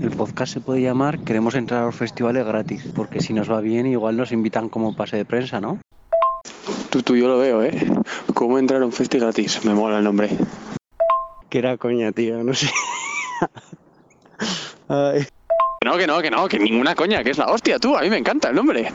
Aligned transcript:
El 0.00 0.10
podcast 0.12 0.54
se 0.54 0.60
puede 0.60 0.80
llamar 0.80 1.20
Queremos 1.20 1.54
entrar 1.54 1.82
a 1.82 1.86
los 1.86 1.94
festivales 1.94 2.46
gratis, 2.46 2.88
porque 2.94 3.20
si 3.20 3.34
nos 3.34 3.50
va 3.50 3.60
bien 3.60 3.86
igual 3.86 4.16
nos 4.16 4.32
invitan 4.32 4.70
como 4.70 4.96
pase 4.96 5.18
de 5.18 5.26
prensa, 5.26 5.60
¿no? 5.60 5.78
Tú, 6.88 7.02
tú, 7.02 7.16
yo 7.16 7.28
lo 7.28 7.38
veo, 7.38 7.62
¿eh? 7.62 7.72
¿Cómo 8.32 8.58
entrar 8.58 8.80
a 8.80 8.86
un 8.86 8.92
festi 8.92 9.18
gratis? 9.18 9.62
Me 9.64 9.74
mola 9.74 9.98
el 9.98 10.04
nombre. 10.04 10.30
Que 11.50 11.58
era 11.58 11.76
coña, 11.76 12.12
tío, 12.12 12.42
no 12.42 12.54
sé. 12.54 12.70
Ay. 14.88 15.26
No, 15.84 15.98
que 15.98 16.06
no, 16.06 16.20
que 16.22 16.30
no, 16.30 16.48
que 16.48 16.58
ninguna 16.58 16.94
coña, 16.94 17.22
que 17.22 17.30
es 17.30 17.38
la 17.38 17.46
hostia, 17.46 17.78
tú. 17.78 17.96
A 17.96 18.00
mí 18.00 18.10
me 18.10 18.16
encanta 18.16 18.48
el 18.48 18.56
nombre. 18.56 18.92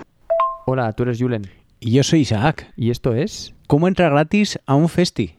Hola, 0.65 0.91
tú 0.93 1.03
eres 1.03 1.19
Julen. 1.19 1.49
Y 1.79 1.91
yo 1.91 2.03
soy 2.03 2.21
Isaac. 2.21 2.73
¿Y 2.75 2.89
esto 2.89 3.13
es? 3.13 3.53
¿Cómo 3.67 3.87
entrar 3.87 4.11
gratis 4.11 4.59
a 4.65 4.73
un 4.73 4.89
festi? 4.89 5.35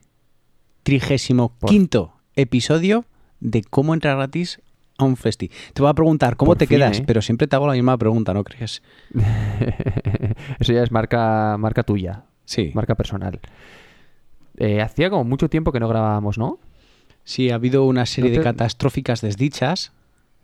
Trigésimo 0.84 1.56
quinto 1.66 2.14
episodio 2.36 3.04
de 3.40 3.62
cómo 3.62 3.94
entrar 3.94 4.16
gratis 4.16 4.60
a 4.98 5.04
un 5.04 5.16
festi. 5.16 5.50
Te 5.74 5.82
voy 5.82 5.90
a 5.90 5.94
preguntar 5.94 6.36
cómo 6.36 6.50
Por 6.50 6.58
te 6.58 6.66
fin, 6.66 6.78
quedas, 6.78 7.00
¿eh? 7.00 7.04
pero 7.06 7.20
siempre 7.22 7.46
te 7.46 7.56
hago 7.56 7.66
la 7.66 7.74
misma 7.74 7.96
pregunta, 7.98 8.32
¿no 8.34 8.44
crees? 8.44 8.82
Eso 10.58 10.72
ya 10.72 10.82
es 10.82 10.90
marca, 10.90 11.56
marca 11.58 11.82
tuya, 11.82 12.24
Sí. 12.44 12.70
marca 12.74 12.94
personal. 12.94 13.40
Eh, 14.56 14.80
hacía 14.80 15.10
como 15.10 15.24
mucho 15.24 15.48
tiempo 15.50 15.72
que 15.72 15.80
no 15.80 15.88
grabábamos, 15.88 16.38
¿no? 16.38 16.58
Sí, 17.24 17.50
ha 17.50 17.56
habido 17.56 17.84
una 17.84 18.06
serie 18.06 18.30
No 18.30 18.38
de 18.38 18.42
catastróficas 18.44 19.20
desdichas 19.20 19.92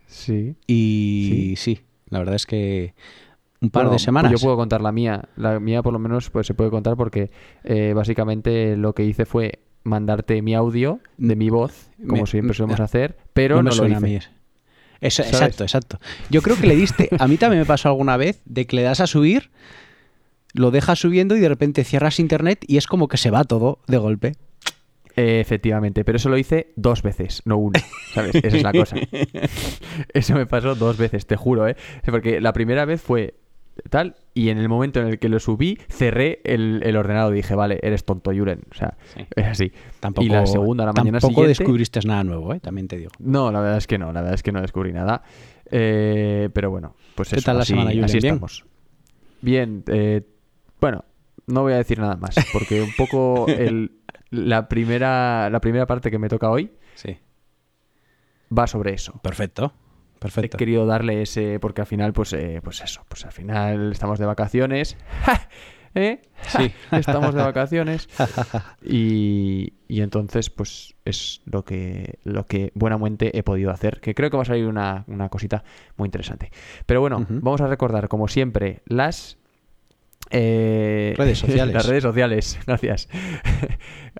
Sí. 0.05 0.55
y 0.67 1.55
sí. 1.57 1.79
la 2.09 2.19
verdad 2.19 2.35
es 2.35 2.45
que 2.45 2.93
un 3.61 3.69
par 3.69 3.83
Bueno, 3.85 3.93
de 3.93 3.99
semanas. 3.99 4.31
pues 4.31 4.41
yo 4.41 4.45
puedo 4.45 4.57
contar 4.57 4.81
la 4.81 4.91
mía. 4.91 5.29
La 5.37 5.59
mía 5.59 5.81
por 5.81 5.93
lo 5.93 5.99
menos 5.99 6.29
pues 6.29 6.45
se 6.45 6.53
puede 6.53 6.69
contar 6.69 6.95
porque 6.97 7.31
eh, 7.63 7.93
básicamente 7.95 8.75
lo 8.75 8.93
que 8.93 9.05
hice 9.05 9.25
fue 9.25 9.59
mandarte 9.83 10.41
mi 10.41 10.53
audio 10.53 10.99
de 11.17 11.35
mi 11.37 11.49
voz, 11.49 11.89
como 12.07 12.21
Me- 12.23 12.27
siempre 12.27 12.49
me- 12.49 12.53
solemos 12.53 12.79
hacer, 12.81 13.17
pero 13.33 13.57
me 13.57 13.63
no, 13.63 13.69
lo 13.69 13.75
suena 13.75 13.95
a 13.97 13.99
hice. 13.99 14.07
mí. 14.07 14.19
Eso- 15.03 15.23
¿Sabes? 15.23 15.33
exacto, 15.33 15.63
exacto. 15.63 15.99
Yo 16.29 16.41
creo 16.41 16.55
que 16.57 16.67
le 16.67 16.75
diste. 16.75 17.09
A 17.19 17.27
mí 17.27 17.37
también 17.37 17.59
me 17.61 17.65
pasó 17.65 17.89
alguna 17.89 18.17
vez 18.17 18.41
de 18.45 18.65
que 18.65 18.75
le 18.77 18.81
das 18.83 18.99
a 18.99 19.07
subir, 19.07 19.51
lo 20.53 20.71
dejas 20.71 20.99
subiendo 20.99 21.35
y 21.35 21.39
de 21.39 21.49
repente 21.49 21.83
cierras 21.83 22.19
internet 22.19 22.63
y 22.67 22.77
es 22.77 22.87
como 22.87 23.07
que 23.07 23.17
se 23.17 23.29
va 23.31 23.43
todo 23.43 23.79
de 23.87 23.97
golpe. 23.97 24.31
Eh, 25.15 25.39
efectivamente, 25.39 26.03
pero 26.03 26.15
eso 26.15 26.27
lo 26.29 26.37
hice 26.39 26.71
dos 26.75 27.03
veces, 27.03 27.43
no 27.45 27.57
una, 27.57 27.79
¿sabes? 28.15 28.33
Esa 28.33 28.57
es 28.57 28.63
la 28.63 28.71
cosa. 28.71 28.95
Eso 30.13 30.33
me 30.33 30.47
pasó 30.47 30.73
dos 30.73 30.97
veces, 30.97 31.27
te 31.27 31.35
juro, 31.35 31.67
¿eh? 31.67 31.75
Porque 32.05 32.41
la 32.41 32.51
primera 32.51 32.85
vez 32.85 32.99
fue 32.99 33.35
tal, 33.89 34.15
y 34.33 34.49
en 34.49 34.57
el 34.57 34.69
momento 34.69 34.99
en 35.01 35.07
el 35.07 35.19
que 35.19 35.29
lo 35.29 35.39
subí, 35.39 35.77
cerré 35.89 36.41
el, 36.43 36.81
el 36.83 36.95
ordenador 36.97 37.33
y 37.33 37.37
dije, 37.37 37.55
vale, 37.55 37.79
eres 37.81 38.05
tonto, 38.05 38.31
Yuren. 38.31 38.61
O 38.71 38.75
sea, 38.75 38.97
Sí. 39.15 39.25
es 39.35 39.45
así. 39.45 39.71
Tampoco, 39.99 40.25
y 40.25 40.29
la 40.29 40.45
segunda, 40.45 40.85
la 40.85 40.93
mañana 40.93 41.19
tampoco 41.19 41.41
siguiente... 41.41 41.63
descubriste 41.63 41.99
nada 42.05 42.23
nuevo, 42.23 42.53
¿eh? 42.53 42.59
también 42.59 42.87
te 42.87 42.97
digo. 42.97 43.11
No, 43.19 43.51
la 43.51 43.59
verdad 43.61 43.77
es 43.77 43.87
que 43.87 43.97
no, 43.97 44.13
la 44.13 44.21
verdad 44.21 44.35
es 44.35 44.43
que 44.43 44.51
no 44.51 44.61
descubrí 44.61 44.93
nada. 44.93 45.23
Eh, 45.71 46.49
pero 46.53 46.69
bueno, 46.69 46.95
pues 47.15 47.29
¿Qué 47.29 47.37
eso, 47.37 47.45
tal 47.45 47.57
la 47.57 47.63
así, 47.63 47.73
semana, 47.73 47.89
Julen? 47.91 48.05
así 48.05 48.19
¿Bien? 48.19 48.33
estamos. 48.33 48.65
Bien, 49.41 49.83
eh, 49.87 50.21
bueno, 50.79 51.03
no 51.47 51.61
voy 51.63 51.73
a 51.73 51.77
decir 51.77 51.99
nada 51.99 52.15
más, 52.15 52.35
porque 52.53 52.81
un 52.81 52.93
poco 52.95 53.47
el, 53.49 53.91
la, 54.29 54.67
primera, 54.69 55.49
la 55.49 55.59
primera 55.61 55.85
parte 55.87 56.11
que 56.11 56.19
me 56.19 56.29
toca 56.29 56.49
hoy 56.49 56.71
Sí. 56.95 57.17
va 58.55 58.67
sobre 58.67 58.93
eso. 58.93 59.19
Perfecto. 59.23 59.73
Perfecto. 60.23 60.55
He 60.55 60.59
querido 60.59 60.85
darle 60.85 61.21
ese, 61.21 61.59
porque 61.59 61.81
al 61.81 61.87
final, 61.87 62.13
pues, 62.13 62.31
eh, 62.31 62.61
pues 62.63 62.81
eso, 62.81 63.03
pues 63.09 63.25
al 63.25 63.33
final 63.33 63.91
estamos 63.91 64.19
de 64.19 64.25
vacaciones. 64.25 64.95
¡Ja! 65.23 65.49
¿Eh? 65.95 66.21
Sí. 66.47 66.71
Estamos 66.91 67.35
de 67.35 67.43
vacaciones. 67.43 68.09
y, 68.81 69.73
y 69.87 70.01
entonces, 70.01 70.49
pues, 70.49 70.95
es 71.05 71.41
lo 71.45 71.63
que, 71.65 72.17
lo 72.23 72.47
que 72.47 72.71
buenamente 72.73 73.37
he 73.37 73.43
podido 73.43 73.69
hacer. 73.69 73.99
Que 73.99 74.15
creo 74.15 74.31
que 74.31 74.37
va 74.37 74.41
a 74.41 74.45
salir 74.45 74.65
una, 74.65 75.03
una 75.05 75.29
cosita 75.29 75.63
muy 75.97 76.07
interesante. 76.07 76.51
Pero 76.87 77.01
bueno, 77.01 77.23
vamos 77.29 77.61
a 77.61 77.67
recordar, 77.67 78.07
como 78.07 78.27
siempre, 78.27 78.81
las 78.85 79.37
eh, 80.31 81.13
Redes 81.15 81.39
sociales. 81.39 81.73
las 81.75 81.85
redes 81.85 82.03
sociales, 82.03 82.59
gracias. 82.65 83.09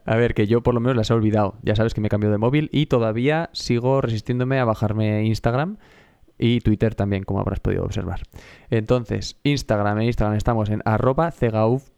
A 0.06 0.16
ver, 0.16 0.34
que 0.34 0.48
yo 0.48 0.62
por 0.64 0.74
lo 0.74 0.80
menos 0.80 0.96
las 0.98 1.10
he 1.10 1.14
olvidado. 1.14 1.56
Ya 1.64 1.76
sabes 1.76 1.94
que 1.94 2.02
me 2.02 2.10
cambio 2.10 2.30
de 2.32 2.38
móvil 2.38 2.70
y 2.72 2.88
todavía 2.88 3.50
sigo 3.54 4.02
resistiéndome 4.02 4.60
a 4.60 4.66
bajarme 4.66 5.24
Instagram 5.26 5.78
y 6.38 6.60
Twitter 6.62 6.96
también, 6.96 7.24
como 7.24 7.40
habrás 7.40 7.60
podido 7.60 7.84
observar. 7.86 8.24
Entonces, 8.70 9.40
Instagram, 9.44 10.00
en 10.00 10.08
Instagram 10.08 10.36
estamos 10.36 10.70
en 10.70 10.82
arroba 10.84 11.32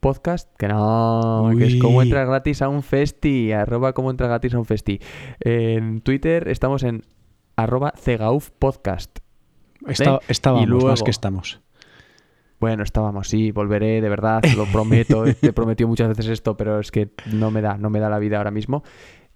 podcast, 0.00 0.54
que 0.56 0.68
no, 0.68 1.50
que 1.58 1.64
es 1.66 1.76
como 1.76 2.02
entrar 2.02 2.26
gratis 2.26 2.62
a 2.62 2.68
un 2.68 2.82
festi, 2.82 3.52
arroba 3.52 3.92
como 3.94 4.10
entrar 4.10 4.28
gratis 4.28 4.54
a 4.54 4.58
un 4.58 4.66
festi. 4.66 5.00
En 5.40 6.00
Twitter 6.02 6.48
estamos 6.48 6.82
en 6.82 7.02
arroba 7.56 7.94
podcast. 8.58 9.18
Está- 9.86 10.20
estábamos, 10.28 10.64
Y 10.64 10.66
luego- 10.70 10.88
más 10.88 11.02
que 11.02 11.10
estamos. 11.10 11.60
Bueno, 12.58 12.82
estábamos, 12.82 13.28
sí, 13.28 13.50
volveré, 13.50 14.00
de 14.00 14.08
verdad, 14.08 14.42
lo 14.56 14.64
prometo. 14.72 15.24
Te 15.24 15.48
he 15.48 15.52
prometido 15.52 15.88
muchas 15.88 16.08
veces 16.08 16.28
esto, 16.28 16.56
pero 16.56 16.80
es 16.80 16.90
que 16.90 17.10
no 17.32 17.50
me 17.50 17.60
da, 17.60 17.76
no 17.76 17.90
me 17.90 18.00
da 18.00 18.08
la 18.08 18.18
vida 18.18 18.38
ahora 18.38 18.50
mismo. 18.50 18.82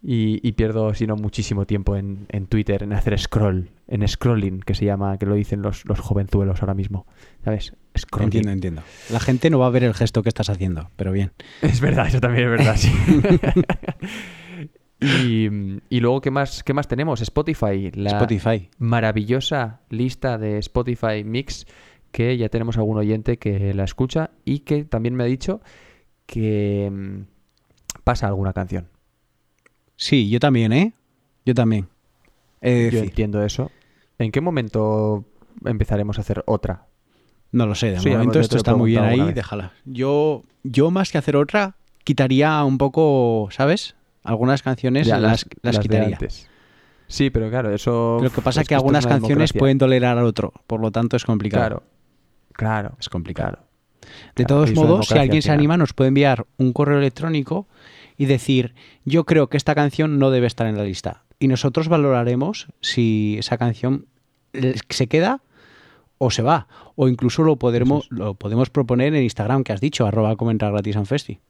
Y, 0.02 0.40
y 0.46 0.52
pierdo, 0.52 0.94
si 0.94 1.06
no, 1.06 1.16
muchísimo 1.16 1.66
tiempo 1.66 1.94
en, 1.94 2.24
en 2.30 2.46
Twitter, 2.46 2.82
en 2.82 2.94
hacer 2.94 3.18
scroll, 3.18 3.70
en 3.86 4.08
scrolling, 4.08 4.60
que 4.60 4.74
se 4.74 4.86
llama, 4.86 5.18
que 5.18 5.26
lo 5.26 5.34
dicen 5.34 5.60
los, 5.60 5.84
los 5.84 6.00
jovenzuelos 6.00 6.62
ahora 6.62 6.72
mismo. 6.72 7.06
¿Sabes? 7.44 7.74
Scrolling. 7.98 8.28
Entiendo, 8.28 8.50
entiendo. 8.52 8.82
La 9.10 9.20
gente 9.20 9.50
no 9.50 9.58
va 9.58 9.66
a 9.66 9.70
ver 9.70 9.84
el 9.84 9.92
gesto 9.92 10.22
que 10.22 10.30
estás 10.30 10.48
haciendo, 10.48 10.90
pero 10.96 11.12
bien. 11.12 11.32
Es 11.60 11.82
verdad, 11.82 12.06
eso 12.06 12.18
también 12.18 12.44
es 12.44 12.50
verdad, 12.50 12.76
sí. 12.76 12.90
y, 15.00 15.48
y 15.90 16.00
luego, 16.00 16.22
¿qué 16.22 16.30
más, 16.30 16.62
¿qué 16.62 16.72
más 16.72 16.88
tenemos? 16.88 17.20
Spotify. 17.20 17.90
La 17.92 18.12
Spotify. 18.12 18.70
maravillosa 18.78 19.80
lista 19.90 20.38
de 20.38 20.56
Spotify 20.58 21.24
Mix 21.24 21.66
que 22.10 22.36
ya 22.36 22.48
tenemos 22.48 22.76
algún 22.76 22.98
oyente 22.98 23.38
que 23.38 23.74
la 23.74 23.84
escucha 23.84 24.30
y 24.44 24.60
que 24.60 24.84
también 24.84 25.14
me 25.14 25.24
ha 25.24 25.26
dicho 25.26 25.60
que 26.26 26.90
mm, 26.90 27.20
pasa 28.04 28.26
alguna 28.26 28.52
canción. 28.52 28.88
Sí, 29.96 30.28
yo 30.30 30.40
también, 30.40 30.72
¿eh? 30.72 30.94
Yo 31.44 31.54
también. 31.54 31.88
De 32.60 32.90
Yo 32.92 32.98
entiendo 33.00 33.42
eso. 33.42 33.70
¿En 34.18 34.32
qué 34.32 34.40
momento 34.40 35.24
empezaremos 35.64 36.18
a 36.18 36.20
hacer 36.22 36.42
otra? 36.46 36.86
no 37.52 37.66
lo 37.66 37.74
sé, 37.74 37.90
de 37.90 38.00
Sí, 38.00 38.10
momento 38.10 38.38
esto 38.40 38.56
está 38.56 38.74
muy 38.76 38.90
bien 38.90 39.04
ahí, 39.04 39.32
déjala. 39.32 39.72
Yo, 39.84 40.44
yo 40.62 40.90
más 40.90 41.10
que 41.10 41.18
hacer 41.18 41.36
otra, 41.36 41.74
quitaría 42.04 42.62
un 42.64 42.78
poco, 42.78 43.48
¿sabes? 43.50 43.96
Algunas 44.22 44.62
canciones 44.62 45.06
Ya, 45.06 45.18
las, 45.18 45.46
las, 45.62 45.78
quitaría. 45.78 46.18
Sí, 47.08 47.30
pero 47.30 47.50
claro, 47.50 47.74
eso... 47.74 48.18
Lo 48.22 48.30
que 48.30 48.40
pasa 48.40 48.60
es 48.60 48.68
que 48.68 48.74
algunas 48.76 49.04
una 49.04 49.14
canciones 49.14 49.50
democracia. 49.50 49.58
pueden 49.58 49.78
tolerar 49.78 50.16
al 50.16 50.26
otro, 50.26 50.52
por 50.66 50.80
lo 50.80 50.92
tanto 50.92 51.16
es 51.16 51.24
complicado. 51.24 51.66
Claro, 51.66 51.82
claro, 52.60 52.96
Es 53.00 53.08
complicado. 53.08 53.52
claro. 53.56 53.66
De 54.36 54.44
Claro, 54.44 54.64
todos 54.64 54.74
modos, 54.74 55.08
si 55.08 55.18
alguien 55.18 55.38
al 55.38 55.42
se 55.42 55.52
anima, 55.52 55.76
nos 55.76 55.92
puede 55.92 56.08
enviar 56.08 56.46
un 56.56 56.72
correo 56.72 56.98
electrónico 56.98 57.68
y 58.16 58.26
decir, 58.26 58.74
yo 59.04 59.24
creo 59.24 59.48
que 59.48 59.56
esta 59.56 59.74
canción 59.74 60.18
no 60.18 60.30
debe 60.30 60.46
estar 60.46 60.66
en 60.66 60.76
la 60.76 60.84
lista. 60.84 61.24
Y 61.38 61.48
nosotros 61.48 61.88
valoraremos 61.88 62.68
si 62.80 63.36
esa 63.38 63.56
canción 63.56 64.06
eh, 64.52 64.74
se 64.88 65.06
queda 65.06 65.42
o 66.18 66.30
se 66.30 66.42
va. 66.42 66.66
O 66.96 67.08
incluso 67.08 67.42
lo 67.42 67.56
podremos, 67.56 68.08
lo 68.10 68.34
podemos 68.34 68.68
proponer 68.68 69.14
en 69.14 69.22
Instagram, 69.22 69.64
que 69.64 69.72
has 69.72 69.80
dicho, 69.80 70.06
arroba 70.06 70.36
comentar 70.36 70.70
gratis 70.72 70.96
en 70.96 71.06
festi. 71.06 71.40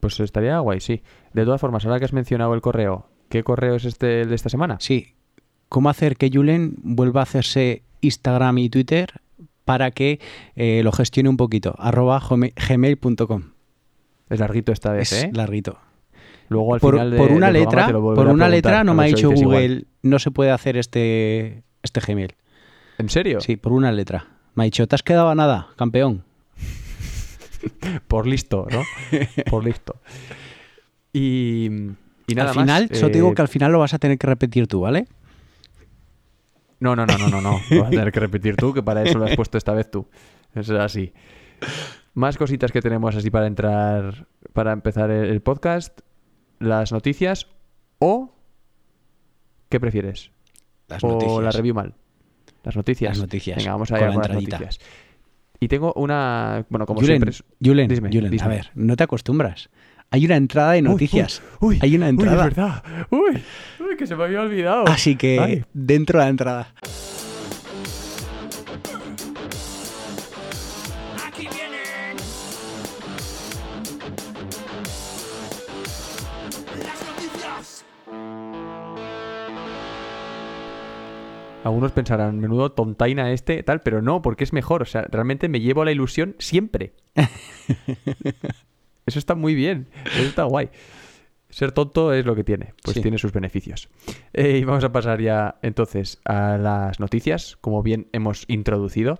Pues 0.00 0.18
estaría 0.20 0.58
guay, 0.60 0.80
sí. 0.80 1.02
De 1.34 1.44
todas 1.44 1.60
formas, 1.60 1.84
ahora 1.84 1.98
que 1.98 2.06
has 2.06 2.12
mencionado 2.12 2.54
el 2.54 2.60
correo, 2.62 3.08
¿qué 3.28 3.42
correo 3.42 3.74
es 3.74 3.84
este 3.84 4.22
el 4.22 4.28
de 4.30 4.34
esta 4.34 4.48
semana? 4.48 4.78
Sí. 4.80 5.14
¿Cómo 5.68 5.90
hacer 5.90 6.16
que 6.16 6.30
Julen 6.32 6.74
vuelva 6.78 7.20
a 7.20 7.24
hacerse 7.24 7.82
Instagram 8.00 8.58
y 8.58 8.70
Twitter 8.70 9.20
para 9.66 9.90
que 9.90 10.18
eh, 10.54 10.80
lo 10.82 10.92
gestione 10.92 11.28
un 11.28 11.36
poquito? 11.36 11.74
Arroba 11.78 12.22
gmail.com. 12.68 13.42
Es 14.30 14.40
larguito 14.40 14.72
esta 14.72 14.92
vez, 14.92 15.12
Es 15.12 15.24
¿eh? 15.24 15.30
larguito. 15.34 15.78
Luego 16.48 16.74
al 16.74 16.80
por, 16.80 16.94
final 16.94 17.10
de- 17.10 17.16
por 17.18 17.32
una 17.32 17.50
letra, 17.50 17.92
por 17.92 18.28
una 18.28 18.48
letra 18.48 18.82
no 18.84 18.94
me 18.94 19.02
ha 19.02 19.06
dicho 19.06 19.28
Google, 19.30 19.42
igual. 19.42 19.86
no 20.02 20.18
se 20.18 20.30
puede 20.30 20.52
hacer 20.52 20.76
este, 20.78 21.62
este 21.82 22.00
Gmail. 22.00 22.34
¿En 22.98 23.08
serio? 23.10 23.40
Sí, 23.40 23.56
por 23.56 23.72
una 23.72 23.92
letra. 23.92 24.28
Me 24.54 24.62
ha 24.62 24.64
dicho, 24.64 24.86
¿te 24.86 24.94
has 24.94 25.02
quedado 25.02 25.28
a 25.28 25.34
nada, 25.34 25.68
campeón? 25.76 26.22
Por 28.08 28.26
listo, 28.26 28.66
¿no? 28.70 28.82
Por 29.50 29.64
listo. 29.64 29.96
Y, 31.12 31.66
y 32.28 32.34
nada 32.34 32.50
al 32.50 32.54
final, 32.56 32.86
más. 32.90 32.98
solo 32.98 33.10
te 33.10 33.18
digo 33.18 33.30
eh, 33.32 33.34
que 33.34 33.42
al 33.42 33.48
final 33.48 33.72
lo 33.72 33.78
vas 33.80 33.94
a 33.94 33.98
tener 33.98 34.16
que 34.18 34.26
repetir 34.26 34.66
tú, 34.68 34.80
¿vale? 34.80 35.06
No, 36.80 36.94
no, 36.94 37.06
no, 37.06 37.16
no, 37.18 37.28
no, 37.28 37.40
no. 37.40 37.60
Lo 37.70 37.80
vas 37.80 37.88
a 37.88 37.90
tener 37.90 38.12
que 38.12 38.20
repetir 38.20 38.56
tú, 38.56 38.72
que 38.74 38.82
para 38.82 39.02
eso 39.02 39.18
lo 39.18 39.24
has 39.24 39.36
puesto 39.36 39.56
esta 39.58 39.72
vez 39.72 39.90
tú. 39.90 40.06
Eso 40.54 40.74
es 40.74 40.80
así. 40.80 41.12
Más 42.14 42.36
cositas 42.36 42.72
que 42.72 42.80
tenemos 42.82 43.14
así 43.16 43.30
para 43.30 43.46
entrar, 43.46 44.26
para 44.52 44.72
empezar 44.72 45.10
el, 45.10 45.40
podcast, 45.42 46.00
las 46.58 46.92
noticias 46.92 47.46
o 47.98 48.34
¿qué 49.68 49.80
prefieres? 49.80 50.30
Las 50.88 51.02
o 51.04 51.08
noticias. 51.08 51.42
la 51.42 51.50
review 51.50 51.74
mal. 51.74 51.94
Las 52.62 52.76
noticias. 52.76 53.10
Las 53.10 53.18
noticias, 53.20 53.56
Venga, 53.58 53.72
vamos 53.72 53.92
a 53.92 53.98
ir 54.00 54.06
con 54.06 54.18
las 54.18 54.30
noticias. 54.30 54.78
Y 55.60 55.68
tengo 55.68 55.92
una, 55.94 56.66
bueno, 56.68 56.84
como 56.84 57.00
Julen, 57.00 57.14
siempre. 57.16 57.30
es- 57.30 57.44
Julen, 57.64 57.88
Julen, 58.12 58.42
a 58.42 58.48
ver, 58.48 58.70
no 58.74 58.96
te 58.96 59.04
acostumbras. 59.04 59.70
Hay 60.10 60.24
una 60.24 60.36
entrada 60.36 60.72
de 60.72 60.78
Uy, 60.78 60.82
noticias. 60.88 61.42
Uy, 61.60 61.74
uy, 61.74 61.78
Hay 61.82 61.96
una 61.96 62.06
uy, 62.06 62.10
entrada. 62.10 62.36
es 62.48 62.54
verdad. 62.56 62.82
Uy, 63.10 63.42
que 63.96 64.06
se 64.06 64.16
me 64.16 64.24
había 64.24 64.40
olvidado. 64.40 64.86
Así 64.88 65.16
que 65.16 65.64
dentro 65.72 66.18
de 66.18 66.24
la 66.24 66.30
entrada. 66.30 66.68
algunos 81.66 81.90
pensarán, 81.90 82.38
menudo 82.38 82.70
tontaina 82.70 83.32
este, 83.32 83.62
tal, 83.64 83.80
pero 83.80 84.00
no, 84.00 84.22
porque 84.22 84.44
es 84.44 84.52
mejor. 84.52 84.82
O 84.82 84.84
sea, 84.84 85.02
realmente 85.10 85.48
me 85.48 85.60
llevo 85.60 85.82
a 85.82 85.84
la 85.84 85.90
ilusión 85.90 86.36
siempre. 86.38 86.92
Eso 89.06 89.18
está 89.18 89.34
muy 89.34 89.54
bien. 89.54 89.88
Eso 90.04 90.28
está 90.28 90.44
guay. 90.44 90.70
Ser 91.56 91.72
tonto 91.72 92.12
es 92.12 92.26
lo 92.26 92.34
que 92.34 92.44
tiene, 92.44 92.74
pues 92.84 92.96
Sí. 92.96 93.00
tiene 93.00 93.16
sus 93.16 93.32
beneficios. 93.32 93.88
Eh, 94.34 94.58
y 94.58 94.64
vamos 94.64 94.84
a 94.84 94.92
pasar 94.92 95.22
ya 95.22 95.56
entonces 95.62 96.20
a 96.26 96.58
las 96.58 97.00
noticias, 97.00 97.56
como 97.62 97.82
bien 97.82 98.08
hemos 98.12 98.44
introducido. 98.46 99.18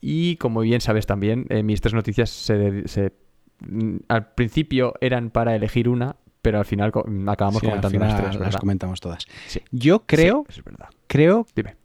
Y 0.00 0.36
como 0.36 0.60
bien 0.60 0.80
sabes 0.80 1.04
también, 1.04 1.44
eh, 1.50 1.62
mis 1.62 1.82
tres 1.82 1.92
noticias 1.92 2.30
se, 2.30 2.88
se- 2.88 3.12
mm, 3.60 3.96
al 4.08 4.32
principio 4.32 4.94
eran 5.02 5.28
para 5.28 5.54
elegir 5.54 5.90
una, 5.90 6.16
pero 6.40 6.58
al 6.58 6.64
final 6.64 6.90
co- 6.90 7.04
acabamos 7.26 7.60
Sí, 7.60 7.66
comentando 7.66 7.90
final 7.90 8.08
las 8.08 8.30
tres. 8.30 8.40
las 8.40 8.56
comentamos 8.56 9.00
todas. 9.02 9.26
Sí. 9.46 9.60
Yo 9.70 10.06
creo, 10.06 10.46
es 10.48 10.64
verdad. 10.64 10.88
creo 11.06 11.46
Dime. 11.54 11.76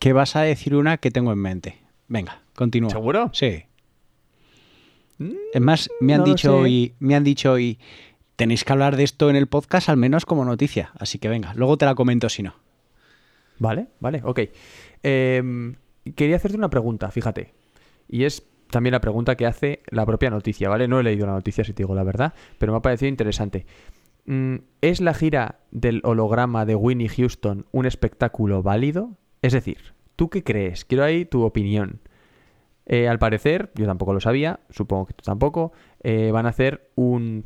que 0.00 0.12
vas 0.12 0.34
a 0.34 0.42
decir 0.42 0.74
una 0.74 0.96
que 0.96 1.12
tengo 1.12 1.30
en 1.32 1.38
mente. 1.38 1.78
Venga, 2.08 2.42
continúa. 2.56 2.90
¿Seguro? 2.90 3.30
Sí. 3.32 3.66
Es 5.54 5.60
más, 5.60 5.88
me 6.00 6.14
han 6.14 6.20
no 6.20 6.26
dicho 6.26 6.56
hoy, 6.56 6.94
me 6.98 7.14
han 7.14 7.22
dicho 7.22 7.52
hoy, 7.52 7.78
tenéis 8.36 8.64
que 8.64 8.72
hablar 8.72 8.96
de 8.96 9.04
esto 9.04 9.30
en 9.30 9.36
el 9.36 9.46
podcast 9.46 9.88
al 9.88 9.96
menos 9.96 10.26
como 10.26 10.44
noticia. 10.44 10.92
Así 10.98 11.18
que 11.18 11.28
venga, 11.28 11.54
luego 11.54 11.76
te 11.76 11.84
la 11.84 11.94
comento 11.94 12.28
si 12.28 12.42
no. 12.42 12.54
Vale, 13.58 13.88
vale, 14.00 14.22
ok. 14.24 14.40
Em, 15.02 15.76
quería 16.16 16.36
hacerte 16.36 16.56
una 16.56 16.70
pregunta, 16.70 17.10
fíjate. 17.10 17.54
Y 18.08 18.24
es 18.24 18.46
también 18.70 18.92
la 18.92 19.00
pregunta 19.00 19.36
que 19.36 19.46
hace 19.46 19.82
la 19.90 20.06
propia 20.06 20.30
noticia, 20.30 20.68
¿vale? 20.68 20.88
No 20.88 20.98
he 20.98 21.02
leído 21.02 21.26
la 21.26 21.34
noticia, 21.34 21.62
si 21.62 21.72
te 21.72 21.82
digo 21.82 21.94
la 21.94 22.02
verdad, 22.02 22.34
pero 22.58 22.72
me 22.72 22.78
ha 22.78 22.82
parecido 22.82 23.08
interesante. 23.08 23.66
Mm, 24.24 24.56
¿Es 24.80 25.00
la 25.00 25.14
gira 25.14 25.60
del 25.70 26.00
holograma 26.04 26.64
de 26.64 26.74
Winnie 26.74 27.08
Houston 27.08 27.66
un 27.72 27.86
espectáculo 27.86 28.62
válido? 28.62 29.16
Es 29.42 29.52
decir, 29.52 29.94
¿tú 30.16 30.30
qué 30.30 30.42
crees? 30.42 30.84
Quiero 30.84 31.04
ahí 31.04 31.24
tu 31.24 31.42
opinión. 31.42 32.00
Eh, 32.86 33.08
al 33.08 33.18
parecer, 33.18 33.70
yo 33.74 33.86
tampoco 33.86 34.12
lo 34.12 34.20
sabía, 34.20 34.60
supongo 34.70 35.06
que 35.06 35.14
tú 35.14 35.22
tampoco, 35.22 35.72
eh, 36.02 36.30
van 36.32 36.46
a 36.46 36.48
hacer 36.48 36.90
un, 36.96 37.44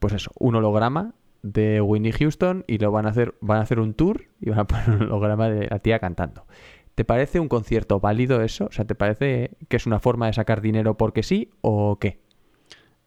pues 0.00 0.14
eso, 0.14 0.32
un 0.38 0.56
holograma 0.56 1.14
de 1.42 1.80
Winnie 1.80 2.12
Houston 2.12 2.64
y 2.66 2.78
lo 2.78 2.90
van 2.90 3.06
a 3.06 3.10
hacer, 3.10 3.34
van 3.40 3.58
a 3.58 3.62
hacer 3.62 3.78
un 3.78 3.94
tour 3.94 4.24
y 4.40 4.50
van 4.50 4.60
a 4.60 4.66
poner 4.66 4.90
un 4.90 5.02
holograma 5.02 5.48
de 5.48 5.68
la 5.68 5.78
tía 5.78 5.98
cantando. 5.98 6.46
¿Te 6.94 7.04
parece 7.04 7.40
un 7.40 7.48
concierto 7.48 8.00
válido 8.00 8.42
eso? 8.42 8.66
O 8.66 8.72
sea, 8.72 8.84
¿te 8.84 8.94
parece 8.94 9.52
que 9.68 9.76
es 9.76 9.86
una 9.86 10.00
forma 10.00 10.26
de 10.26 10.32
sacar 10.32 10.60
dinero 10.60 10.96
porque 10.96 11.22
sí 11.22 11.50
o 11.60 11.98
qué? 11.98 12.20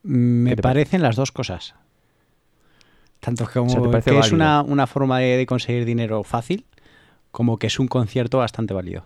Me 0.03 0.51
¿Qué 0.51 0.55
te 0.55 0.61
parecen 0.61 1.01
las 1.01 1.15
dos 1.15 1.31
cosas. 1.31 1.75
Tanto 3.19 3.47
como 3.51 3.67
O 3.67 3.69
sea, 3.69 3.81
¿te 3.81 3.89
parece 3.89 4.11
que 4.11 4.19
es 4.19 4.31
una, 4.31 4.61
una 4.61 4.87
forma 4.87 5.19
de, 5.19 5.37
de 5.37 5.45
conseguir 5.45 5.85
dinero 5.85 6.23
fácil, 6.23 6.65
como 7.31 7.57
que 7.57 7.67
es 7.67 7.79
un 7.79 7.87
concierto 7.87 8.37
bastante 8.37 8.73
válido. 8.73 9.05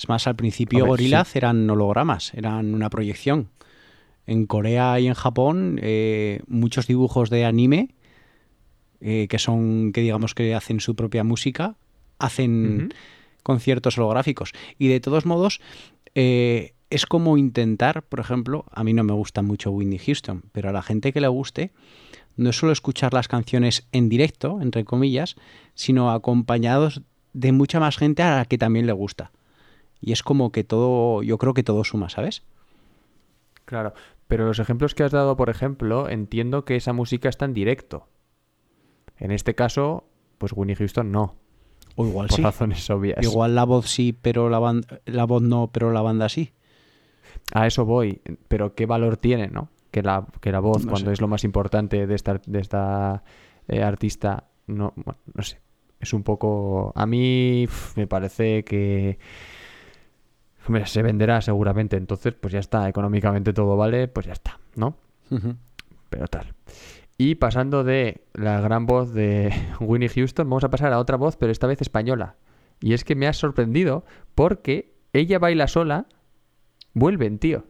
Es 0.00 0.08
más, 0.08 0.26
al 0.26 0.34
principio 0.34 0.86
Gorillaz 0.86 1.36
eran 1.36 1.68
hologramas, 1.68 2.32
eran 2.32 2.74
una 2.74 2.88
proyección. 2.88 3.50
En 4.26 4.46
Corea 4.46 4.98
y 5.00 5.06
en 5.06 5.14
Japón, 5.14 5.78
eh, 5.82 6.40
muchos 6.46 6.86
dibujos 6.86 7.30
de 7.30 7.44
anime, 7.44 7.94
eh, 9.00 9.26
que 9.28 9.38
son, 9.38 9.92
que 9.92 10.02
digamos 10.02 10.34
que 10.34 10.54
hacen 10.54 10.80
su 10.80 10.94
propia 10.94 11.24
música, 11.24 11.76
hacen 12.18 12.92
conciertos 13.42 13.96
holográficos. 13.98 14.52
Y 14.78 14.88
de 14.88 15.00
todos 15.00 15.26
modos, 15.26 15.60
eh, 16.14 16.74
es 16.90 17.06
como 17.06 17.38
intentar, 17.38 18.02
por 18.02 18.20
ejemplo, 18.20 18.66
a 18.70 18.84
mí 18.84 18.92
no 18.92 19.04
me 19.04 19.12
gusta 19.12 19.42
mucho 19.42 19.70
Whitney 19.70 19.98
Houston, 19.98 20.42
pero 20.52 20.68
a 20.68 20.72
la 20.72 20.82
gente 20.82 21.12
que 21.12 21.20
le 21.20 21.28
guste, 21.28 21.70
no 22.36 22.50
es 22.50 22.56
solo 22.56 22.72
escuchar 22.72 23.14
las 23.14 23.28
canciones 23.28 23.86
en 23.92 24.08
directo, 24.08 24.60
entre 24.60 24.84
comillas, 24.84 25.36
sino 25.74 26.10
acompañados 26.10 27.02
de 27.32 27.52
mucha 27.52 27.80
más 27.80 27.96
gente 27.96 28.22
a 28.22 28.36
la 28.36 28.44
que 28.44 28.58
también 28.58 28.86
le 28.86 28.92
gusta. 28.92 29.30
Y 30.00 30.12
es 30.12 30.22
como 30.22 30.50
que 30.50 30.64
todo, 30.64 31.22
yo 31.22 31.38
creo 31.38 31.54
que 31.54 31.62
todo 31.62 31.84
suma, 31.84 32.08
¿sabes? 32.08 32.42
Claro, 33.70 33.94
pero 34.26 34.46
los 34.46 34.58
ejemplos 34.58 34.96
que 34.96 35.04
has 35.04 35.12
dado, 35.12 35.36
por 35.36 35.48
ejemplo, 35.48 36.08
entiendo 36.08 36.64
que 36.64 36.74
esa 36.74 36.92
música 36.92 37.28
está 37.28 37.44
en 37.44 37.54
directo. 37.54 38.08
En 39.16 39.30
este 39.30 39.54
caso, 39.54 40.08
pues 40.38 40.52
Winnie 40.52 40.74
Houston 40.74 41.12
no, 41.12 41.36
O 41.94 42.04
igual 42.04 42.26
por 42.26 42.36
sí. 42.36 42.42
razones 42.42 42.90
obvias. 42.90 43.22
Igual 43.22 43.54
la 43.54 43.62
voz 43.62 43.88
sí, 43.88 44.12
pero 44.12 44.50
la, 44.50 44.58
ban- 44.58 44.84
la 45.04 45.24
voz 45.24 45.42
no, 45.42 45.70
pero 45.72 45.92
la 45.92 46.02
banda 46.02 46.28
sí. 46.28 46.52
A 47.54 47.68
eso 47.68 47.84
voy, 47.84 48.20
pero 48.48 48.74
¿qué 48.74 48.86
valor 48.86 49.16
tiene, 49.18 49.46
no? 49.46 49.68
Que 49.92 50.02
la, 50.02 50.26
que 50.40 50.50
la 50.50 50.58
voz, 50.58 50.84
No 50.84 50.90
cuando 50.90 51.10
sé. 51.10 51.12
es 51.14 51.20
lo 51.20 51.28
más 51.28 51.44
importante 51.44 52.08
de 52.08 52.14
esta, 52.16 52.40
de 52.44 52.58
esta 52.58 53.22
eh, 53.68 53.84
artista, 53.84 54.48
no, 54.66 54.92
bueno, 54.96 55.18
no 55.32 55.42
sé. 55.44 55.60
Es 56.00 56.12
un 56.12 56.24
poco... 56.24 56.92
A 56.96 57.06
mí 57.06 57.68
me 57.94 58.08
parece 58.08 58.64
que... 58.64 59.18
Hombre, 60.70 60.86
se 60.86 61.02
venderá 61.02 61.40
seguramente, 61.40 61.96
entonces 61.96 62.32
pues 62.32 62.52
ya 62.52 62.60
está, 62.60 62.88
económicamente 62.88 63.52
todo 63.52 63.76
vale, 63.76 64.06
pues 64.06 64.26
ya 64.26 64.32
está, 64.32 64.60
¿no? 64.76 64.96
Pero 66.08 66.28
tal. 66.28 66.54
Y 67.18 67.34
pasando 67.34 67.82
de 67.82 68.20
la 68.34 68.60
gran 68.60 68.86
voz 68.86 69.12
de 69.12 69.52
Winnie 69.80 70.08
Houston, 70.08 70.48
vamos 70.48 70.62
a 70.62 70.70
pasar 70.70 70.92
a 70.92 71.00
otra 71.00 71.16
voz, 71.16 71.36
pero 71.36 71.50
esta 71.50 71.66
vez 71.66 71.82
española. 71.82 72.36
Y 72.80 72.92
es 72.92 73.02
que 73.02 73.16
me 73.16 73.26
ha 73.26 73.32
sorprendido 73.32 74.04
porque 74.36 74.94
ella 75.12 75.40
baila 75.40 75.66
sola, 75.66 76.06
vuelven, 76.94 77.40
tío. 77.40 77.64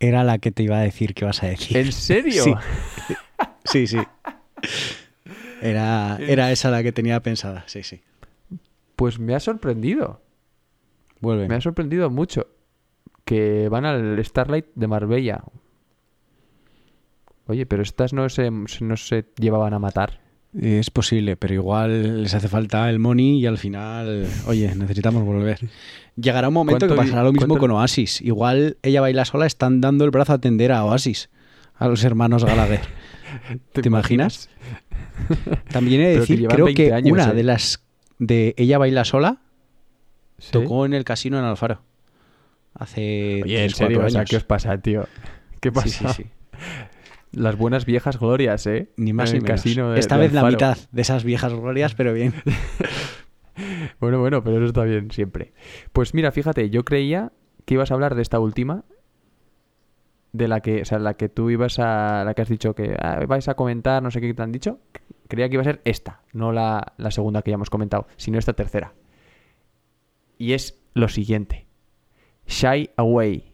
Era 0.00 0.24
la 0.24 0.38
que 0.38 0.50
te 0.50 0.64
iba 0.64 0.78
a 0.78 0.82
decir 0.82 1.14
que 1.14 1.24
vas 1.24 1.44
a 1.44 1.46
decir. 1.46 1.76
¿En 1.76 1.92
serio? 1.92 2.42
Sí. 2.42 2.54
Sí, 3.66 3.86
sí. 3.86 3.98
Era, 5.60 6.16
era 6.20 6.50
esa 6.50 6.72
la 6.72 6.82
que 6.82 6.90
tenía 6.90 7.22
pensada, 7.22 7.62
sí, 7.68 7.84
sí. 7.84 8.02
Pues 8.96 9.20
me 9.20 9.36
ha 9.36 9.38
sorprendido. 9.38 10.20
Vuelve. 11.22 11.48
Me 11.48 11.54
ha 11.54 11.60
sorprendido 11.60 12.10
mucho 12.10 12.48
que 13.24 13.68
van 13.70 13.86
al 13.86 14.22
Starlight 14.22 14.66
de 14.74 14.86
Marbella. 14.88 15.42
Oye, 17.46 17.64
pero 17.64 17.82
estas 17.82 18.12
no 18.12 18.28
se, 18.28 18.50
no 18.50 18.96
se 18.96 19.24
llevaban 19.38 19.72
a 19.72 19.78
matar. 19.78 20.20
Es 20.60 20.90
posible, 20.90 21.36
pero 21.36 21.54
igual 21.54 22.22
les 22.24 22.34
hace 22.34 22.48
falta 22.48 22.90
el 22.90 22.98
money 22.98 23.38
y 23.38 23.46
al 23.46 23.56
final, 23.56 24.26
oye, 24.46 24.74
necesitamos 24.74 25.24
volver. 25.24 25.60
Llegará 26.16 26.48
un 26.48 26.54
momento 26.54 26.86
que 26.86 26.94
¿Cuánto- 26.94 27.02
pasará 27.10 27.22
lo 27.24 27.32
mismo 27.32 27.54
cuánto- 27.54 27.60
con 27.60 27.70
Oasis. 27.70 28.20
Igual 28.20 28.76
ella 28.82 29.00
baila 29.00 29.24
sola, 29.24 29.46
están 29.46 29.80
dando 29.80 30.04
el 30.04 30.10
brazo 30.10 30.32
a 30.32 30.36
atender 30.36 30.72
a 30.72 30.84
Oasis, 30.84 31.30
a 31.74 31.88
los 31.88 32.04
hermanos 32.04 32.44
Gallagher. 32.44 32.80
¿Te, 33.72 33.88
imaginas? 33.88 34.50
También 35.70 36.02
he 36.02 36.08
de 36.08 36.20
decir, 36.20 36.46
creo 36.48 36.66
20 36.66 36.84
que 36.84 36.92
años, 36.92 37.12
una 37.12 37.30
¿eh? 37.30 37.34
de 37.34 37.42
las 37.44 37.82
de 38.18 38.54
ella 38.58 38.76
baila 38.76 39.04
sola 39.04 39.40
¿Sí? 40.42 40.52
tocó 40.52 40.84
en 40.86 40.94
el 40.94 41.04
casino 41.04 41.38
en 41.38 41.44
Alfaro. 41.44 41.82
Hace 42.74 43.42
Oye, 43.44 43.60
en 43.64 43.66
tres, 43.68 43.76
serio, 43.76 44.04
o 44.04 44.08
sea, 44.10 44.20
años. 44.20 44.30
¿qué 44.30 44.36
os 44.36 44.44
pasa, 44.44 44.76
tío? 44.78 45.06
¿Qué 45.60 45.70
pasa? 45.72 46.12
sí, 46.12 46.22
sí. 46.24 46.30
Las 47.32 47.56
buenas 47.56 47.86
viejas 47.86 48.18
glorias, 48.18 48.66
¿eh? 48.66 48.90
Ni 48.96 49.12
más 49.14 49.30
En 49.30 49.34
ni 49.34 49.38
el 49.38 49.42
menos. 49.44 49.60
casino 49.62 49.90
de- 49.92 50.00
Esta 50.00 50.16
de 50.16 50.22
vez 50.22 50.32
la 50.34 50.44
mitad 50.44 50.76
de 50.90 51.00
esas 51.02 51.24
viejas 51.24 51.52
glorias, 51.54 51.94
pero 51.94 52.12
bien. 52.12 52.34
Bueno, 54.00 54.18
bueno, 54.18 54.42
pero 54.42 54.56
eso 54.56 54.66
está 54.66 54.82
bien 54.84 55.10
siempre. 55.10 55.52
Pues 55.92 56.14
mira, 56.14 56.32
fíjate, 56.32 56.70
yo 56.70 56.84
creía 56.84 57.32
que 57.66 57.74
ibas 57.74 57.90
a 57.90 57.94
hablar 57.94 58.14
de 58.14 58.22
esta 58.22 58.40
última, 58.40 58.84
de 60.32 60.48
la 60.48 60.60
que, 60.60 60.80
o 60.82 60.84
sea, 60.86 60.98
la 60.98 61.14
que 61.14 61.28
tú 61.28 61.50
ibas 61.50 61.78
a, 61.78 62.24
la 62.24 62.32
que 62.34 62.42
has 62.42 62.48
dicho 62.48 62.74
que 62.74 62.96
ah, 62.98 63.20
vais 63.28 63.46
a 63.48 63.54
comentar, 63.54 64.02
no 64.02 64.10
sé 64.10 64.20
qué 64.22 64.32
te 64.32 64.42
han 64.42 64.52
dicho. 64.52 64.80
Creía 65.28 65.48
que 65.50 65.54
iba 65.56 65.60
a 65.60 65.64
ser 65.64 65.82
esta, 65.84 66.22
no 66.32 66.50
la, 66.52 66.94
la 66.96 67.10
segunda 67.10 67.42
que 67.42 67.50
ya 67.50 67.56
hemos 67.56 67.68
comentado, 67.70 68.06
sino 68.16 68.38
esta 68.38 68.54
tercera. 68.54 68.94
Y 70.42 70.54
es 70.54 70.76
lo 70.94 71.08
siguiente. 71.08 71.66
Shy 72.48 72.90
Away. 72.96 73.52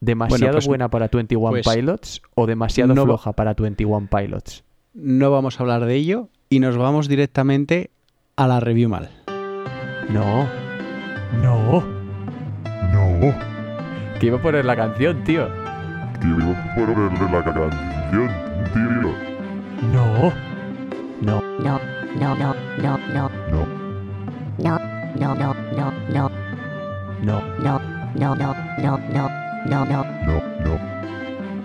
¿Demasiado 0.00 0.54
pues- 0.54 0.66
buena 0.66 0.90
para 0.90 1.06
21 1.06 1.50
pues 1.50 1.68
Pilots 1.68 2.20
o 2.34 2.48
demasiado 2.48 2.92
no 2.96 3.04
floja 3.04 3.32
para 3.32 3.54
21 3.54 4.08
Pilots? 4.08 4.64
No 4.92 5.30
vamos 5.30 5.60
a 5.60 5.62
hablar 5.62 5.84
de 5.84 5.94
ello 5.94 6.30
y 6.50 6.58
nos 6.58 6.76
vamos 6.76 7.06
directamente 7.06 7.92
a 8.34 8.48
la 8.48 8.58
review 8.58 8.88
mal. 8.88 9.08
No. 10.08 10.48
No. 11.40 11.84
No, 12.92 13.34
Que 14.18 14.26
iba 14.26 14.38
a 14.38 14.42
poner 14.42 14.64
la 14.64 14.74
canción, 14.74 15.22
tío. 15.22 15.46
que 16.20 16.26
iba 16.26 16.60
a 16.60 16.74
ponerle 16.74 17.30
la 17.30 17.44
canción, 17.44 18.30
tío. 18.72 19.12
No. 19.92 20.32
No. 21.22 21.40
no, 21.60 21.80
no, 22.18 22.34
no, 22.34 22.54
no, 22.82 22.98
no, 23.14 23.30
No, 23.52 23.66
no, 24.58 24.85
no, 25.18 25.34
no, 25.34 25.54
no, 25.76 25.92
no. 26.12 26.30
No. 27.22 27.42
No, 27.58 27.80
no, 28.14 28.34
no, 28.34 28.56
no, 28.78 28.98
no, 28.98 29.28
no, 29.66 29.84
no. 29.84 30.04
No, 30.26 30.42
no. 30.64 30.78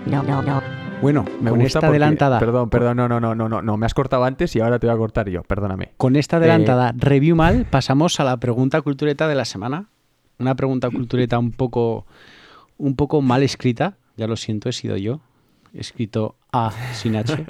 No, 0.05 0.23
no, 0.23 0.41
no. 0.41 0.61
Bueno, 1.01 1.25
me 1.41 1.49
con 1.49 1.59
gusta 1.59 1.65
esta 1.65 1.79
porque, 1.79 1.89
adelantada. 1.89 2.39
Perdón, 2.39 2.69
perdón, 2.69 2.97
no, 2.97 3.09
no, 3.09 3.19
no, 3.19 3.35
no, 3.35 3.49
no, 3.49 3.61
no, 3.61 3.77
me 3.77 3.85
has 3.85 3.93
cortado 3.93 4.23
antes 4.23 4.55
y 4.55 4.59
ahora 4.59 4.79
te 4.79 4.87
voy 4.87 4.95
a 4.95 4.97
cortar 4.97 5.29
yo, 5.29 5.43
perdóname. 5.43 5.93
Con 5.97 6.15
esta 6.15 6.37
adelantada 6.37 6.89
eh... 6.89 6.93
review 6.97 7.35
mal, 7.35 7.65
pasamos 7.65 8.19
a 8.19 8.23
la 8.23 8.37
pregunta 8.37 8.81
cultureta 8.81 9.27
de 9.27 9.35
la 9.35 9.45
semana. 9.45 9.87
Una 10.37 10.55
pregunta 10.55 10.89
cultureta 10.89 11.37
un 11.37 11.51
poco, 11.51 12.05
un 12.77 12.95
poco 12.95 13.21
mal 13.21 13.43
escrita, 13.43 13.97
ya 14.15 14.27
lo 14.27 14.35
siento, 14.35 14.69
he 14.69 14.73
sido 14.73 14.97
yo. 14.97 15.21
He 15.73 15.79
escrito 15.79 16.35
A 16.51 16.71
sin 16.93 17.15
H. 17.15 17.45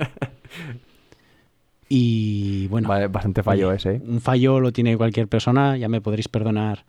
Y 1.94 2.68
bueno, 2.70 2.88
bastante 3.10 3.44
fallo 3.44 3.68
oye, 3.68 3.76
ese, 3.76 3.96
¿eh? 3.96 4.02
Un 4.08 4.22
fallo 4.22 4.62
lo 4.62 4.72
tiene 4.72 4.96
cualquier 4.96 5.28
persona, 5.28 5.76
ya 5.76 5.90
me 5.90 6.00
podréis 6.00 6.30
perdonar 6.30 6.86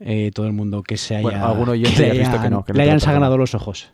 eh, 0.00 0.30
todo 0.34 0.46
el 0.46 0.54
mundo 0.54 0.82
que 0.82 0.96
se 0.96 1.16
haya. 1.16 1.22
Bueno, 1.22 1.44
algún 1.44 1.68
oyente 1.68 2.02
que 2.02 2.12
visto 2.12 2.30
hayan, 2.30 2.42
que 2.42 2.48
no, 2.48 2.64
que 2.64 2.72
le 2.72 2.82
hayan 2.82 2.98
sangrado 2.98 3.36
los 3.36 3.54
ojos. 3.54 3.92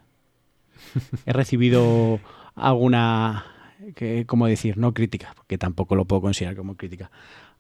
He 1.26 1.32
recibido 1.32 2.20
alguna. 2.54 3.46
Que, 3.96 4.24
¿Cómo 4.24 4.46
decir? 4.46 4.78
No 4.78 4.94
crítica, 4.94 5.32
porque 5.34 5.58
tampoco 5.58 5.96
lo 5.96 6.04
puedo 6.04 6.22
considerar 6.22 6.54
como 6.54 6.76
crítica. 6.76 7.10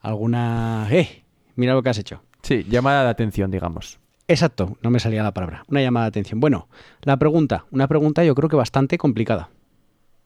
Alguna. 0.00 0.86
¡Eh! 0.88 1.24
Mira 1.56 1.74
lo 1.74 1.82
que 1.82 1.88
has 1.88 1.98
hecho. 1.98 2.22
Sí, 2.42 2.64
llamada 2.68 3.02
de 3.02 3.10
atención, 3.10 3.50
digamos. 3.50 3.98
Exacto, 4.28 4.78
no 4.82 4.90
me 4.90 5.00
salía 5.00 5.24
la 5.24 5.34
palabra. 5.34 5.64
Una 5.66 5.82
llamada 5.82 6.06
de 6.06 6.10
atención. 6.10 6.38
Bueno, 6.38 6.68
la 7.02 7.16
pregunta, 7.16 7.64
una 7.72 7.88
pregunta 7.88 8.22
yo 8.22 8.36
creo 8.36 8.48
que 8.48 8.54
bastante 8.54 8.98
complicada. 8.98 9.50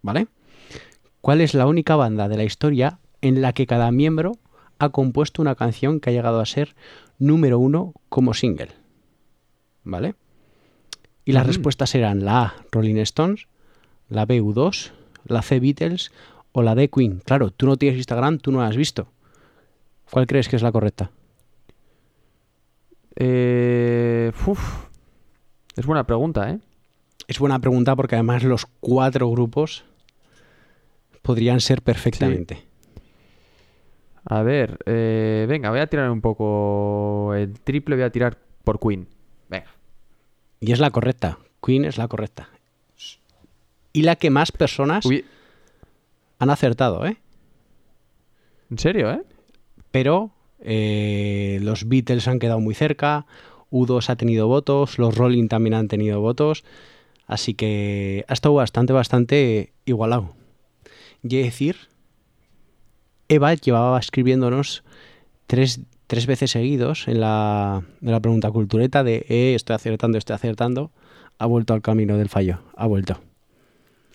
¿Vale? 0.03 0.27
¿Cuál 1.27 1.41
es 1.41 1.55
la 1.55 1.67
única 1.67 1.97
banda 1.97 2.29
de 2.29 2.37
la 2.37 2.45
historia 2.45 3.01
en 3.21 3.43
la 3.43 3.53
que 3.53 3.67
cada 3.67 3.91
miembro 3.91 4.39
ha 4.79 4.91
compuesto 4.91 5.43
una 5.43 5.57
canción 5.57 5.99
que 5.99 6.11
ha 6.11 6.13
llegado 6.13 6.39
a 6.39 6.47
ser 6.47 6.77
número 7.19 7.59
uno 7.59 7.95
como 8.09 8.33
single? 8.33 8.69
¿Vale? 9.83 10.15
Y 11.25 11.33
las 11.33 11.45
respuestas 11.45 11.97
eran 11.97 12.25
la 12.25 12.43
A, 12.43 12.55
Rolling 12.71 12.99
Stones, 12.99 13.49
la 14.09 14.25
B, 14.25 14.41
U2, 14.41 14.93
la 15.25 15.43
C, 15.43 15.59
Beatles 15.59 16.13
o 16.53 16.63
la 16.63 16.77
D, 16.77 16.89
Queen. 16.89 17.21
Claro, 17.25 17.51
tú 17.51 17.67
no 17.67 17.77
tienes 17.77 17.97
Instagram, 17.97 18.39
tú 18.39 18.53
no 18.53 18.61
la 18.61 18.69
has 18.69 18.77
visto. 18.77 19.09
¿Cuál 20.09 20.29
crees 20.29 20.49
que 20.49 20.55
es 20.55 20.63
la 20.63 20.71
correcta? 20.71 21.11
Eh, 23.17 24.31
uf. 24.47 24.87
Es 25.75 25.87
buena 25.87 26.07
pregunta, 26.07 26.53
¿eh? 26.53 26.61
Es 27.27 27.41
buena 27.41 27.59
pregunta 27.59 27.97
porque 27.97 28.15
además 28.15 28.45
los 28.45 28.67
cuatro 28.79 29.29
grupos 29.29 29.85
podrían 31.27 31.61
ser 31.61 31.83
perfectamente. 31.83 32.63
A 34.25 34.43
ver, 34.43 34.79
eh, 34.87 35.45
venga, 35.49 35.71
voy 35.71 35.81
a 35.81 35.89
tirar 35.89 36.09
un 36.09 36.21
poco 36.21 37.35
el 37.35 37.59
triple, 37.59 37.97
voy 37.97 38.05
a 38.05 38.11
tirar 38.11 38.39
por 38.63 38.79
Queen. 38.79 39.09
Venga. 39.49 39.67
Y 40.61 40.71
es 40.71 40.79
la 40.79 40.91
correcta. 40.91 41.39
Queen 41.65 41.85
es 41.85 41.99
la 41.99 42.07
correcta. 42.07 42.49
Y 43.93 44.03
la 44.03 44.15
que 44.15 44.31
más 44.31 44.53
personas 44.53 45.05
Uy, 45.05 45.25
han 46.39 46.51
acertado, 46.51 47.05
¿eh? 47.07 47.17
¿En 48.71 48.79
serio, 48.79 49.11
eh? 49.11 49.23
Pero 49.91 50.31
eh, 50.61 51.59
los 51.63 51.89
Beatles 51.89 52.29
han 52.29 52.39
quedado 52.39 52.61
muy 52.61 52.75
cerca, 52.75 53.27
U2 53.73 54.11
ha 54.11 54.17
tenido 54.17 54.47
votos, 54.47 54.99
los 54.99 55.17
Rolling 55.17 55.49
también 55.49 55.75
han 55.75 55.89
tenido 55.89 56.21
votos, 56.21 56.63
así 57.27 57.55
que 57.55 58.25
ha 58.29 58.33
estado 58.33 58.55
bastante, 58.55 58.93
bastante 58.93 59.73
igualado. 59.87 60.35
Y 61.29 61.43
decir, 61.43 61.77
Eva 63.29 63.55
llevaba 63.55 63.99
escribiéndonos 63.99 64.85
tres, 65.47 65.81
tres 66.07 66.27
veces 66.27 66.51
seguidos 66.51 67.09
en 67.09 67.21
la, 67.21 67.83
en 68.01 68.11
la 68.13 68.21
pregunta 68.21 68.51
cultureta 68.51 69.05
de 69.05 69.27
eh, 69.29 69.55
estoy 69.55 69.75
acertando, 69.75 70.19
estoy 70.19 70.35
acertando, 70.35 70.93
ha 71.39 71.47
vuelto 71.47 71.75
al 71.75 71.83
camino 71.83 72.17
del 72.17 72.29
fallo, 72.29 72.61
ha 72.77 72.87
vuelto. 72.87 73.21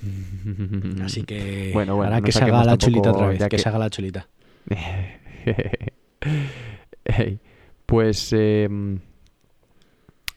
Así 1.03 1.23
que 1.23 1.71
Bueno, 1.73 1.95
bueno, 1.95 2.07
ahora 2.09 2.19
no 2.21 2.25
que 2.25 2.31
se 2.31 2.43
haga 2.43 2.63
la 2.63 2.77
chulita 2.77 3.03
tampoco, 3.11 3.25
otra 3.25 3.27
vez, 3.29 3.43
que 3.43 3.49
que- 3.49 3.57
se 3.59 3.69
haga 3.69 3.79
la 3.79 3.89
chulita. 3.89 4.27
Pues, 7.85 8.29
eh, 8.31 8.69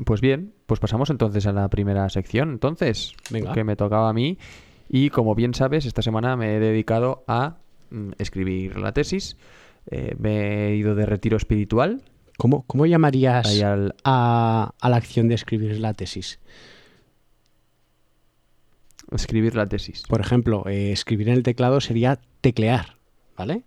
pues 0.04 0.20
bien, 0.20 0.54
pues 0.66 0.80
pasamos 0.80 1.08
entonces 1.10 1.46
a 1.46 1.52
la 1.52 1.68
primera 1.68 2.08
sección. 2.08 2.50
Entonces, 2.50 3.12
Venga. 3.30 3.52
que 3.52 3.62
me 3.62 3.76
tocaba 3.76 4.08
a 4.08 4.12
mí. 4.12 4.38
Y 4.88 5.10
como 5.10 5.34
bien 5.34 5.54
sabes, 5.54 5.86
esta 5.86 6.02
semana 6.02 6.36
me 6.36 6.56
he 6.56 6.60
dedicado 6.60 7.24
a 7.26 7.56
mm, 7.90 8.12
escribir 8.18 8.78
la 8.78 8.92
tesis. 8.92 9.36
Eh, 9.90 10.14
me 10.18 10.68
he 10.68 10.76
ido 10.76 10.94
de 10.94 11.06
retiro 11.06 11.36
espiritual. 11.36 12.02
¿Cómo, 12.38 12.64
cómo 12.66 12.84
llamarías 12.86 13.62
al- 13.62 13.94
a, 14.04 14.72
a 14.80 14.88
la 14.90 14.96
acción 14.96 15.28
de 15.28 15.34
escribir 15.34 15.78
la 15.78 15.94
tesis? 15.94 16.38
escribir 19.12 19.54
la 19.54 19.66
tesis. 19.66 20.02
Por 20.08 20.20
ejemplo, 20.20 20.64
eh, 20.66 20.90
escribir 20.90 21.28
en 21.28 21.34
el 21.34 21.42
teclado 21.42 21.80
sería 21.80 22.18
teclear, 22.40 22.96
¿vale? 23.36 23.62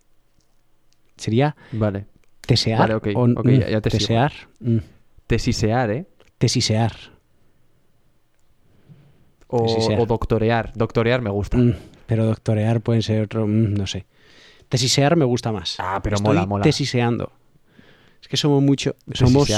Sería 1.15 1.55
Vale. 1.71 2.05
tesear. 2.41 2.79
Vale, 2.79 2.95
ok, 2.95 3.07
o, 3.15 3.23
ok, 3.23 3.45
mm, 3.45 3.49
ya- 3.59 3.69
ya 3.69 3.81
te 3.81 3.89
tesear. 3.91 4.33
mm, 4.59 4.77
Tesisear, 5.27 5.91
¿eh? 5.91 6.05
tesisear. 6.37 6.91
O, 9.47 9.65
o 9.99 10.05
doctorear. 10.05 10.73
Doctorear 10.75 11.21
me 11.21 11.29
gusta. 11.29 11.57
mm, 11.57 11.73
pero 12.05 12.25
doctorear 12.25 12.81
puede 12.81 13.01
ser 13.01 13.21
otro, 13.23 13.47
mm, 13.47 13.73
no 13.73 13.87
sé. 13.87 14.05
Tesisear 14.69 15.15
me 15.15 15.25
gusta 15.25 15.51
más. 15.51 15.75
Ah, 15.79 16.01
pero 16.03 16.15
Estoy 16.17 16.29
mola, 16.35 16.45
mola. 16.45 16.63
Tesiseando. 16.63 17.31
Es 18.21 18.27
que 18.27 18.35
somos 18.35 18.61
mucho, 18.61 18.95
somos, 19.13 19.49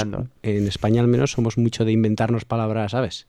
en 0.42 0.66
España 0.68 1.00
al 1.00 1.08
menos, 1.08 1.32
somos 1.32 1.58
mucho 1.58 1.84
de 1.84 1.92
inventarnos 1.92 2.44
palabras, 2.44 2.92
¿sabes? 2.92 3.26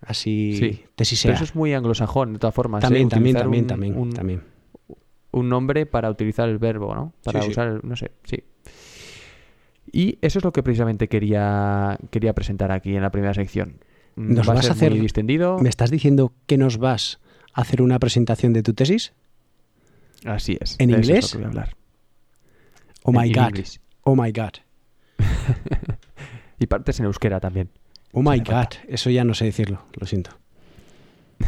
Así, 0.00 0.56
Sí. 0.58 0.70
Pero 0.80 0.92
tesisear. 0.96 1.34
eso 1.34 1.44
es 1.44 1.54
muy 1.54 1.74
anglosajón, 1.74 2.32
de 2.34 2.38
todas 2.38 2.54
formas. 2.54 2.82
¿eh? 2.82 2.86
También, 2.86 3.08
también, 3.08 3.36
Utilizar 3.36 3.42
también, 3.44 3.62
un- 3.64 3.68
también, 3.68 3.96
un- 3.98 4.12
también. 4.12 4.42
un 5.32 5.48
nombre 5.48 5.86
para 5.86 6.10
utilizar 6.10 6.48
el 6.48 6.58
verbo, 6.58 6.94
¿no? 6.94 7.12
Para 7.22 7.40
Sí, 7.40 7.46
sí. 7.46 7.50
usar, 7.52 7.68
el- 7.68 7.80
no 7.82 7.94
sé, 7.96 8.10
sí. 8.24 8.42
Y 9.92 10.18
eso 10.20 10.38
es 10.38 10.44
lo 10.44 10.52
que 10.52 10.62
precisamente 10.62 11.08
quería, 11.08 11.98
quería 12.10 12.34
presentar 12.34 12.72
aquí 12.72 12.96
en 12.96 13.02
la 13.02 13.10
primera 13.10 13.34
sección. 13.34 13.76
Mm, 14.16 14.34
¿Nos 14.34 14.48
Va 14.48 14.54
vas 14.54 14.60
a 14.60 14.62
ser 14.68 14.72
hacer- 14.72 14.90
muy 14.92 15.00
distendido. 15.00 15.58
¿Me 15.58 15.68
estás 15.68 15.90
diciendo 15.90 16.32
que 16.46 16.56
nos 16.58 16.78
vas 16.78 17.20
a 17.52 17.60
hacer 17.62 17.82
una 17.82 17.98
presentación 17.98 18.52
de 18.52 18.62
tu 18.62 18.72
tesis? 18.74 19.12
Así 20.24 20.56
es. 20.60 20.76
¿En 20.78 20.90
inglés? 20.90 21.34
voy 21.34 21.44
a 21.44 21.46
hablar. 21.48 21.76
Oh 23.02 23.10
En- 23.12 23.20
my 23.20 23.32
god. 23.32 23.48
English. 23.48 23.78
Oh 24.02 24.16
my 24.16 24.32
god. 24.32 24.52
Y 26.58 26.66
partes 26.66 26.98
en 27.00 27.04
euskera 27.06 27.38
también. 27.38 27.68
Oh 28.12 28.20
my 28.22 28.38
falta. 28.38 28.52
god. 28.62 28.68
Eso 28.88 29.10
ya 29.10 29.24
no 29.24 29.34
sé 29.34 29.44
decirlo, 29.44 29.82
lo 30.00 30.06
siento. 30.06 30.30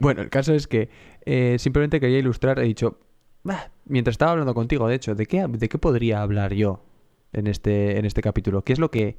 Bueno, 0.00 0.22
el 0.22 0.30
caso 0.30 0.54
es 0.54 0.68
que 0.68 0.88
eh, 1.26 1.56
simplemente 1.58 1.98
quería 1.98 2.18
ilustrar, 2.20 2.60
he 2.60 2.62
dicho, 2.62 3.00
"Bah", 3.42 3.70
mientras 3.84 4.14
estaba 4.14 4.30
hablando 4.32 4.54
contigo, 4.54 4.86
de 4.86 4.94
hecho, 4.94 5.16
¿de 5.16 5.26
qué, 5.26 5.44
¿de 5.48 5.68
qué 5.68 5.76
podría 5.78 6.22
hablar 6.22 6.54
yo 6.54 6.84
en 7.32 7.48
este, 7.48 7.98
en 7.98 8.04
este 8.04 8.22
capítulo? 8.22 8.62
¿Qué 8.62 8.72
es 8.72 8.78
lo 8.78 8.92
que 8.92 9.16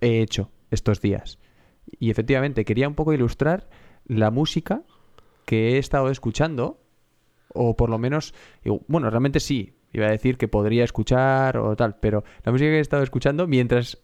he 0.00 0.20
hecho 0.20 0.50
estos 0.70 1.00
días? 1.00 1.38
Y 1.98 2.10
efectivamente 2.10 2.64
quería 2.64 2.88
un 2.88 2.94
poco 2.94 3.12
ilustrar 3.12 3.68
la 4.06 4.30
música 4.30 4.82
que 5.44 5.74
he 5.74 5.78
estado 5.78 6.10
escuchando, 6.10 6.80
o 7.54 7.76
por 7.76 7.88
lo 7.90 7.98
menos, 7.98 8.34
bueno, 8.88 9.08
realmente 9.10 9.40
sí, 9.40 9.74
iba 9.92 10.06
a 10.06 10.10
decir 10.10 10.36
que 10.36 10.48
podría 10.48 10.84
escuchar 10.84 11.56
o 11.58 11.76
tal, 11.76 11.96
pero 12.00 12.24
la 12.44 12.52
música 12.52 12.70
que 12.70 12.78
he 12.78 12.80
estado 12.80 13.02
escuchando 13.02 13.46
mientras 13.46 13.98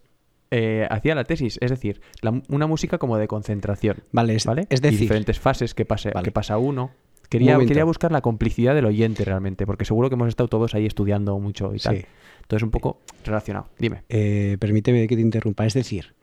eh, 0.51 0.87
hacía 0.91 1.15
la 1.15 1.25
tesis, 1.25 1.59
es 1.63 1.71
decir, 1.71 2.01
la- 2.21 2.41
una 2.49 2.67
música 2.67 2.99
como 2.99 3.17
de 3.19 3.27
concentración. 3.27 4.03
Vale, 4.13 4.35
es, 4.37 4.45
¿vale? 4.45 4.67
es 4.69 4.81
Y 4.81 4.83
decir, 4.83 5.01
diferentes 5.01 5.41
fases 5.41 5.75
que, 5.75 5.85
pase, 5.87 6.11
Vale. 6.11 6.25
que 6.25 6.31
pasa 6.31 6.59
uno. 6.59 6.91
Quería, 7.33 7.59
quería 7.59 7.85
buscar 7.85 8.13
la 8.13 8.21
complicidad 8.21 8.75
del 8.75 8.85
oyente 8.85 9.25
realmente, 9.25 9.65
porque 9.65 9.87
seguro 9.87 10.11
que 10.11 10.17
hemos 10.17 10.29
estado 10.29 10.49
todos 10.49 10.75
ahí 10.75 10.85
estudiando 10.85 11.39
mucho 11.39 11.75
y 11.75 11.79
tal. 11.79 11.97
Sí. 11.97 12.05
Entonces, 12.43 12.63
un 12.63 12.71
poco 12.71 13.01
relacionado. 13.25 13.69
Dime. 13.79 14.03
eh, 14.11 14.59
permíteme 14.61 15.09
que 15.09 15.17
te 15.17 15.23
interrumpa. 15.23 15.65
Es 15.65 15.73
decir, 15.73 16.15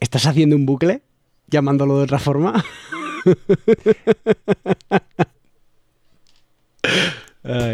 ¿estás 0.00 0.26
haciendo 0.26 0.56
un 0.56 0.66
bucle? 0.66 1.02
Llamándolo 1.46 1.98
de 1.98 2.04
otra 2.04 2.18
forma. 2.18 2.64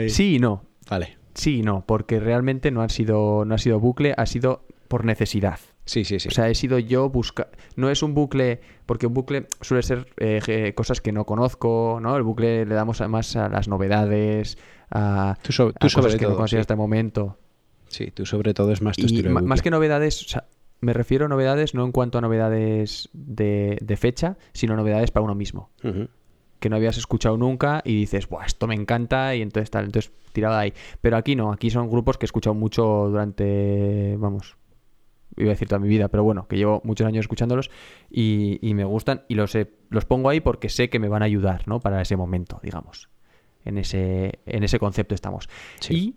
Sí 0.09 0.37
y 0.37 0.39
no. 0.39 0.65
Vale. 0.91 1.19
Sí 1.35 1.59
y 1.59 1.63
no, 1.63 1.85
porque 1.87 2.21
realmente 2.21 2.71
no 2.71 2.83
ha 2.83 2.89
sido, 2.89 3.45
no 3.45 3.55
ha 3.55 3.59
sido 3.59 3.81
bucle, 3.81 4.15
ha 4.17 4.27
sido 4.27 4.65
por 4.89 5.05
necesidad. 5.05 5.59
Sí, 5.89 6.05
sí, 6.05 6.21
sí. 6.21 6.29
O 6.29 6.31
sea, 6.31 6.51
he 6.51 6.55
sido 6.55 6.79
yo 6.79 7.09
buscar. 7.09 7.49
No 7.75 7.89
es 7.89 8.03
un 8.03 8.13
bucle, 8.13 8.61
porque 8.85 9.07
un 9.07 9.15
bucle 9.15 9.47
suele 9.63 9.83
ser 9.83 10.07
eh, 10.19 10.73
cosas 10.77 11.01
que 11.01 11.13
no 11.13 11.25
conozco, 11.25 11.99
¿no? 12.03 12.15
El 12.15 12.25
bucle 12.25 12.67
le 12.67 12.75
damos 12.75 13.01
más 13.09 13.35
a 13.37 13.49
las 13.49 13.69
novedades, 13.69 14.59
a, 14.91 15.39
tú, 15.43 15.51
so- 15.53 15.69
a 15.69 15.73
tú 15.73 15.87
cosas 15.87 16.05
sobre 16.05 16.19
que 16.19 16.25
no 16.25 16.29
todo. 16.33 16.37
conocía 16.37 16.59
sí. 16.59 16.61
hasta 16.61 16.75
el 16.75 16.79
momento. 16.79 17.39
Sí, 17.89 18.11
tú 18.11 18.27
sobre 18.27 18.53
todo 18.53 18.71
es 18.73 18.83
más 18.83 18.97
tu 18.97 19.05
Y 19.05 19.07
estilo 19.07 19.23
de 19.31 19.35
ma- 19.35 19.41
bucle. 19.41 19.49
más 19.49 19.63
que 19.63 19.71
novedades, 19.71 20.27
o 20.27 20.29
sea, 20.29 20.45
me 20.81 20.93
refiero 20.93 21.25
a 21.25 21.29
novedades 21.29 21.73
no 21.75 21.87
en 21.87 21.93
cuanto 21.93 22.19
a 22.19 22.21
novedades 22.21 23.09
de, 23.15 23.79
de 23.81 23.97
fecha, 23.97 24.37
sino 24.53 24.77
novedades 24.77 25.11
para 25.11 25.25
uno 25.25 25.35
mismo. 25.35 25.71
Que 26.61 26.69
no 26.69 26.77
habías 26.77 26.99
escuchado 26.99 27.39
nunca 27.39 27.81
y 27.83 27.95
dices, 27.95 28.29
Buah, 28.29 28.45
esto 28.45 28.67
me 28.67 28.75
encanta 28.75 29.35
y 29.35 29.41
entonces 29.41 29.71
tal, 29.71 29.87
entonces 29.87 30.13
tirado 30.35 30.55
de 30.57 30.61
ahí. 30.61 30.73
Pero 31.01 31.17
aquí 31.17 31.35
no, 31.35 31.51
aquí 31.51 31.71
son 31.71 31.89
grupos 31.89 32.19
que 32.19 32.27
he 32.27 32.29
escuchado 32.29 32.53
mucho 32.53 33.09
durante, 33.09 34.17
vamos, 34.19 34.57
iba 35.39 35.51
a 35.51 35.55
decir 35.55 35.69
toda 35.69 35.79
mi 35.79 35.89
vida, 35.89 36.09
pero 36.09 36.25
bueno, 36.25 36.47
que 36.49 36.57
llevo 36.57 36.81
muchos 36.85 37.07
años 37.07 37.23
escuchándolos 37.25 37.71
y, 38.11 38.59
y 38.61 38.75
me 38.75 38.85
gustan 38.85 39.23
y 39.29 39.35
los, 39.35 39.55
he- 39.55 39.71
los 39.91 40.05
pongo 40.05 40.29
ahí 40.29 40.41
porque 40.41 40.69
sé 40.69 40.91
que 40.91 40.99
me 40.99 41.09
van 41.09 41.23
a 41.23 41.27
ayudar, 41.27 41.67
¿no? 41.69 41.81
Para 41.81 42.01
ese 42.03 42.17
momento, 42.17 42.61
digamos. 42.63 43.09
En 43.65 43.79
ese, 43.79 44.39
en 44.47 44.63
ese 44.65 44.79
concepto 44.79 45.15
estamos. 45.15 45.49
Sí. 45.81 45.95
Y 45.95 46.17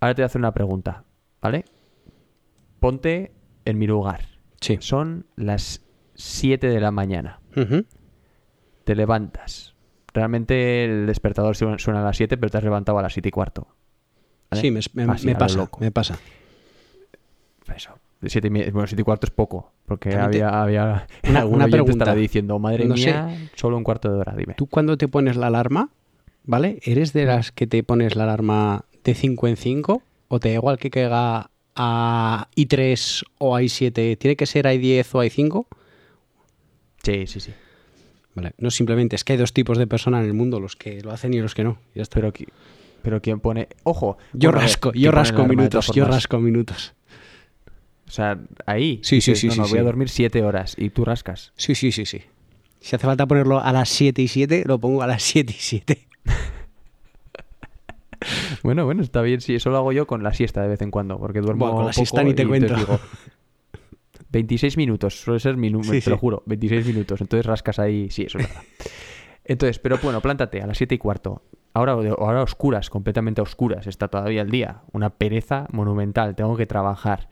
ahora 0.00 0.14
te 0.14 0.22
voy 0.22 0.24
a 0.24 0.26
hacer 0.26 0.38
una 0.40 0.52
pregunta, 0.52 1.04
¿vale? 1.40 1.64
Ponte 2.80 3.32
en 3.64 3.78
mi 3.78 3.86
lugar. 3.86 4.26
Sí. 4.60 4.76
Son 4.80 5.26
las 5.36 5.82
7 6.14 6.68
de 6.68 6.80
la 6.80 6.90
mañana. 6.90 7.40
Te 8.84 8.94
levantas, 8.94 9.72
Realmente 10.12 10.84
el 10.84 11.06
despertador 11.06 11.56
suena 11.56 12.00
a 12.00 12.04
las 12.04 12.16
7, 12.16 12.36
pero 12.36 12.48
te 12.48 12.58
has 12.58 12.62
levantado 12.64 12.98
a 12.98 13.02
las 13.02 13.12
7 13.14 13.28
y 13.30 13.32
cuarto. 13.32 13.66
¿vale? 14.48 14.60
Sí, 14.60 14.70
me, 14.70 14.78
me- 15.06 15.12
Así, 15.12 15.26
me 15.26 15.32
a 15.32 15.34
lo 15.34 15.38
pasa, 15.40 15.56
loco. 15.56 15.80
me 15.80 15.90
pasa. 15.90 16.16
Eso. 17.74 17.98
Siete 18.28 18.48
bueno, 18.48 18.86
7 18.86 19.00
y 19.00 19.04
cuarto 19.04 19.26
es 19.26 19.30
poco, 19.30 19.72
porque 19.86 20.14
había, 20.14 20.62
había 20.62 21.06
Una- 21.28 21.44
una 21.46 21.68
pregunta. 21.68 22.14
diciendo, 22.14 22.58
madre 22.58 22.86
No 22.86 22.96
sé. 22.96 23.06
mía, 23.06 23.36
solo 23.54 23.76
un 23.76 23.84
cuarto 23.84 24.12
de 24.12 24.18
hora, 24.18 24.34
dime. 24.36 24.54
Tú 24.54 24.66
cuando 24.66 24.96
te 24.96 25.08
pones 25.08 25.36
la 25.36 25.48
alarma, 25.48 25.90
¿vale? 26.44 26.78
¿Eres 26.82 27.12
de 27.12 27.24
las 27.24 27.52
que 27.52 27.66
te 27.66 27.82
pones 27.82 28.16
la 28.16 28.24
alarma 28.24 28.84
de 29.04 29.14
5 29.14 29.48
en 29.48 29.56
5? 29.56 30.02
¿O 30.28 30.40
te 30.40 30.48
da 30.50 30.54
igual 30.54 30.78
que 30.78 30.90
caiga 30.90 31.50
a 31.76 32.48
I3 32.56 33.24
o 33.38 33.56
a 33.56 33.62
I7? 33.62 34.16
¿Tiene 34.18 34.36
que 34.36 34.46
ser 34.46 34.66
a 34.66 34.74
I10 34.74 35.06
o 35.14 35.20
a 35.20 35.26
I5? 35.26 35.66
Sí, 37.02 37.26
sí, 37.26 37.40
sí. 37.40 37.52
Vale. 38.34 38.52
No 38.58 38.70
simplemente 38.70 39.14
es 39.16 39.24
que 39.24 39.34
hay 39.34 39.38
dos 39.38 39.52
tipos 39.52 39.78
de 39.78 39.86
personas 39.86 40.22
en 40.22 40.28
el 40.28 40.34
mundo, 40.34 40.58
los 40.60 40.74
que 40.76 41.00
lo 41.02 41.12
hacen 41.12 41.34
y 41.34 41.40
los 41.40 41.54
que 41.54 41.64
no. 41.64 41.78
Ya 41.94 42.02
está. 42.02 42.16
Pero, 42.20 42.32
pero 43.02 43.20
¿quién 43.22 43.40
pone? 43.40 43.68
Ojo. 43.84 44.16
yo 44.32 44.50
rasco, 44.50 44.90
¿quién 44.92 45.04
yo 45.04 45.10
rasco 45.12 45.44
minutos, 45.46 45.90
yo 45.94 46.04
rasco 46.06 46.38
minutos. 46.40 46.94
O 48.14 48.16
sea, 48.16 48.38
ahí. 48.64 49.00
Sí, 49.02 49.20
sí, 49.20 49.34
sí, 49.34 49.48
no, 49.48 49.54
sí, 49.54 49.60
no, 49.60 49.66
voy 49.66 49.78
a 49.80 49.82
dormir 49.82 50.08
7 50.08 50.40
horas 50.44 50.76
y 50.78 50.90
tú 50.90 51.04
rascas. 51.04 51.52
Sí, 51.56 51.74
sí, 51.74 51.90
sí, 51.90 52.06
sí. 52.06 52.22
Si 52.78 52.94
hace 52.94 53.04
falta 53.04 53.26
ponerlo 53.26 53.58
a 53.58 53.72
las 53.72 53.88
7 53.88 54.22
y 54.22 54.28
7, 54.28 54.62
lo 54.66 54.78
pongo 54.78 55.02
a 55.02 55.08
las 55.08 55.20
7 55.24 55.52
y 55.52 55.60
7. 55.60 56.06
Bueno, 58.62 58.84
bueno, 58.84 59.02
está 59.02 59.20
bien. 59.20 59.40
Sí, 59.40 59.56
eso 59.56 59.68
lo 59.68 59.78
hago 59.78 59.90
yo 59.90 60.06
con 60.06 60.22
la 60.22 60.32
siesta 60.32 60.62
de 60.62 60.68
vez 60.68 60.80
en 60.80 60.92
cuando, 60.92 61.18
porque 61.18 61.40
duermo 61.40 61.66
Buah, 61.66 61.74
con 61.74 61.84
la 61.86 61.90
poco 61.90 61.92
siesta 61.92 62.22
ni 62.22 62.34
te 62.34 62.46
cuento. 62.46 62.74
digo, 62.74 62.98
26 64.30 64.76
minutos, 64.76 65.20
suele 65.20 65.40
ser 65.40 65.56
mi 65.56 65.70
número, 65.70 66.00
te 66.00 66.08
lo 66.08 66.16
juro, 66.16 66.42
26 66.46 66.86
minutos. 66.86 67.20
Entonces 67.20 67.44
rascas 67.44 67.80
ahí, 67.80 68.08
sí, 68.10 68.22
eso 68.22 68.38
es 68.38 68.48
verdad. 68.48 68.62
Entonces, 69.44 69.78
pero 69.80 69.98
bueno, 69.98 70.20
plántate 70.22 70.62
a 70.62 70.66
las 70.66 70.78
7 70.78 70.94
y 70.94 70.98
cuarto. 70.98 71.42
Ahora, 71.74 71.92
ahora 71.92 72.40
a 72.40 72.42
oscuras, 72.44 72.88
completamente 72.88 73.40
a 73.40 73.42
oscuras, 73.42 73.88
está 73.88 74.08
todavía 74.08 74.40
el 74.40 74.50
día. 74.50 74.82
Una 74.92 75.10
pereza 75.10 75.66
monumental, 75.72 76.34
tengo 76.34 76.56
que 76.56 76.64
trabajar, 76.64 77.28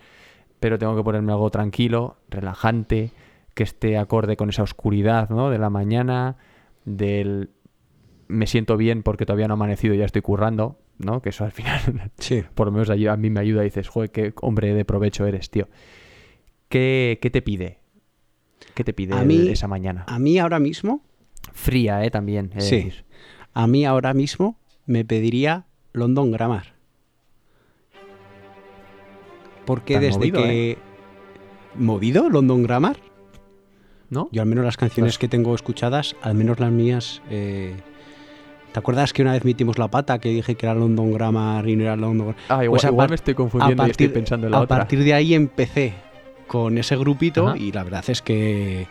pero 0.63 0.79
tengo 0.79 0.97
que 0.97 1.03
ponerme 1.05 1.33
algo 1.33 1.51
tranquilo, 1.51 2.17
relajante, 2.31 3.11
que 3.55 3.65
esté 3.65 3.99
acorde 3.99 4.37
con 4.37 4.49
esa 4.49 4.63
oscuridad, 4.63 5.29
¿no? 5.29 5.51
De 5.51 5.59
la 5.59 5.69
mañana, 5.69 6.37
del 6.87 7.51
me 8.29 8.47
siento 8.47 8.79
bien 8.79 9.03
porque 9.03 9.27
todavía 9.27 9.47
no 9.49 9.53
ha 9.53 9.57
amanecido 9.57 9.93
y 9.93 9.99
ya 9.99 10.07
estoy 10.07 10.23
currando, 10.23 10.79
¿no? 10.99 11.21
Que 11.21 11.29
eso 11.29 11.45
al 11.45 11.53
final 11.53 12.11
Sí. 12.19 12.43
por 12.55 12.67
lo 12.69 12.73
menos 12.73 12.89
a 12.89 13.17
mí 13.17 13.29
me 13.29 13.41
ayuda 13.41 13.61
y 13.61 13.65
dices, 13.65 13.89
joder, 13.89 14.11
qué 14.11 14.33
hombre 14.41 14.73
de 14.73 14.85
provecho 14.87 15.27
eres, 15.27 15.51
tío. 15.51 15.69
¿Qué, 16.69 17.19
qué 17.21 17.29
te 17.31 17.43
pide? 17.43 17.79
¿Qué 18.75 18.85
te 18.85 18.93
pide 18.95 19.15
A 19.15 19.23
mí- 19.25 19.49
esa 19.49 19.69
mañana? 19.69 20.05
A 20.07 20.19
mí 20.19 20.39
ahora 20.39 20.59
mismo, 20.61 21.03
Fría, 21.53 22.05
¿eh? 22.05 22.11
También. 22.11 22.49
de 22.51 22.61
Sí. 22.63 22.77
decir. 22.77 23.05
a 23.53 23.67
mí 23.67 23.85
ahora 23.85 24.15
mismo 24.15 24.57
me 24.87 25.05
pediría 25.05 25.67
London 25.93 26.31
Grammar. 26.31 26.72
Porque 29.65 29.99
desde 29.99 30.19
movido, 30.19 30.41
¿eh? 30.41 30.43
que... 30.43 30.79
¿Movido 31.79 32.29
London 32.29 32.63
Grammar? 32.63 32.97
¿No? 34.11 34.29
Yo 34.33 34.43
al 34.43 34.49
menos 34.49 34.65
las 34.65 34.77
canciones 34.77 35.19
que 35.19 35.29
tengo 35.29 35.55
escuchadas, 35.55 36.17
al 36.23 36.35
menos 36.35 36.61
las 36.61 36.71
mías... 36.71 37.23
eh, 37.31 37.75
¿Te 38.73 38.79
acuerdas 38.79 39.13
que 39.13 39.21
una 39.21 39.33
vez 39.33 39.45
metimos 39.45 39.79
la 39.79 39.89
pata 39.89 40.19
que 40.19 40.31
dije 40.31 40.55
que 40.55 40.65
era 40.65 40.75
London 40.75 41.13
Grammar 41.13 41.69
y 41.69 41.77
no 41.77 41.83
era 41.85 41.95
London 41.97 42.29
Grammar? 42.29 42.37
Ah, 42.49 42.65
igual, 42.65 42.71
Pues 42.71 42.85
a 42.85 42.89
igual 42.89 43.09
me 43.11 43.15
estoy 43.17 43.33
A 43.33 43.37
confundiendo 43.37 43.87
y 43.87 43.91
estoy 43.91 44.09
pensando 44.09 44.47
en 44.47 44.51
la 44.53 44.59
a 44.59 44.61
otra. 44.63 44.79
partir 44.79 45.05
de 45.05 45.13
ahí 45.13 45.35
empecé 45.35 45.93
con 46.47 46.79
ese 46.79 46.97
grupito 46.97 47.49
Ajá. 47.49 47.59
y 47.59 47.71
la 47.73 47.85
verdad 47.85 48.05
es 48.09 48.23
que 48.23 48.87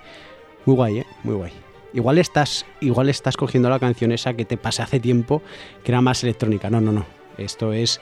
muy 0.66 0.76
guay, 0.76 1.00
¿eh? 1.00 1.06
Muy 1.24 1.34
guay. 1.36 1.52
Igual 1.94 2.20
estás, 2.20 2.66
igual 2.80 3.10
estás 3.10 3.36
cogiendo 3.38 3.70
la 3.70 3.80
canción 3.80 4.12
esa 4.12 4.34
que 4.36 4.46
te 4.46 4.56
pasé 4.56 4.84
hace 4.84 5.00
tiempo, 5.00 5.42
que 5.84 5.92
era 5.92 6.00
más 6.02 6.24
electrónica. 6.24 6.70
No, 6.70 6.80
no, 6.80 6.92
no. 6.92 7.06
Esto 7.38 7.74
es 7.74 8.00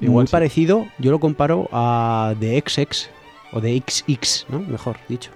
Igual 0.00 0.22
muy 0.22 0.26
sí. 0.26 0.32
parecido. 0.32 0.86
Yo 0.98 1.10
lo 1.10 1.20
comparo 1.20 1.68
a 1.72 2.34
The 2.40 2.62
XX 2.66 3.10
o 3.52 3.60
de 3.60 3.82
XX, 3.86 4.46
¿no? 4.50 4.60
Mejor 4.60 4.96
dicho. 5.08 5.30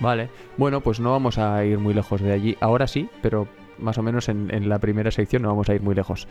Vale. 0.00 0.28
Bueno, 0.56 0.80
pues 0.80 1.00
no 1.00 1.10
vamos 1.12 1.38
a 1.38 1.64
ir 1.64 1.78
muy 1.78 1.94
lejos 1.94 2.20
de 2.20 2.32
allí. 2.32 2.56
Ahora 2.60 2.86
sí, 2.86 3.08
pero 3.22 3.48
más 3.78 3.98
o 3.98 4.02
menos 4.02 4.28
en, 4.28 4.52
en 4.52 4.68
la 4.68 4.78
primera 4.78 5.10
sección 5.10 5.42
no 5.42 5.48
vamos 5.48 5.68
a 5.68 5.74
ir 5.74 5.82
muy 5.82 5.94
lejos. 5.94 6.26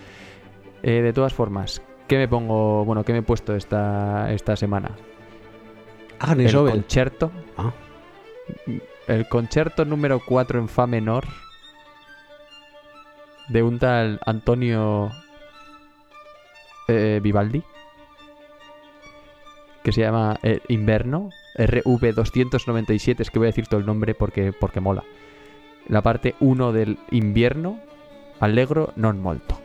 Eh, 0.83 1.01
de 1.01 1.13
todas 1.13 1.33
formas, 1.33 1.81
¿qué 2.07 2.17
me 2.17 2.27
pongo? 2.27 2.85
Bueno, 2.85 3.03
¿qué 3.03 3.13
me 3.13 3.19
he 3.19 3.23
puesto 3.23 3.55
esta, 3.55 4.31
esta 4.31 4.55
semana? 4.55 4.91
Agnes 6.19 6.51
el 6.51 6.57
Obel. 6.59 6.73
concierto. 6.73 7.31
Ah. 7.57 7.71
El 9.07 9.27
concierto 9.27 9.85
número 9.85 10.21
4 10.23 10.59
en 10.59 10.67
Fa 10.67 10.87
menor 10.87 11.25
de 13.49 13.63
un 13.63 13.79
tal 13.79 14.19
Antonio 14.25 15.11
eh, 16.87 17.19
Vivaldi 17.21 17.63
que 19.83 19.91
se 19.91 20.01
llama 20.01 20.39
eh, 20.41 20.61
Inverno 20.67 21.29
RV297 21.57 23.21
es 23.21 23.29
que 23.29 23.39
voy 23.39 23.47
a 23.47 23.53
decir 23.53 23.67
todo 23.67 23.79
el 23.79 23.85
nombre 23.85 24.15
porque, 24.15 24.51
porque 24.51 24.79
mola. 24.79 25.03
La 25.87 26.01
parte 26.01 26.35
1 26.39 26.73
del 26.73 26.97
invierno 27.11 27.79
allegro 28.39 28.91
non 28.97 29.21
molto 29.21 29.64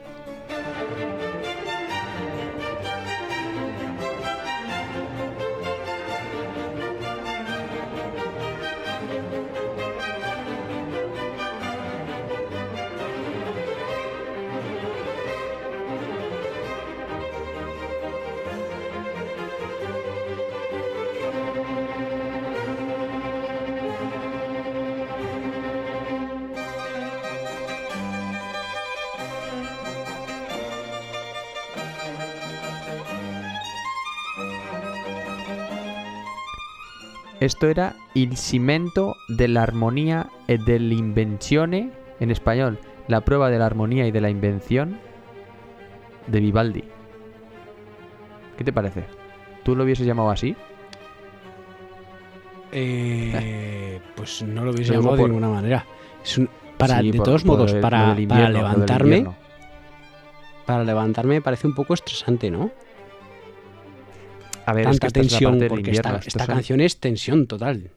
Esto 37.50 37.66
era 37.66 37.96
Il 38.14 38.36
cimento 38.36 39.16
dell'armonia 39.26 40.28
e 40.46 40.56
dell'invenzione, 40.56 41.90
en 42.20 42.30
español, 42.30 42.78
la 43.08 43.22
prueba 43.22 43.50
de 43.50 43.58
la 43.58 43.66
armonía 43.66 44.06
y 44.06 44.12
de 44.12 44.20
la 44.20 44.30
invención 44.30 45.00
de 46.28 46.38
Vivaldi. 46.38 46.84
¿Qué 48.56 48.62
te 48.62 48.72
parece? 48.72 49.02
¿Tú 49.64 49.74
lo 49.74 49.82
hubieses 49.82 50.06
llamado 50.06 50.30
así? 50.30 50.54
Eh, 52.70 54.00
pues 54.14 54.42
no 54.42 54.64
lo 54.64 54.70
hubiese 54.70 54.92
llamado 54.92 55.16
de 55.16 55.24
ninguna 55.24 55.48
manera. 55.48 55.84
Es 56.22 56.38
un- 56.38 56.48
para, 56.78 57.00
Sí, 57.00 57.10
de 57.10 57.16
por- 57.18 57.24
todos 57.26 57.42
por 57.42 57.56
modos, 57.56 57.72
el- 57.72 57.80
para, 57.80 58.16
para 58.28 58.48
levantarme, 58.48 59.26
para 60.66 60.84
levantarme 60.84 61.34
me 61.34 61.42
parece 61.42 61.66
un 61.66 61.74
poco 61.74 61.94
estresante, 61.94 62.48
¿no? 62.48 62.70
A 64.70 64.72
ver, 64.72 64.88
es 64.88 65.00
Tanta 65.00 65.20
que 65.20 65.20
esta 65.20 65.36
es 65.36 65.42
la 65.42 65.50
parte 65.50 65.68
porque 65.68 65.90
invierno, 65.90 66.16
esta, 66.16 66.28
esta 66.28 66.46
canción 66.46 66.80
es 66.80 67.00
tensión 67.00 67.46
total. 67.48 67.90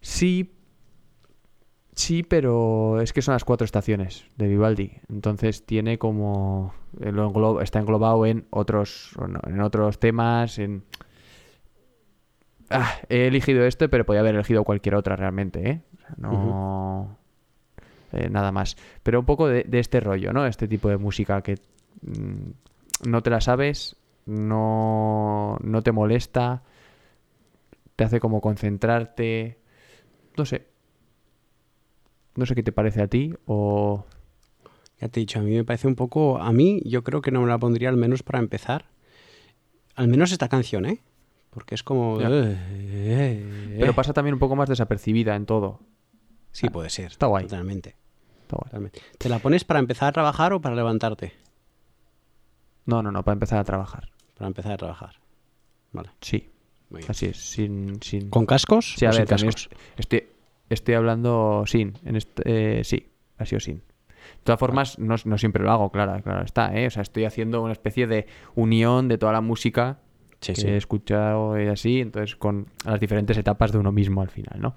Sí, 0.00 0.50
sí, 1.94 2.22
pero 2.22 3.02
es 3.02 3.12
que 3.12 3.20
son 3.20 3.34
las 3.34 3.44
cuatro 3.44 3.66
estaciones 3.66 4.24
de 4.36 4.48
Vivaldi. 4.48 4.92
Entonces 5.10 5.66
tiene 5.66 5.98
como 5.98 6.72
eh, 7.00 7.12
lo 7.12 7.60
está 7.60 7.80
englobado 7.80 8.24
en 8.24 8.46
otros 8.48 9.10
en 9.46 9.60
otros 9.60 9.98
temas. 9.98 10.58
En 10.58 10.84
Ah, 12.70 12.94
he 13.08 13.26
elegido 13.26 13.66
este, 13.66 13.88
pero 13.88 14.06
podía 14.06 14.20
haber 14.20 14.36
elegido 14.36 14.62
cualquier 14.62 14.94
otra 14.94 15.16
realmente, 15.16 15.68
¿eh? 15.68 15.80
O 15.96 15.98
sea, 15.98 16.14
no 16.16 17.18
eh, 18.12 18.30
nada 18.30 18.52
más. 18.52 18.76
Pero 19.02 19.20
un 19.20 19.26
poco 19.26 19.48
de, 19.48 19.64
de 19.64 19.80
este 19.80 19.98
rollo, 19.98 20.32
¿no? 20.32 20.46
Este 20.46 20.68
tipo 20.68 20.88
de 20.88 20.96
música 20.96 21.42
que 21.42 21.56
mm, 22.02 23.08
no 23.10 23.22
te 23.22 23.30
la 23.30 23.40
sabes, 23.40 23.96
no, 24.30 25.58
no 25.62 25.82
te 25.82 25.92
molesta, 25.92 26.62
te 27.96 28.04
hace 28.04 28.20
como 28.20 28.40
concentrarte. 28.40 29.58
No 30.36 30.44
sé. 30.46 30.68
No 32.36 32.46
sé 32.46 32.54
qué 32.54 32.62
te 32.62 32.72
parece 32.72 33.02
a 33.02 33.08
ti 33.08 33.34
o... 33.46 34.04
Ya 35.00 35.08
te 35.08 35.18
he 35.18 35.22
dicho, 35.22 35.38
a 35.40 35.42
mí 35.42 35.50
me 35.54 35.64
parece 35.64 35.88
un 35.88 35.96
poco... 35.96 36.38
A 36.38 36.52
mí 36.52 36.82
yo 36.84 37.02
creo 37.02 37.22
que 37.22 37.30
no 37.30 37.40
me 37.40 37.48
la 37.48 37.58
pondría 37.58 37.88
al 37.88 37.96
menos 37.96 38.22
para 38.22 38.38
empezar. 38.38 38.84
Al 39.96 40.08
menos 40.08 40.30
esta 40.30 40.48
canción, 40.48 40.84
¿eh? 40.86 41.02
Porque 41.50 41.74
es 41.74 41.82
como... 41.82 42.20
Ya. 42.20 42.28
eh, 42.28 42.56
eh, 42.70 43.76
Pero 43.78 43.90
eh. 43.92 43.94
pasa 43.94 44.12
también 44.12 44.34
un 44.34 44.40
poco 44.40 44.56
más 44.56 44.68
desapercibida 44.68 45.34
en 45.36 45.46
todo. 45.46 45.80
Sí, 46.52 46.68
puede 46.68 46.90
ser. 46.90 47.06
Está 47.06 47.26
guay. 47.26 47.44
Totalmente, 47.44 47.96
Está 48.42 48.56
guay. 48.56 48.64
totalmente. 48.66 49.00
¿Te 49.18 49.28
la 49.28 49.38
pones 49.38 49.64
para 49.64 49.80
empezar 49.80 50.08
a 50.08 50.12
trabajar 50.12 50.52
o 50.52 50.60
para 50.60 50.76
levantarte? 50.76 51.32
No, 52.86 53.02
no, 53.02 53.10
no, 53.10 53.24
para 53.24 53.34
empezar 53.34 53.58
a 53.58 53.64
trabajar. 53.64 54.10
Para 54.40 54.48
empezar 54.48 54.72
a 54.72 54.76
trabajar. 54.78 55.16
Vale, 55.92 56.08
Sí, 56.22 56.48
muy 56.88 57.00
bien. 57.00 57.10
así 57.10 57.26
es. 57.26 57.36
Sin, 57.36 58.00
sin... 58.02 58.30
¿Con 58.30 58.46
cascos 58.46 58.94
Sí, 58.96 59.04
a 59.04 59.10
o 59.10 59.12
sin 59.12 59.20
ver, 59.20 59.28
también 59.28 59.52
cascos? 59.52 59.68
estoy, 59.98 60.24
estoy 60.70 60.94
hablando 60.94 61.64
sin. 61.66 61.92
En 62.06 62.16
este, 62.16 62.42
eh, 62.78 62.84
sí, 62.84 63.06
ha 63.36 63.44
sido 63.44 63.60
sin. 63.60 63.76
De 63.76 63.82
todas 64.44 64.58
formas, 64.58 64.98
no, 64.98 65.14
no 65.26 65.36
siempre 65.36 65.62
lo 65.62 65.70
hago, 65.70 65.90
claro, 65.92 66.22
claro 66.22 66.42
está, 66.42 66.74
¿eh? 66.74 66.86
O 66.86 66.90
sea, 66.90 67.02
estoy 67.02 67.26
haciendo 67.26 67.60
una 67.62 67.72
especie 67.72 68.06
de 68.06 68.26
unión 68.54 69.08
de 69.08 69.18
toda 69.18 69.32
la 69.32 69.42
música 69.42 69.98
Sí, 70.40 70.54
que 70.54 70.60
sí. 70.62 70.68
he 70.68 70.76
escuchado 70.78 71.60
y 71.60 71.66
así, 71.66 72.00
entonces 72.00 72.34
con 72.34 72.66
las 72.86 72.98
diferentes 72.98 73.36
etapas 73.36 73.72
de 73.72 73.78
uno 73.78 73.92
mismo 73.92 74.22
al 74.22 74.30
final, 74.30 74.58
¿no? 74.58 74.74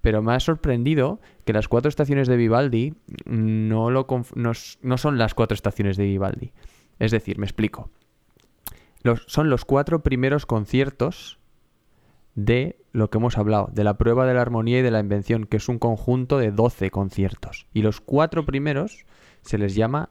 Pero 0.00 0.22
me 0.22 0.32
ha 0.34 0.40
sorprendido 0.40 1.20
que 1.44 1.52
las 1.52 1.68
cuatro 1.68 1.88
estaciones 1.88 2.26
de 2.26 2.36
Vivaldi 2.36 2.94
no, 3.26 3.90
lo 3.90 4.08
no, 4.34 4.52
no 4.82 4.98
son 4.98 5.18
las 5.18 5.34
cuatro 5.34 5.54
estaciones 5.54 5.96
de 5.96 6.04
Vivaldi. 6.04 6.50
Es 6.98 7.12
decir, 7.12 7.38
me 7.38 7.46
explico. 7.46 7.90
Los, 9.04 9.22
son 9.28 9.50
los 9.50 9.64
cuatro 9.64 10.02
primeros 10.02 10.46
conciertos 10.46 11.38
de 12.34 12.76
lo 12.92 13.10
que 13.10 13.18
hemos 13.18 13.38
hablado, 13.38 13.68
de 13.72 13.84
la 13.84 13.96
prueba 13.96 14.26
de 14.26 14.34
la 14.34 14.40
armonía 14.40 14.80
y 14.80 14.82
de 14.82 14.90
la 14.90 14.98
invención, 14.98 15.46
que 15.46 15.58
es 15.58 15.68
un 15.68 15.78
conjunto 15.78 16.38
de 16.38 16.50
12 16.50 16.90
conciertos. 16.90 17.66
Y 17.72 17.82
los 17.82 18.00
cuatro 18.00 18.44
primeros 18.44 19.06
se 19.42 19.58
les 19.58 19.74
llama 19.76 20.10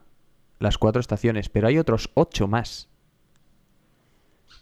las 0.58 0.78
cuatro 0.78 1.00
estaciones, 1.00 1.48
pero 1.48 1.68
hay 1.68 1.78
otros 1.78 2.10
ocho 2.14 2.48
más. 2.48 2.88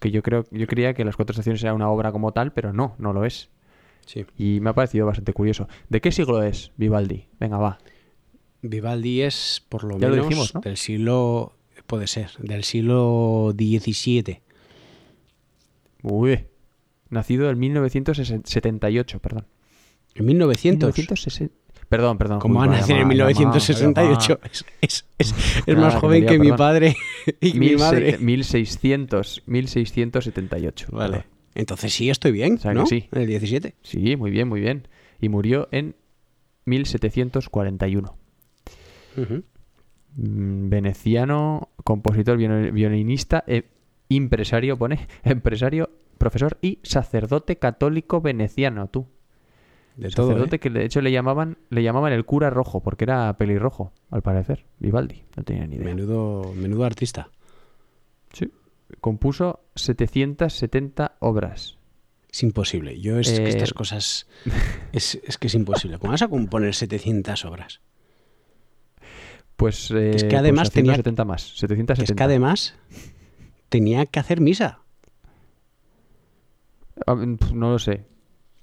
Que 0.01 0.11
yo 0.11 0.23
creo, 0.23 0.45
yo 0.51 0.67
creía 0.67 0.95
que 0.95 1.05
las 1.05 1.15
cuatro 1.15 1.33
estaciones 1.33 1.63
era 1.63 1.75
una 1.75 1.89
obra 1.89 2.11
como 2.11 2.33
tal, 2.33 2.53
pero 2.53 2.73
no, 2.73 2.97
no 2.99 3.13
lo 3.13 3.25
es. 3.25 3.51
Sí. 4.07 4.27
Y 4.37 4.61
me 4.61 4.71
ha 4.71 4.75
parecido 4.75 5.07
bastante 5.07 5.33
curioso. 5.33 5.69
¿De 5.89 6.01
qué 6.01 6.11
siglo 6.11 6.43
es 6.43 6.73
Vivaldi? 6.77 7.29
Venga, 7.39 7.59
va. 7.59 7.79
Vivaldi 8.63 9.23
es 9.23 9.65
por 9.69 9.85
lo 9.85 9.99
Ya 9.99 10.09
lo 10.09 10.15
menos 10.15 10.29
dijimos, 10.29 10.55
¿no? 10.55 10.61
del 10.61 10.77
siglo, 10.77 11.57
puede 11.87 12.07
ser, 12.07 12.31
del 12.39 12.65
siglo 12.65 13.53
XVII. 13.57 14.41
Uy. 16.03 16.45
Nacido 17.11 17.51
en 17.51 17.59
1978, 17.59 19.19
perdón. 19.21 19.47
En 20.15 20.25
1900. 20.27 20.89
1960. 20.89 21.55
Perdón, 21.89 22.17
perdón. 22.17 22.39
¿Cómo 22.41 22.59
Uy, 22.61 22.67
va 22.69 22.75
a 22.75 22.79
nacer 22.79 22.97
en 22.97 23.09
mal, 23.09 23.19
vaya 23.19 23.35
mal, 23.35 23.55
1968? 23.55 24.39
vaya 24.43 24.51
Es, 24.53 24.65
es- 24.81 25.05
es- 25.19 25.35
es 25.67 25.77
más 25.77 25.95
que 25.95 26.01
joven 26.01 26.21
me 26.23 26.27
que 26.27 26.39
lía, 26.39 26.53
mi 26.53 26.57
padre 26.57 26.97
y 27.41 27.51
mal. 27.51 27.59
mi 27.61 27.67
1600, 27.69 27.81
madre. 27.81 28.19
1600, 28.19 29.43
1678. 29.47 30.87
Vale. 30.91 31.17
perdón. 31.19 31.33
Entonces 31.55 31.93
sí 31.93 32.09
estoy 32.09 32.33
bien, 32.33 32.55
O 32.55 32.59
sea 32.59 32.73
que 32.73 32.79
¿no? 32.79 32.87
sí. 32.87 33.09
En 33.13 33.21
el 33.21 33.27
17. 33.27 33.75
Sí, 33.83 34.17
muy 34.17 34.31
bien, 34.31 34.49
muy 34.49 34.61
bien. 34.63 34.89
Y 35.21 35.29
murió 35.29 35.69
en 35.71 35.95
1741. 36.65 38.17
Ujú. 39.19 39.35
Mm, 39.35 39.43
Veneciano, 40.15 41.71
compositor, 41.85 42.37
viol- 42.39 42.73
violinista, 42.73 43.45
empresario, 44.09 44.77
pone, 44.79 45.07
empresario, 45.25 45.91
profesor 46.19 46.59
y 46.61 46.79
sacerdote 46.83 47.57
católico 47.57 48.21
veneciano, 48.21 48.89
tú. 48.89 49.07
De 49.97 50.09
todo, 50.09 50.29
sacerdote 50.29 50.57
¿eh? 50.57 50.59
que 50.61 50.71
de 50.71 50.85
hecho 50.85 51.03
le 51.03 51.13
llamaban, 51.13 51.59
le 51.69 51.83
llamaban 51.83 52.13
el 52.13 52.25
cura 52.25 52.49
rojo, 52.51 52.81
porque 52.81 53.05
era 53.05 53.37
pelirrojo, 53.37 53.93
al 54.11 54.23
parecer. 54.23 54.65
Vivaldi, 54.79 55.23
no 55.37 55.43
tenía 55.45 55.67
ni 55.67 55.77
idea. 55.77 55.85
Menudo, 55.85 56.53
menudo 56.57 56.85
artista. 56.85 57.29
Sí. 58.33 58.51
Compuso 59.01 59.61
770 59.75 61.17
obras. 61.21 61.79
Es 62.31 62.43
imposible. 62.43 62.99
Yo 63.01 63.19
es 63.19 63.31
que 63.31 63.45
Eh, 63.45 63.49
estas 63.49 63.75
cosas... 63.75 64.27
Es, 64.93 65.21
es 65.23 65.37
que 65.37 65.49
es 65.49 65.55
imposible. 65.55 65.99
¿Cómo 65.99 66.13
vas 66.13 66.23
a 66.23 66.29
componer 66.29 66.75
700 66.75 67.45
obras? 67.45 67.81
Pues, 69.63 69.91
eh, 69.93 70.11
es 70.15 70.25
que 70.25 70.37
además 70.37 70.69
pues 70.69 70.73
tenía- 70.75 70.93
770 70.97 71.25
más. 71.25 71.45
Que 71.53 71.59
770. 71.61 72.13
es 72.13 72.17
que 72.17 72.23
además 72.25 72.75
tenía 73.69 74.07
que 74.07 74.19
hacer 74.21 74.41
misa. 74.41 74.81
Ah, 77.07 77.15
mm, 77.15 77.39
No 77.55 77.71
lo 77.71 77.79
sé. 77.79 78.05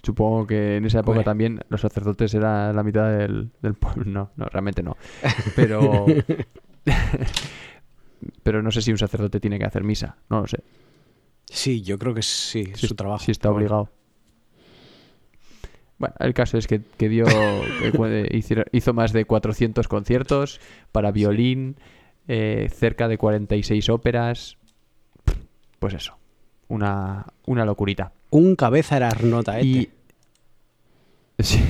Supongo 0.04 0.48
que 0.48 0.78
en 0.78 0.86
esa 0.86 1.00
época 1.00 1.24
también 1.24 1.60
los 1.70 1.82
sacerdotes 1.82 2.34
eran 2.34 2.76
la 2.76 2.84
mitad 2.84 3.12
del, 3.18 3.52
del 3.62 3.74
pueblo. 3.76 4.04
No, 4.12 4.32
no, 4.36 4.46
realmente 4.46 4.84
no. 4.84 4.98
Pero. 5.56 6.06
pero 8.44 8.62
no 8.62 8.72
sé 8.72 8.82
si 8.82 8.92
un 8.92 8.98
sacerdote 8.98 9.40
tiene 9.40 9.60
que 9.60 9.66
hacer 9.66 9.84
misa. 9.84 10.18
No 10.30 10.42
lo 10.42 10.48
sé. 10.48 10.64
Sí, 11.46 11.82
yo 11.82 11.98
creo 11.98 12.14
que 12.14 12.22
sí, 12.22 12.62
es 12.74 12.80
Si, 12.80 12.88
su 12.88 12.96
trabajo. 12.96 13.24
si 13.24 13.32
está 13.32 13.50
obligado. 13.50 13.90
Bueno, 16.00 16.16
el 16.20 16.34
caso 16.34 16.58
es 16.58 16.66
que, 16.66 16.82
que 16.98 17.10
dio. 17.10 17.26
que 17.82 18.66
hizo 18.72 18.94
más 18.94 19.14
de 19.14 19.26
400 19.26 19.88
conciertos 19.88 20.60
para 20.92 21.12
violín, 21.12 21.76
eh, 22.28 22.70
cerca 22.74 23.08
de 23.08 23.18
46 23.18 23.90
óperas. 23.90 24.58
Pues 25.78 25.94
eso. 25.94 26.18
Una, 26.70 27.26
una 27.46 27.66
locurita. 27.66 28.14
Un 28.30 28.56
cabeza 28.56 28.98
era 28.98 29.10
Arnota, 29.10 29.60
¿eh? 29.60 29.66
Y... 29.66 29.90
Sí. 31.42 31.64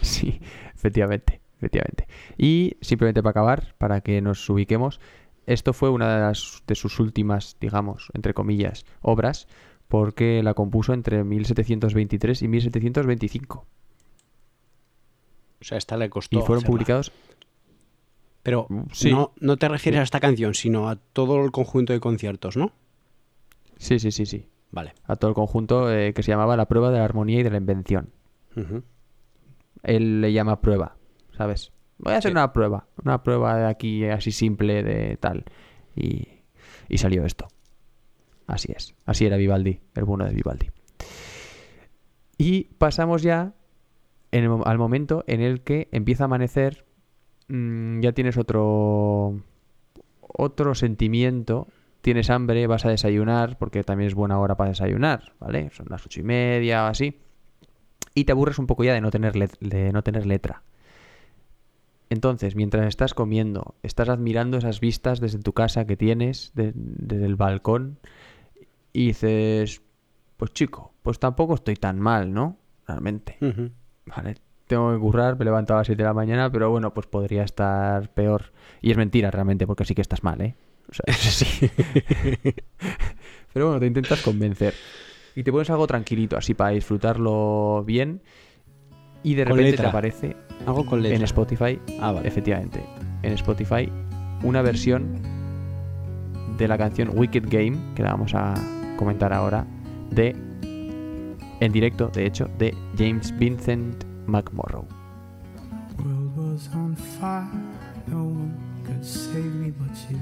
sí, 0.00 0.40
efectivamente, 0.74 1.42
efectivamente. 1.58 2.08
Y 2.38 2.78
simplemente 2.80 3.22
para 3.22 3.32
acabar, 3.32 3.74
para 3.76 4.00
que 4.00 4.22
nos 4.22 4.48
ubiquemos, 4.48 4.98
esto 5.44 5.74
fue 5.74 5.90
una 5.90 6.14
de, 6.14 6.20
las, 6.22 6.62
de 6.66 6.74
sus 6.74 7.00
últimas, 7.00 7.58
digamos, 7.60 8.08
entre 8.14 8.32
comillas, 8.32 8.86
obras, 9.02 9.46
porque 9.90 10.42
la 10.42 10.54
compuso 10.54 10.94
entre 10.94 11.22
1723 11.24 12.40
y 12.42 12.48
1725. 12.48 13.66
O 15.60 15.64
sea, 15.64 15.76
esta 15.76 15.98
le 15.98 16.08
costó. 16.08 16.38
Y 16.38 16.40
fueron 16.40 16.58
hacerla. 16.58 16.70
publicados... 16.72 17.12
Pero 18.42 18.66
Sí. 18.92 19.10
no, 19.10 19.32
no 19.38 19.58
te 19.58 19.68
refieres 19.68 20.00
a 20.00 20.04
esta 20.04 20.18
canción, 20.20 20.54
sino 20.54 20.88
a 20.88 20.96
todo 20.96 21.44
el 21.44 21.50
conjunto 21.50 21.92
de 21.92 22.00
conciertos, 22.00 22.56
¿no? 22.56 22.72
Sí, 23.76 23.98
sí, 23.98 24.10
sí, 24.12 24.24
sí. 24.24 24.46
Vale. 24.70 24.94
A 25.04 25.16
todo 25.16 25.28
el 25.30 25.34
conjunto 25.34 25.92
eh, 25.92 26.14
que 26.14 26.22
se 26.22 26.30
llamaba 26.30 26.56
La 26.56 26.66
prueba 26.66 26.90
de 26.90 26.98
la 26.98 27.04
armonía 27.04 27.40
y 27.40 27.42
de 27.42 27.50
la 27.50 27.58
invención. 27.58 28.10
Él 29.82 30.20
le 30.22 30.32
llama 30.32 30.60
prueba, 30.62 30.96
¿sabes? 31.36 31.72
Voy 31.98 32.14
a 32.14 32.18
hacer 32.18 32.30
Sí. 32.30 32.32
una 32.32 32.52
prueba, 32.54 32.86
una 33.04 33.22
prueba 33.22 33.56
de 33.58 33.66
aquí 33.66 34.04
así 34.06 34.32
simple 34.32 34.82
de 34.82 35.16
tal. 35.18 35.44
Y, 35.94 36.28
y 36.88 36.96
salió 36.98 37.26
esto. 37.26 37.48
Así 38.50 38.72
es, 38.74 38.94
así 39.06 39.24
era 39.26 39.36
Vivaldi, 39.36 39.80
el 39.94 40.04
bueno 40.04 40.24
de 40.24 40.32
Vivaldi. 40.32 40.70
Y 42.36 42.64
pasamos 42.78 43.22
ya 43.22 43.54
en 44.32 44.44
el 44.44 44.50
al 44.64 44.78
momento 44.78 45.24
en 45.26 45.40
el 45.40 45.60
que 45.60 45.88
empieza 45.92 46.24
a 46.24 46.26
amanecer, 46.26 46.84
mm, 47.48 48.00
ya 48.00 48.12
tienes 48.12 48.36
otro, 48.36 49.40
otro 50.20 50.74
sentimiento, 50.74 51.68
tienes 52.00 52.28
hambre, 52.30 52.66
vas 52.66 52.84
a 52.86 52.90
desayunar, 52.90 53.56
porque 53.58 53.84
también 53.84 54.08
es 54.08 54.14
buena 54.14 54.38
hora 54.40 54.56
para 54.56 54.70
desayunar, 54.70 55.32
¿vale? 55.38 55.70
Son 55.72 55.86
las 55.88 56.04
ocho 56.06 56.20
y 56.20 56.24
media 56.24 56.84
o 56.84 56.86
así 56.88 57.18
y 58.14 58.24
te 58.24 58.32
aburres 58.32 58.58
un 58.58 58.66
poco 58.66 58.82
ya 58.82 58.94
de 58.94 59.00
no 59.00 59.10
tener, 59.12 59.32
de 59.60 59.92
no 59.92 60.02
tener 60.02 60.26
letra. 60.26 60.62
Entonces, 62.08 62.56
mientras 62.56 62.86
estás 62.88 63.14
comiendo, 63.14 63.76
estás 63.84 64.08
admirando 64.08 64.58
esas 64.58 64.80
vistas 64.80 65.20
desde 65.20 65.38
tu 65.38 65.52
casa 65.52 65.84
que 65.86 65.96
tienes, 65.96 66.50
de- 66.54 66.72
desde 66.74 67.26
el 67.26 67.36
balcón, 67.36 67.98
y 68.92 69.08
dices, 69.08 69.82
pues 70.36 70.52
chico, 70.52 70.92
pues 71.02 71.18
tampoco 71.18 71.54
estoy 71.54 71.76
tan 71.76 71.98
mal, 72.00 72.32
¿no? 72.32 72.56
Realmente. 72.86 73.36
Vale, 74.06 74.36
tengo 74.66 74.92
que 74.92 74.98
currar, 74.98 75.36
me 75.36 75.42
he 75.42 75.44
levantado 75.44 75.78
a 75.78 75.80
las 75.80 75.86
7 75.86 76.02
de 76.02 76.08
la 76.08 76.14
mañana, 76.14 76.50
pero 76.50 76.70
bueno, 76.70 76.92
pues 76.94 77.06
podría 77.06 77.42
estar 77.44 78.12
peor. 78.14 78.52
Y 78.82 78.90
es 78.90 78.96
mentira 78.96 79.30
realmente, 79.30 79.66
porque 79.66 79.84
sí 79.84 79.94
que 79.94 80.02
estás 80.02 80.22
mal, 80.24 80.40
¿eh? 80.40 80.54
O 80.88 80.92
sea, 80.94 81.14
sí. 81.14 81.70
pero 83.52 83.66
bueno, 83.66 83.80
te 83.80 83.86
intentas 83.86 84.22
convencer. 84.22 84.74
Y 85.36 85.42
te 85.44 85.52
pones 85.52 85.70
algo 85.70 85.86
tranquilito, 85.86 86.36
así 86.36 86.54
para 86.54 86.70
disfrutarlo 86.70 87.84
bien. 87.86 88.22
Y 89.22 89.34
de 89.34 89.44
repente 89.44 89.74
te 89.76 89.86
aparece 89.86 90.36
Algo 90.66 90.84
con 90.86 91.02
letra. 91.02 91.16
en 91.16 91.22
Spotify, 91.24 91.78
Ah, 92.00 92.10
vale. 92.12 92.26
efectivamente, 92.26 92.82
en 93.22 93.32
Spotify, 93.34 93.88
una 94.42 94.62
versión 94.62 95.20
de 96.56 96.66
la 96.66 96.76
canción 96.78 97.10
Wicked 97.16 97.44
Game, 97.48 97.78
que 97.94 98.02
la 98.02 98.12
vamos 98.12 98.34
a 98.34 98.54
comentar 99.00 99.32
ahora, 99.32 99.66
de 100.10 100.36
en 101.60 101.72
directo, 101.72 102.08
de 102.08 102.26
hecho, 102.26 102.48
de 102.58 102.76
James 102.98 103.34
Vincent 103.38 104.04
McMorrow. 104.26 104.86
world 106.04 106.36
was 106.36 106.68
on 106.74 106.94
fire, 106.96 107.48
no 108.06 108.24
one 108.24 108.54
could 108.84 109.04
save 109.04 109.54
me 109.54 109.70
but 109.70 109.96
you. 110.10 110.20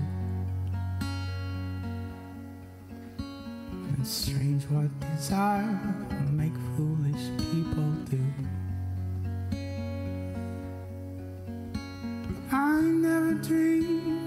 It's 4.00 4.10
strange 4.10 4.62
what 4.70 4.88
desire 5.00 5.80
will 6.10 6.32
make 6.32 6.54
foolish 6.76 7.24
people 7.50 7.90
do. 8.08 8.22
I 12.52 12.80
never 12.80 13.34
dreamed 13.34 14.17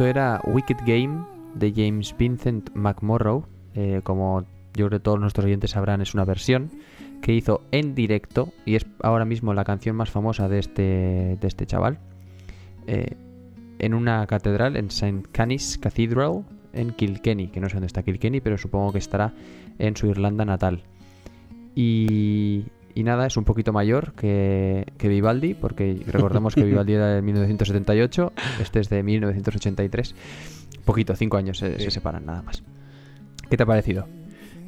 Esto 0.00 0.08
era 0.08 0.40
Wicked 0.46 0.78
Game 0.86 1.26
de 1.56 1.74
James 1.76 2.16
Vincent 2.16 2.70
McMorrow. 2.72 3.44
Eh, 3.74 4.00
como 4.02 4.46
yo 4.72 4.86
creo 4.86 4.98
que 4.98 5.00
todos 5.00 5.20
nuestros 5.20 5.44
oyentes 5.44 5.72
sabrán, 5.72 6.00
es 6.00 6.14
una 6.14 6.24
versión 6.24 6.70
que 7.20 7.34
hizo 7.34 7.60
en 7.70 7.94
directo 7.94 8.48
y 8.64 8.76
es 8.76 8.86
ahora 9.02 9.26
mismo 9.26 9.52
la 9.52 9.62
canción 9.62 9.96
más 9.96 10.08
famosa 10.08 10.48
de 10.48 10.58
este, 10.58 11.36
de 11.38 11.46
este 11.46 11.66
chaval. 11.66 11.98
Eh, 12.86 13.14
en 13.78 13.92
una 13.92 14.26
catedral, 14.26 14.78
en 14.78 14.86
St. 14.86 15.24
Canis 15.32 15.76
Cathedral, 15.76 16.46
en 16.72 16.92
Kilkenny, 16.92 17.48
que 17.48 17.60
no 17.60 17.68
sé 17.68 17.74
dónde 17.74 17.88
está 17.88 18.02
Kilkenny, 18.02 18.40
pero 18.40 18.56
supongo 18.56 18.92
que 18.92 18.98
estará 19.00 19.34
en 19.78 19.98
su 19.98 20.06
Irlanda 20.06 20.46
natal. 20.46 20.82
Y, 21.74 22.64
y 22.94 23.02
nada, 23.02 23.26
es 23.26 23.36
un 23.36 23.44
poquito 23.44 23.72
mayor 23.72 24.12
que, 24.14 24.86
que 24.98 25.08
Vivaldi, 25.08 25.54
porque 25.54 26.02
recordemos 26.06 26.54
que 26.54 26.64
Vivaldi 26.64 26.94
era 26.94 27.14
de 27.14 27.22
1978, 27.22 28.32
este 28.60 28.80
es 28.80 28.88
de 28.88 29.02
1983. 29.02 30.14
Poquito, 30.84 31.14
cinco 31.14 31.36
años 31.36 31.58
se, 31.58 31.78
se 31.78 31.90
separan 31.90 32.26
nada 32.26 32.42
más. 32.42 32.62
¿Qué 33.48 33.56
te 33.56 33.62
ha 33.64 33.66
parecido? 33.66 34.06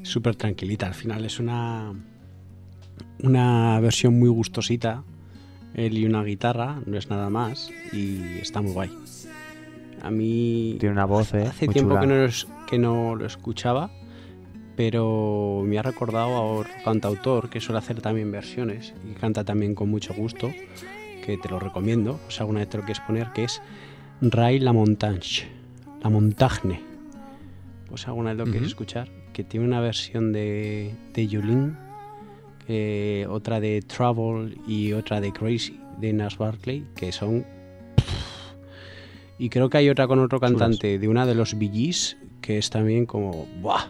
Súper 0.03 0.37
tranquilita. 0.37 0.87
Al 0.87 0.95
final 0.95 1.25
es 1.25 1.39
una, 1.39 1.93
una 3.23 3.81
versión 3.81 4.19
muy 4.19 4.29
gustosita. 4.29 5.05
Él 5.75 5.97
y 5.97 6.05
una 6.05 6.23
guitarra, 6.23 6.81
no 6.85 6.99
es 6.99 7.09
nada 7.09 7.31
más. 7.31 7.71
Y 7.93 8.39
está 8.41 8.61
muy 8.61 8.73
guay. 8.73 8.91
A 10.03 10.11
mí. 10.11 10.77
Tiene 10.81 10.95
una 10.95 11.05
voz, 11.05 11.33
¿eh? 11.35 11.47
Hace 11.47 11.69
tiempo 11.69 11.95
chula. 11.95 12.01
que 12.01 12.07
no, 12.07 12.67
que 12.67 12.79
no 12.79 13.15
lo 13.15 13.25
escuchaba. 13.25 13.91
Pero 14.77 15.63
me 15.67 15.79
ha 15.79 15.83
recordado 15.83 16.35
a 16.35 16.41
otro 16.43 16.73
cantautor 16.85 17.51
que 17.51 17.61
suele 17.61 17.79
hacer 17.79 18.01
también 18.01 18.31
versiones. 18.33 18.95
Y 19.11 19.13
canta 19.15 19.45
también 19.45 19.75
con 19.75 19.91
mucho 19.91 20.15
gusto. 20.15 20.51
Que 21.25 21.37
te 21.37 21.49
lo 21.49 21.59
recomiendo. 21.59 22.19
O 22.27 22.31
sea, 22.31 22.41
alguna 22.45 22.61
vez 22.61 22.69
te 22.71 22.79
lo 22.79 22.85
quieres 22.85 23.03
poner. 23.07 23.33
Que 23.33 23.45
es 23.45 23.61
Ray 24.23 24.59
La 24.59 24.73
Montagne. 24.73 25.21
La 26.03 26.09
Montagne. 26.11 26.81
Pues 27.89 28.09
alguna 28.09 28.31
vez 28.31 28.39
lo 28.39 28.45
quieres 28.45 28.63
Ujú. 28.63 28.69
escuchar. 28.71 29.09
Que 29.33 29.45
tiene 29.45 29.67
una 29.67 29.81
versión 29.81 30.33
de, 30.33 30.95
de 31.13 31.27
Yulín. 31.29 31.77
que 32.67 33.27
otra 33.29 33.61
de 33.61 33.83
Trouble 33.83 34.57
y 34.67 34.93
otra 34.95 35.21
de 35.21 35.33
Crazy 35.33 35.79
de 35.99 36.13
Nas 36.15 36.39
Barkley. 36.39 36.87
Que 36.97 37.13
son. 37.13 37.45
Y 39.39 39.49
creo 39.51 39.69
que 39.69 39.79
hay 39.79 39.89
otra 39.91 40.07
con 40.07 40.19
otro 40.21 40.41
cantante 40.41 40.99
de 40.99 41.09
una 41.09 41.27
de 41.27 41.35
los 41.35 41.57
Gees, 41.59 42.17
que 42.41 42.57
es 42.59 42.71
también 42.71 43.05
como. 43.07 43.47
¡Buah! 43.61 43.87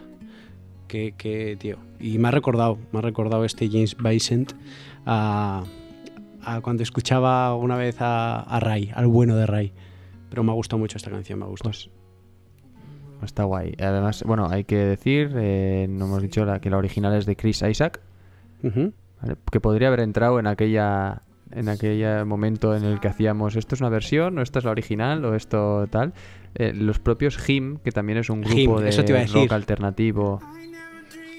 Que, 0.92 1.14
que, 1.16 1.57
tío. 1.59 1.78
Y 1.98 2.18
me 2.18 2.28
ha 2.28 2.31
recordado, 2.33 2.76
me 2.92 2.98
ha 2.98 3.02
recordado 3.02 3.46
este 3.46 3.66
James 3.70 3.96
Vicent 3.96 4.52
a, 5.07 5.64
a 6.44 6.61
cuando 6.61 6.83
escuchaba 6.83 7.57
una 7.57 7.76
vez 7.76 7.96
a, 8.00 8.40
a 8.40 8.61
Ray, 8.61 8.92
al 8.94 9.07
bueno 9.07 9.35
de 9.35 9.46
Ray. 9.46 9.72
Pero 10.28 10.44
me 10.44 10.52
ha 10.52 10.55
gustado 10.55 10.78
mucho 10.78 10.98
esta 10.98 11.11
canción, 11.11 11.38
me 11.38 11.46
ha 11.46 11.48
gustado. 11.48 11.72
Pues 11.72 11.90
está 13.22 13.44
guay. 13.44 13.74
Además, 13.81 14.22
bueno, 14.26 14.48
hay 14.50 14.64
que 14.64 14.76
decir, 14.76 15.33
eh, 15.35 15.87
no 15.88 16.05
hemos 16.05 16.20
dicho 16.20 16.44
la, 16.44 16.61
que 16.61 16.68
la 16.68 16.76
original 16.76 17.14
es 17.14 17.24
de 17.24 17.37
Chris 17.37 17.62
Isaac, 17.62 18.02
que 19.50 19.61
podría 19.61 19.88
haber 19.88 20.00
entrado 20.00 20.38
en 20.40 20.46
aquella 20.46 21.22
en 21.52 21.68
aquel 21.68 22.26
momento 22.26 22.76
en 22.76 22.85
el 22.85 22.98
que 23.00 23.09
hacíamos 23.09 23.57
esto 23.57 23.74
es 23.74 23.81
una 23.81 23.90
versión 23.90 24.38
o 24.38 24.42
esta 24.42 24.59
es 24.59 24.64
la 24.64 24.70
original 24.70 25.24
o 25.24 25.35
esto 25.35 25.87
tal 25.90 26.12
Eh, 26.55 26.72
los 26.74 26.98
propios 26.98 27.48
Him 27.48 27.78
que 27.85 27.92
también 27.92 28.18
es 28.18 28.28
un 28.28 28.42
grupo 28.42 28.78
Him, 28.78 28.85
de 28.85 29.26
rock 29.26 29.52
alternativo 29.52 30.40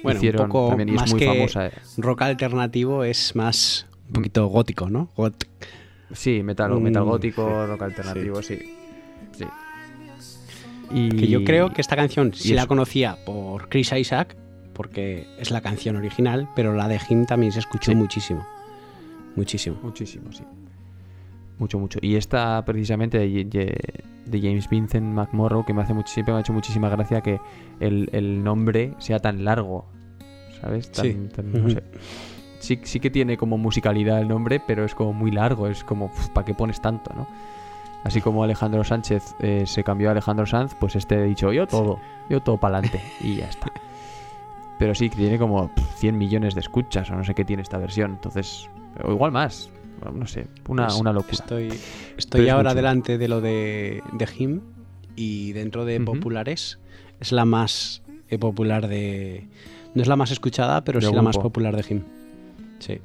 Bueno, 0.03 0.17
hicieron 0.19 0.41
un 0.43 0.47
poco 0.49 0.67
también 0.69 0.89
y 0.89 0.91
es 0.95 1.01
más 1.01 1.09
muy 1.11 1.19
que 1.19 1.25
famosa 1.27 1.67
eh. 1.67 1.71
rock 1.97 2.21
alternativo 2.23 3.03
es 3.03 3.35
más 3.35 3.87
un 4.07 4.13
poquito 4.13 4.45
gótico, 4.47 4.89
¿no? 4.89 5.09
Got- 5.15 5.47
sí 6.11 6.43
metal 6.43 6.71
Mm, 6.71 6.83
metal 6.83 7.03
gótico 7.05 7.45
sí, 7.47 7.67
rock 7.71 7.81
alternativo 7.81 8.41
sí 8.41 8.59
sí, 9.31 9.45
Y, 10.91 11.09
Que 11.09 11.27
yo 11.27 11.43
creo 11.43 11.71
que 11.71 11.81
esta 11.81 11.95
canción 11.95 12.33
sí 12.35 12.53
la 12.53 12.67
conocía 12.67 13.17
por 13.25 13.67
Chris 13.69 13.91
Isaac, 13.93 14.35
porque 14.73 15.25
es 15.39 15.49
la 15.49 15.61
canción 15.61 15.95
original, 15.95 16.47
pero 16.55 16.73
la 16.75 16.87
de 16.87 16.99
Him 17.09 17.25
también 17.25 17.51
se 17.51 17.59
escuchó 17.59 17.91
Sí. 17.91 17.95
muchísimo. 17.95 18.45
Muchísimo. 19.35 19.79
Muchísimo, 19.81 20.31
sí. 20.31 20.43
Mucho, 21.59 21.79
mucho. 21.79 21.99
Y 22.01 22.15
esta 22.15 22.63
precisamente 22.65 23.17
de, 23.19 24.01
James 24.41 24.69
Vincent 24.69 25.05
McMorrow, 25.05 25.63
que 25.65 25.73
me 25.73 25.81
hace 25.83 25.93
mucho, 25.93 26.11
siempre 26.11 26.33
me 26.33 26.39
ha 26.39 26.41
hecho 26.41 26.53
muchísima 26.53 26.89
gracia 26.89 27.21
que 27.21 27.39
el, 27.79 28.09
el 28.11 28.43
nombre 28.43 28.93
sea 28.97 29.19
tan 29.19 29.43
largo. 29.45 29.85
¿Sabes? 30.61 30.91
Tan- 30.91 31.05
Sí. 31.05 31.29
tan- 31.35 31.51
no 31.51 31.69
sé. 31.69 31.83
Sí, 32.59 32.79
sí 32.83 32.99
que 33.01 33.09
tiene 33.09 33.35
como 33.37 33.57
musicalidad 33.57 34.19
el 34.21 34.29
nombre, 34.29 34.61
pero 34.65 34.85
es 34.85 34.95
como 34.95 35.11
muy 35.13 35.31
largo. 35.31 35.67
Es 35.67 35.83
como, 35.83 36.09
¿para 36.33 36.45
qué 36.45 36.53
pones 36.53 36.81
tanto, 36.81 37.11
no? 37.13 37.27
Así 38.05 38.19
como 38.21 38.43
Alejandro 38.43 38.83
Sánchez 38.83 39.35
eh, 39.39 39.63
se 39.65 39.83
cambió 39.83 40.09
a 40.09 40.11
Alejandro 40.11 40.45
Sanz, 40.45 40.73
pues 40.79 40.95
este 40.95 41.15
he 41.15 41.23
dicho 41.23 41.53
yo 41.53 41.67
todo, 41.67 41.99
yo 42.29 42.41
todo 42.41 42.57
para 42.57 42.77
adelante 42.79 43.01
y 43.21 43.35
ya 43.37 43.47
está. 43.47 43.71
Pero 44.79 44.93
sí, 44.95 45.09
que 45.09 45.15
tiene 45.17 45.37
como 45.37 45.69
pf, 45.69 45.87
100 45.99 46.17
millones 46.17 46.53
de 46.55 46.61
escuchas 46.61 47.09
o 47.11 47.15
no 47.15 47.23
sé 47.23 47.33
qué 47.33 47.45
tiene 47.45 47.61
esta 47.61 47.77
versión. 47.77 48.11
Entonces, 48.11 48.69
o 49.03 49.11
igual 49.11 49.31
más, 49.31 49.69
no 50.11 50.27
sé, 50.27 50.47
una, 50.67 50.87
Pues 50.87 50.99
una 50.99 51.13
locura. 51.13 51.33
Estoy, 51.33 51.69
estoy 52.17 52.49
ahora 52.49 52.73
delante 52.73 53.17
de 53.17 53.27
lo 53.27 53.41
de, 53.41 54.01
de 54.13 54.27
Him 54.37 54.61
y 55.15 55.51
dentro 55.53 55.85
de 55.85 55.99
populares 56.01 56.79
es 57.19 57.31
la 57.31 57.45
más 57.45 58.01
eh, 58.29 58.37
popular 58.37 58.87
de... 58.87 59.47
No 59.95 60.01
es 60.01 60.07
la 60.07 60.15
más 60.15 60.31
escuchada, 60.31 60.83
pero 60.83 60.99
Del 60.99 61.09
sí 61.09 61.15
la 61.15 61.21
más 61.21 61.37
popular 61.37 61.75
de 61.75 61.85
Him. 61.93 62.01
Sí. 62.79 62.99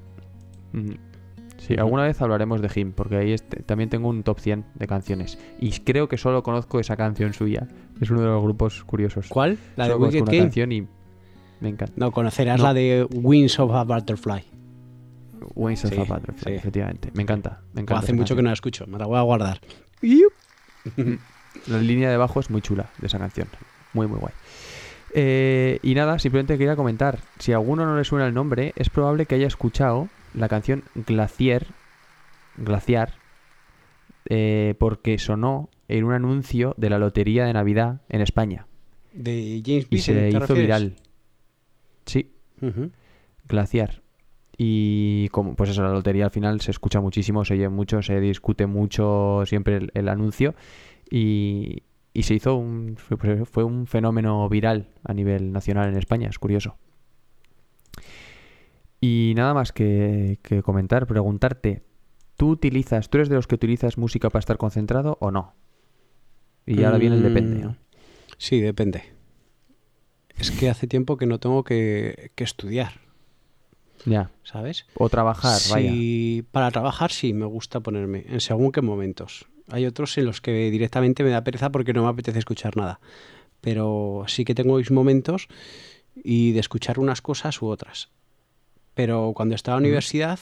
Sí, 1.58 1.74
alguna 1.76 2.04
vez 2.04 2.20
hablaremos 2.22 2.62
de 2.62 2.70
Him, 2.74 2.92
porque 2.92 3.16
ahí 3.16 3.32
este- 3.32 3.62
también 3.62 3.90
tengo 3.90 4.08
un 4.08 4.22
top 4.22 4.38
100 4.38 4.64
de 4.74 4.87
canciones. 4.87 5.38
Y 5.61 5.70
creo 5.80 6.08
que 6.08 6.16
solo 6.16 6.42
conozco 6.42 6.80
esa 6.80 6.96
canción 6.96 7.34
suya. 7.34 7.68
Es 8.00 8.11
uno 8.11 8.20
de 8.22 8.26
los 8.28 8.42
grupos 8.42 8.84
curiosos. 8.84 9.26
¿Cuál? 9.28 9.58
¿La 9.76 9.84
de 9.84 9.90
Solo 9.92 10.06
Wicked 10.06 10.24
Game? 10.24 10.74
y 10.74 10.87
me 11.61 11.68
encanta. 11.68 11.92
No, 11.96 12.12
conocerás 12.12 12.58
No. 12.58 12.64
la 12.64 12.74
de 12.74 13.06
Wings 13.12 13.58
of 13.58 13.72
a 13.72 13.84
Butterfly. 13.84 14.44
Wings 15.55 15.85
of 15.85 15.90
Sí, 15.92 16.01
a 16.01 16.05
Butterfly, 16.05 16.53
sí. 16.53 16.59
efectivamente. 16.59 17.11
Me 17.14 17.22
encanta. 17.22 17.61
Me 17.72 17.81
O 17.81 17.83
encanta 17.83 18.03
hace 18.05 18.12
mucho 18.12 18.35
que 18.37 18.42
no 18.42 18.48
la 18.48 18.55
escucho, 18.55 18.87
me 18.87 18.98
la 18.98 19.07
voy 19.07 19.18
a 19.18 19.22
guardar. 19.22 19.61
La 21.66 21.79
línea 21.79 22.11
de 22.11 22.16
bajo 22.16 22.40
es 22.40 22.51
muy 22.51 22.62
chula 22.62 22.90
de 22.98 23.07
esa 23.09 23.18
canción. 23.18 23.48
Muy, 23.92 24.07
muy 24.07 24.18
guay. 24.18 24.33
Eh, 25.14 25.81
y 25.83 25.94
nada, 25.94 26.18
simplemente 26.18 26.57
quería 26.59 26.77
comentar. 26.77 27.18
Si 27.38 27.53
a 27.53 27.57
alguno 27.57 27.85
no 27.87 27.96
le 27.96 28.05
suena 28.05 28.27
el 28.27 28.35
nombre, 28.35 28.72
es 28.77 28.90
probable 28.90 29.27
que 29.27 29.35
haya 29.35 29.46
escuchado 29.46 30.09
la 30.35 30.48
canción 30.48 30.85
Glacier. 30.94 31.66
Glaciar. 32.57 33.14
eh, 34.31 34.74
porque 34.79 35.18
sonó 35.18 35.70
en 35.88 36.05
un 36.05 36.12
anuncio 36.12 36.74
de 36.77 36.90
la 36.90 36.98
Lotería 36.98 37.46
de 37.46 37.53
Navidad 37.55 38.03
en 38.11 38.20
España. 38.20 38.66
De 39.14 39.62
James 39.64 39.87
Y 39.90 39.98
se 39.98 40.12
¿te 40.12 40.29
hizo 40.29 40.38
refieres? 40.40 40.62
viral. 40.64 40.96
Sí, 42.05 42.31
Ujú. 42.61 42.90
Glaciar. 43.48 44.03
Y 44.61 45.29
como, 45.29 45.55
pues 45.55 45.71
eso, 45.71 45.85
la 45.85 45.92
lotería 45.92 46.25
al 46.25 46.31
final 46.33 46.61
se 46.61 46.73
escucha 46.73 47.01
muchísimo, 47.01 47.44
se 47.44 47.55
oye 47.55 47.68
mucho, 47.68 48.03
se 48.03 48.18
discute 48.21 48.66
mucho 48.66 49.44
siempre 49.47 49.88
el, 49.94 50.09
anuncio. 50.09 50.57
Y, 51.09 51.85
y 52.12 52.25
se 52.25 52.35
hizo 52.35 52.57
un. 52.57 52.97
Fue, 52.97 53.47
fue 53.47 53.62
un 53.62 53.87
fenómeno 53.87 54.49
viral 54.49 54.88
a 55.05 55.14
nivel 55.14 55.53
nacional 55.53 55.88
en 55.88 55.97
España, 55.97 56.29
es 56.29 56.40
curioso. 56.40 56.77
Y 59.01 59.33
nada 59.37 59.55
más 59.55 59.73
que, 59.73 60.38
comentar, 60.64 61.07
preguntarte. 61.07 61.83
¿Tú 62.37 62.51
utilizas, 62.51 63.11
tú 63.11 63.18
eres 63.18 63.29
de 63.29 63.37
los 63.37 63.47
que 63.47 63.55
utilizas 63.55 63.99
música 63.99 64.29
para 64.31 64.40
estar 64.40 64.59
concentrado 64.59 65.18
o 65.21 65.31
no? 65.31 65.55
Y 66.66 66.83
ahora 66.83 66.99
viene 66.99 67.16
el 67.16 67.23
depende, 67.23 67.62
¿no? 67.62 67.71
Mm, 67.71 67.77
Sí, 68.37 68.61
depende. 68.61 69.03
Es 70.37 70.53
que 70.53 70.68
hace 70.68 70.87
tiempo 70.87 71.16
que 71.16 71.27
no 71.27 71.40
tengo 71.40 71.64
que, 71.64 72.31
que 72.37 72.44
estudiar, 72.44 73.01
Ya. 74.04 74.30
¿sabes? 74.42 74.87
O 74.94 75.08
trabajar, 75.08 75.61
vaya. 75.70 75.90
Sí, 75.90 76.44
para 76.50 76.70
trabajar 76.70 77.12
sí 77.12 77.32
me 77.34 77.46
gusta 77.46 77.80
ponerme, 77.80 78.24
en 78.28 78.40
según 78.40 78.72
qué 78.72 78.80
momentos. 78.80 79.46
Hay 79.70 79.84
otros 79.84 80.16
en 80.16 80.24
los 80.24 80.40
que 80.40 80.70
directamente 80.70 81.22
me 81.22 81.30
da 81.30 81.44
pereza 81.44 81.70
porque 81.70 81.92
no 81.92 82.04
me 82.04 82.08
apetece 82.08 82.38
escuchar 82.38 82.76
nada. 82.76 83.00
Pero 83.61 84.24
sí 84.26 84.44
que 84.44 84.54
tengo 84.54 84.76
mis 84.76 84.90
momentos 84.90 85.48
y 86.14 86.52
de 86.52 86.61
escuchar 86.61 86.98
unas 86.98 87.20
cosas 87.20 87.61
u 87.61 87.66
otras. 87.66 88.08
Pero 88.94 89.32
cuando 89.34 89.54
estaba 89.54 89.76
en 89.76 89.82
la 89.82 89.88
universidad, 89.88 90.38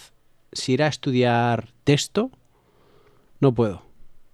si 0.52 0.74
era 0.74 0.86
estudiar 0.86 1.72
texto, 1.84 2.30
no 3.40 3.52
puedo. 3.52 3.82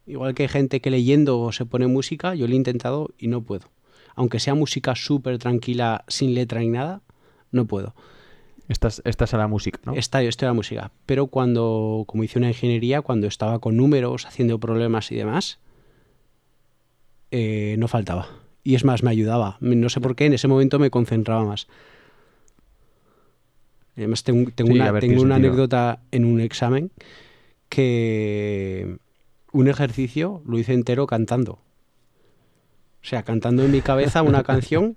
Igual 0.06 0.34
que 0.34 0.42
hay 0.42 0.48
gente 0.48 0.80
que 0.80 0.90
leyendo 0.90 1.50
se 1.52 1.64
pone 1.64 1.86
música, 1.86 2.34
yo 2.34 2.46
lo 2.46 2.52
he 2.52 2.56
intentado 2.56 3.10
y 3.18 3.28
no 3.28 3.42
puedo. 3.42 3.70
Aunque 4.14 4.40
sea 4.40 4.54
música 4.54 4.94
súper 4.94 5.38
tranquila, 5.38 6.04
sin 6.08 6.34
letra 6.34 6.60
ni 6.60 6.68
nada, 6.68 7.00
no 7.50 7.66
puedo. 7.66 7.94
Estás, 8.68 9.02
estás 9.04 9.34
a 9.34 9.38
la 9.38 9.48
música, 9.48 9.80
¿no? 9.84 9.94
Esta, 9.94 10.22
esto 10.22 10.44
era 10.44 10.52
música. 10.52 10.92
Pero 11.06 11.26
cuando, 11.26 12.04
como 12.06 12.24
hice 12.24 12.38
una 12.38 12.48
ingeniería, 12.48 13.02
cuando 13.02 13.26
estaba 13.26 13.58
con 13.58 13.76
números, 13.76 14.26
haciendo 14.26 14.58
problemas 14.58 15.10
y 15.12 15.16
demás, 15.16 15.58
eh, 17.30 17.76
no 17.78 17.88
faltaba. 17.88 18.28
Y 18.62 18.74
es 18.74 18.84
más, 18.84 19.02
me 19.02 19.10
ayudaba. 19.10 19.56
No 19.60 19.88
sé 19.88 20.00
por 20.00 20.14
qué, 20.14 20.26
en 20.26 20.34
ese 20.34 20.48
momento 20.48 20.78
me 20.78 20.90
concentraba 20.90 21.44
más. 21.44 21.66
Además, 23.96 24.22
tengo, 24.22 24.50
tengo 24.54 24.72
Sí, 24.72 24.78
a 24.78 24.82
una, 24.82 24.92
ver, 24.92 25.00
tengo 25.00 25.22
una 25.22 25.34
anécdota 25.34 26.00
en 26.12 26.24
un 26.24 26.40
examen 26.40 26.90
que 27.68 28.96
un 29.52 29.68
ejercicio 29.68 30.42
lo 30.46 30.58
hice 30.58 30.72
entero 30.72 31.06
cantando. 31.06 31.52
O 31.52 33.04
sea, 33.04 33.22
cantando 33.22 33.64
en 33.64 33.72
mi 33.72 33.82
cabeza 33.82 34.22
una 34.22 34.42
canción 34.44 34.96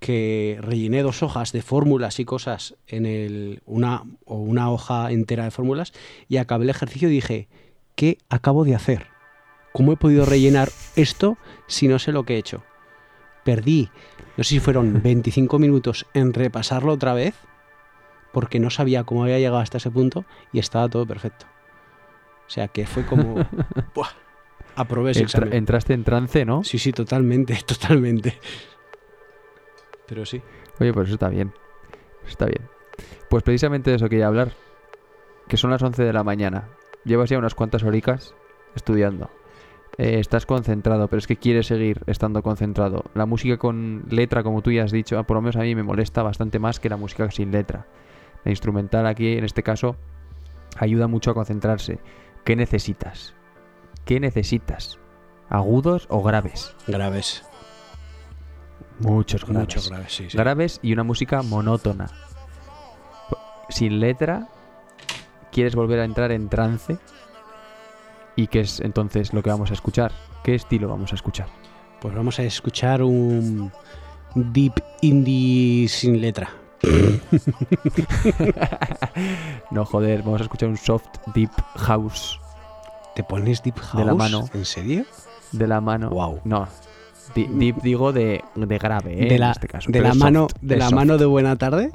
que 0.00 0.58
rellené 0.60 1.02
dos 1.02 1.22
hojas 1.22 1.52
de 1.52 1.62
fórmulas 1.62 2.20
y 2.20 2.24
cosas 2.24 2.74
en 2.86 3.06
el 3.06 3.62
una 3.64 4.02
o 4.26 4.36
una 4.36 4.70
hoja 4.70 5.10
entera 5.10 5.44
de 5.44 5.50
fórmulas 5.50 5.92
y 6.28 6.36
acabé 6.36 6.64
el 6.64 6.70
ejercicio 6.70 7.08
y 7.08 7.12
dije, 7.12 7.48
¿qué 7.94 8.18
acabo 8.28 8.64
de 8.64 8.74
hacer? 8.74 9.06
¿Cómo 9.72 9.92
he 9.92 9.96
podido 9.96 10.26
rellenar 10.26 10.68
esto 10.96 11.38
si 11.66 11.88
no 11.88 11.98
sé 11.98 12.12
lo 12.12 12.24
que 12.24 12.34
he 12.34 12.38
hecho? 12.38 12.62
Perdí, 13.44 13.88
no 14.36 14.44
sé 14.44 14.50
si 14.50 14.60
fueron 14.60 15.00
25 15.02 15.58
minutos 15.58 16.06
en 16.14 16.32
repasarlo 16.34 16.92
otra 16.92 17.14
vez 17.14 17.34
porque 18.32 18.58
no 18.60 18.68
sabía 18.70 19.04
cómo 19.04 19.22
había 19.22 19.38
llegado 19.38 19.58
hasta 19.58 19.78
ese 19.78 19.90
punto 19.90 20.24
y 20.52 20.58
estaba 20.58 20.88
todo 20.88 21.06
perfecto. 21.06 21.46
O 22.46 22.50
sea 22.50 22.68
que 22.68 22.84
fue 22.86 23.06
como... 23.06 23.36
¡buah! 23.94 24.08
Aprobé 24.76 25.12
ese 25.12 25.24
Entra- 25.24 25.54
entraste 25.54 25.94
en 25.94 26.02
trance, 26.04 26.44
¿no? 26.44 26.64
Sí, 26.64 26.78
sí, 26.78 26.92
totalmente, 26.92 27.56
totalmente. 27.66 28.38
Pero 30.06 30.24
sí. 30.26 30.42
Oye, 30.80 30.92
pues 30.92 31.08
eso 31.08 31.14
está 31.14 31.28
bien. 31.28 31.52
Eso 32.22 32.30
Está 32.30 32.46
bien. 32.46 32.68
Pues 33.28 33.42
precisamente 33.42 33.90
de 33.90 33.96
eso 33.96 34.08
quería 34.08 34.26
hablar. 34.26 34.52
Que 35.48 35.56
son 35.56 35.70
las 35.70 35.82
11 35.82 36.02
de 36.02 36.12
la 36.12 36.24
mañana. 36.24 36.68
Llevas 37.04 37.30
ya 37.30 37.38
unas 37.38 37.54
cuantas 37.54 37.82
horicas 37.82 38.34
estudiando. 38.74 39.30
Eh, 39.98 40.18
estás 40.18 40.46
concentrado, 40.46 41.08
pero 41.08 41.18
es 41.18 41.26
que 41.26 41.36
quieres 41.36 41.66
seguir 41.66 42.00
estando 42.06 42.42
concentrado. 42.42 43.04
La 43.14 43.26
música 43.26 43.58
con 43.58 44.04
letra, 44.08 44.42
como 44.42 44.62
tú 44.62 44.72
ya 44.72 44.84
has 44.84 44.90
dicho, 44.90 45.22
por 45.24 45.36
lo 45.36 45.42
menos 45.42 45.56
a 45.56 45.60
mí 45.60 45.74
me 45.74 45.82
molesta 45.82 46.22
bastante 46.22 46.58
más 46.58 46.80
que 46.80 46.88
la 46.88 46.96
música 46.96 47.30
sin 47.30 47.52
letra. 47.52 47.86
La 48.44 48.50
instrumental 48.50 49.06
aquí, 49.06 49.36
en 49.36 49.44
este 49.44 49.62
caso, 49.62 49.96
ayuda 50.78 51.06
mucho 51.06 51.30
a 51.30 51.34
concentrarse. 51.34 52.00
¿Qué 52.44 52.56
necesitas? 52.56 53.34
¿Qué 54.04 54.18
necesitas? 54.20 54.98
¿Agudos 55.48 56.06
o 56.10 56.22
graves? 56.22 56.74
Graves. 56.86 57.44
Muchos 58.98 59.44
graves. 59.44 59.76
Mucho 59.76 59.90
graves, 59.90 60.12
sí, 60.12 60.30
sí. 60.30 60.36
graves 60.36 60.80
y 60.82 60.92
una 60.92 61.02
música 61.02 61.42
monótona. 61.42 62.08
Sin 63.68 64.00
letra, 64.00 64.48
quieres 65.50 65.74
volver 65.74 66.00
a 66.00 66.04
entrar 66.04 66.32
en 66.32 66.48
trance. 66.48 66.98
¿Y 68.36 68.48
qué 68.48 68.60
es 68.60 68.80
entonces 68.80 69.32
lo 69.32 69.42
que 69.42 69.50
vamos 69.50 69.70
a 69.70 69.74
escuchar? 69.74 70.12
¿Qué 70.42 70.54
estilo 70.54 70.88
vamos 70.88 71.12
a 71.12 71.14
escuchar? 71.14 71.46
Pues 72.00 72.14
vamos 72.14 72.38
a 72.38 72.42
escuchar 72.42 73.02
un 73.02 73.72
deep 74.34 74.74
indie 75.00 75.88
sin 75.88 76.20
letra. 76.20 76.50
No, 79.70 79.84
joder, 79.84 80.22
vamos 80.22 80.40
a 80.40 80.44
escuchar 80.44 80.68
un 80.68 80.76
soft 80.76 81.06
deep 81.34 81.50
house 81.76 82.38
¿Te 83.14 83.22
pones 83.22 83.62
deep 83.62 83.78
house? 83.78 83.98
De 83.98 84.04
la 84.04 84.14
mano. 84.14 84.48
¿En 84.52 84.64
serio? 84.64 85.04
de 85.52 85.68
la 85.68 85.80
mano. 85.80 86.10
Guau. 86.10 86.40
No. 86.44 86.66
Deep 87.34 87.82
digo 87.82 88.12
de, 88.12 88.42
de 88.54 88.78
grave, 88.78 89.26
¿eh? 89.26 89.28
de 89.28 89.38
la, 89.38 89.46
en 89.46 89.52
este 89.52 89.68
caso. 89.68 89.86
de 89.88 89.92
pero 89.92 90.04
la 90.04 90.10
es 90.10 90.16
mano, 90.16 90.40
soft, 90.48 90.56
de 90.62 90.74
es 90.74 90.78
la 90.78 90.84
soft. 90.86 90.94
mano 90.94 91.18
de 91.18 91.26
buena 91.26 91.56
tarde. 91.56 91.90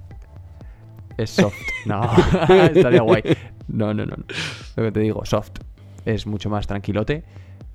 Es 1.18 1.30
soft. 1.32 1.56
No, 1.86 2.02
estaría 2.74 3.02
guay. 3.02 3.24
No, 3.68 3.94
no, 3.94 4.06
no, 4.06 4.16
no. 4.18 4.24
Lo 4.76 4.84
que 4.84 4.92
te 4.92 5.00
digo, 5.02 5.26
soft. 5.26 5.52
Es 6.06 6.26
mucho 6.26 6.50
más 6.50 6.66
tranquilote. 6.68 7.24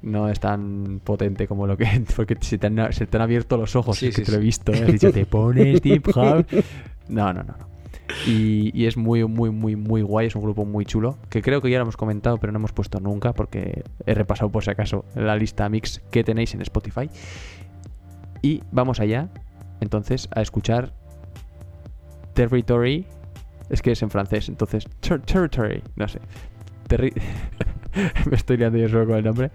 No 0.02 0.28
es 0.28 0.40
tan 0.40 1.00
potente 1.02 1.46
como 1.46 1.66
lo 1.66 1.76
que. 1.76 1.86
Porque 2.16 2.36
se 2.40 2.58
te 2.58 2.66
han, 2.66 2.92
se 2.92 3.06
te 3.06 3.16
han 3.16 3.22
abierto 3.22 3.56
los 3.56 3.74
ojos. 3.76 3.98
Sí, 3.98 4.08
es 4.08 4.16
que 4.16 4.22
sí, 4.22 4.26
te 4.26 4.32
lo 4.32 4.38
he 4.38 4.40
visto. 4.42 4.72
¿eh? 4.72 4.82
Has 4.82 4.92
dicho, 4.92 5.12
te 5.12 5.24
pones 5.26 5.80
Deep 5.82 6.12
House. 6.12 6.44
No, 7.08 7.32
no, 7.32 7.42
no. 7.42 7.54
no. 7.58 7.73
Y, 8.26 8.86
es 8.86 8.96
muy, 8.96 9.24
muy, 9.24 9.50
muy, 9.50 9.76
muy 9.76 10.02
guay. 10.02 10.26
Es 10.26 10.36
un 10.36 10.42
grupo 10.42 10.64
muy 10.64 10.84
chulo. 10.84 11.16
Que 11.30 11.42
creo 11.42 11.60
que 11.60 11.70
ya 11.70 11.78
lo 11.78 11.82
hemos 11.82 11.96
comentado, 11.96 12.38
pero 12.38 12.52
no 12.52 12.58
hemos 12.58 12.72
puesto 12.72 13.00
nunca. 13.00 13.32
Porque 13.32 13.82
he 14.06 14.14
repasado 14.14 14.50
por 14.50 14.64
si 14.64 14.70
acaso 14.70 15.04
la 15.14 15.36
lista 15.36 15.68
mix 15.68 16.00
que 16.10 16.22
tenéis 16.24 16.54
en 16.54 16.60
Spotify. 16.62 17.08
Y 18.42 18.62
vamos 18.72 19.00
allá. 19.00 19.28
Entonces, 19.80 20.28
a 20.34 20.42
escuchar 20.42 20.92
Territory. 22.34 23.06
Es 23.70 23.80
que 23.80 23.92
es 23.92 24.02
en 24.02 24.10
francés, 24.10 24.48
entonces. 24.48 24.86
ter- 25.00 25.22
territory, 25.22 25.82
no 25.96 26.06
sé. 26.06 26.20
Me 28.30 28.36
estoy 28.36 28.56
liando 28.58 28.78
yo 28.78 28.88
solo 28.88 29.06
con 29.06 29.16
el 29.16 29.24
nombre. 29.24 29.50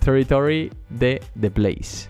Territory 0.00 0.70
de 0.88 1.20
The 1.38 1.48
Blaze. 1.50 2.08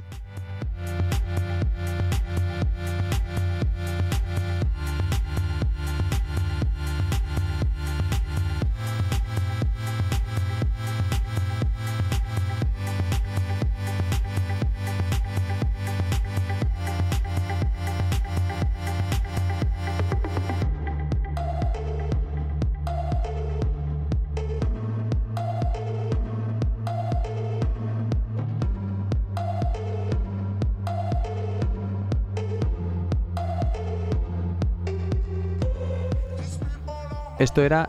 Esto 37.40 37.62
era 37.62 37.88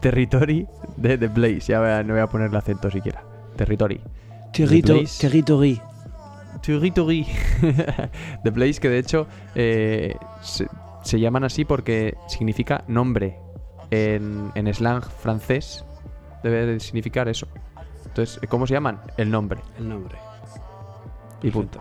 Territory 0.00 0.68
de 0.96 1.18
The 1.18 1.28
Blaze. 1.28 1.60
Ya 1.72 2.02
no 2.04 2.12
voy 2.14 2.22
a 2.22 2.28
ponerle 2.28 2.58
acento 2.58 2.90
siquiera. 2.90 3.22
Territory. 3.56 4.00
Territo- 4.52 5.02
territory. 5.20 5.80
Territory. 6.62 7.26
The 8.44 8.50
Blaze, 8.50 8.80
que 8.80 8.88
de 8.88 8.98
hecho 8.98 9.26
eh, 9.54 10.14
se, 10.42 10.66
se 11.02 11.18
llaman 11.18 11.44
así 11.44 11.64
porque 11.64 12.16
significa 12.28 12.84
nombre. 12.86 13.38
En, 13.90 14.50
en 14.54 14.72
slang 14.74 15.02
francés 15.02 15.84
debe 16.42 16.66
de 16.66 16.80
significar 16.80 17.28
eso. 17.28 17.46
Entonces, 18.06 18.40
¿cómo 18.48 18.66
se 18.66 18.74
llaman? 18.74 19.00
El 19.16 19.30
nombre. 19.30 19.60
El 19.78 19.88
nombre. 19.88 20.16
Y 21.42 21.50
punto. 21.50 21.80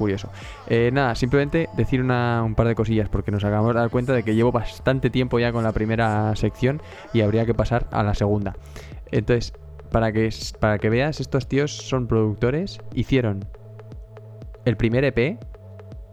Curioso. 0.00 0.30
Eh, 0.66 0.88
nada, 0.94 1.14
simplemente 1.14 1.68
decir 1.76 2.00
una- 2.00 2.42
un 2.42 2.54
par 2.54 2.66
de 2.66 2.74
cosillas 2.74 3.10
porque 3.10 3.30
nos 3.30 3.44
acabamos 3.44 3.74
de 3.74 3.80
dar 3.80 3.90
cuenta 3.90 4.14
de 4.14 4.22
que 4.22 4.34
llevo 4.34 4.50
bastante 4.50 5.10
tiempo 5.10 5.38
ya 5.38 5.52
con 5.52 5.62
la 5.62 5.72
primera 5.72 6.34
sección 6.36 6.80
y 7.12 7.20
habría 7.20 7.44
que 7.44 7.52
pasar 7.52 7.86
a 7.90 8.02
la 8.02 8.14
segunda. 8.14 8.56
Entonces, 9.10 9.52
para 9.92 10.10
que, 10.10 10.30
para 10.58 10.78
que 10.78 10.88
veas, 10.88 11.20
estos 11.20 11.48
tíos 11.48 11.76
son 11.76 12.06
productores, 12.06 12.80
hicieron 12.94 13.44
el 14.64 14.78
primer 14.78 15.04
EP, 15.04 15.38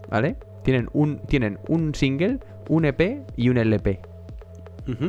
¿vale? 0.10 0.36
Tienen 0.66 0.90
un, 0.92 1.20
tienen 1.20 1.58
un 1.70 1.96
single, 1.96 2.40
un 2.68 2.84
EP 2.84 3.22
y 3.38 3.48
un 3.48 3.58
LP. 3.58 4.02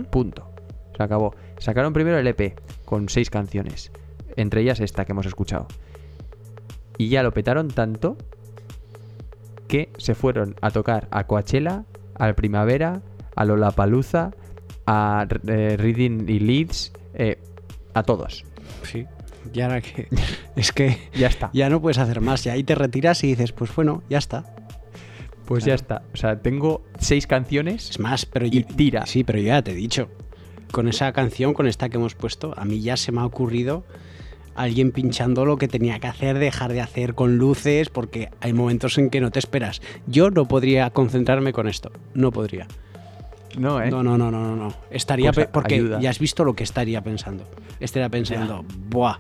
Punto. 0.09 0.53
Se 0.97 1.03
acabó. 1.03 1.35
Sacaron 1.59 1.93
primero 1.93 2.17
el 2.17 2.29
EP 2.29 2.55
con 2.85 3.09
seis 3.09 3.29
canciones. 3.29 3.91
Entre 4.37 4.61
ellas 4.61 4.79
esta 4.79 5.05
que 5.05 5.11
hemos 5.11 5.27
escuchado. 5.27 5.67
Y 6.97 7.09
ya 7.09 7.25
lo 7.25 7.33
petaron 7.33 7.67
tanto 7.69 8.17
que 9.69 9.93
se 9.99 10.15
fueron 10.15 10.57
a 10.63 10.71
tocar 10.71 11.07
a 11.11 11.27
Coachella, 11.27 11.85
al 12.17 12.35
Primavera, 12.35 13.03
a 13.37 13.45
Lollapalooza, 13.45 14.33
a 14.87 15.27
eh, 15.47 15.77
Reading 15.79 16.25
y 16.29 16.39
Leeds, 16.41 16.93
eh, 17.15 17.39
a 17.95 18.03
todos. 18.03 18.45
Sí. 18.83 19.07
Y 19.53 19.61
ahora 19.61 19.81
que. 19.81 20.09
Es 20.57 20.73
que 20.73 20.99
Ya 21.15 21.29
está. 21.29 21.51
ya 21.53 21.71
no 21.71 21.81
puedes 21.81 21.99
hacer 21.99 22.21
más. 22.21 22.45
Y 22.47 22.49
ahí 22.51 22.65
te 22.65 22.75
retiras 22.75 23.23
y 23.23 23.29
dices, 23.29 23.53
pues 23.53 23.73
bueno, 23.75 24.03
ya 24.11 24.19
está. 24.19 24.45
Pues 25.45 25.65
ya 25.65 25.75
está. 25.75 26.03
O 26.13 26.17
sea, 26.17 26.41
tengo 26.43 26.83
seis 26.99 27.27
canciones. 27.27 27.91
Es 27.91 28.01
más, 28.01 28.27
pero 28.27 28.47
Y 28.47 28.51
yo- 28.51 28.67
tira. 28.67 29.07
Sí, 29.07 29.23
pero 29.25 29.39
yo 29.39 29.47
ya 29.47 29.63
te 29.63 29.71
he 29.71 29.75
dicho. 29.75 30.09
Con 30.73 30.89
esa 30.89 31.13
canción, 31.13 31.55
con 31.55 31.67
esta 31.67 31.89
que 31.89 31.97
hemos 31.97 32.15
puesto, 32.15 32.53
a 32.59 32.65
mí 32.65 32.81
ya 32.83 32.97
se 32.97 33.13
me 33.13 33.21
ha 33.21 33.25
ocurrido 33.25 33.85
alguien 34.59 34.93
pinchando 34.93 35.45
lo 35.45 35.57
que 35.57 35.69
tenía 35.69 35.99
que 35.99 36.07
hacer, 36.07 36.39
dejar 36.39 36.73
de 36.73 36.81
hacer 36.81 37.15
con 37.15 37.39
luces, 37.39 37.89
porque 37.89 38.29
hay 38.41 38.53
momentos 38.53 38.99
en 38.99 39.11
que 39.11 39.21
no 39.21 39.31
te 39.31 39.39
esperas. 39.39 39.81
Yo 40.07 40.31
no 40.31 40.47
podría 40.47 40.91
concentrarme 40.91 41.53
con 41.53 41.69
esto. 41.69 41.91
No 42.15 42.31
podría. 42.33 42.67
No, 43.57 43.81
¿eh? 43.83 43.91
No, 43.91 44.03
no, 44.03 44.19
no, 44.19 44.31
no, 44.31 44.41
no, 44.43 44.57
no. 44.57 44.75
Estaría 44.91 45.33
Pues 45.33 45.49
porque 45.49 45.77
ayuda. 45.77 46.01
ya 46.01 46.11
has 46.11 46.19
visto 46.19 46.45
lo 46.45 46.55
que 46.55 46.65
estaría 46.65 47.01
pensando. 47.03 47.45
Estaría 47.81 48.09
pensando, 48.09 48.65
buah, 48.91 49.17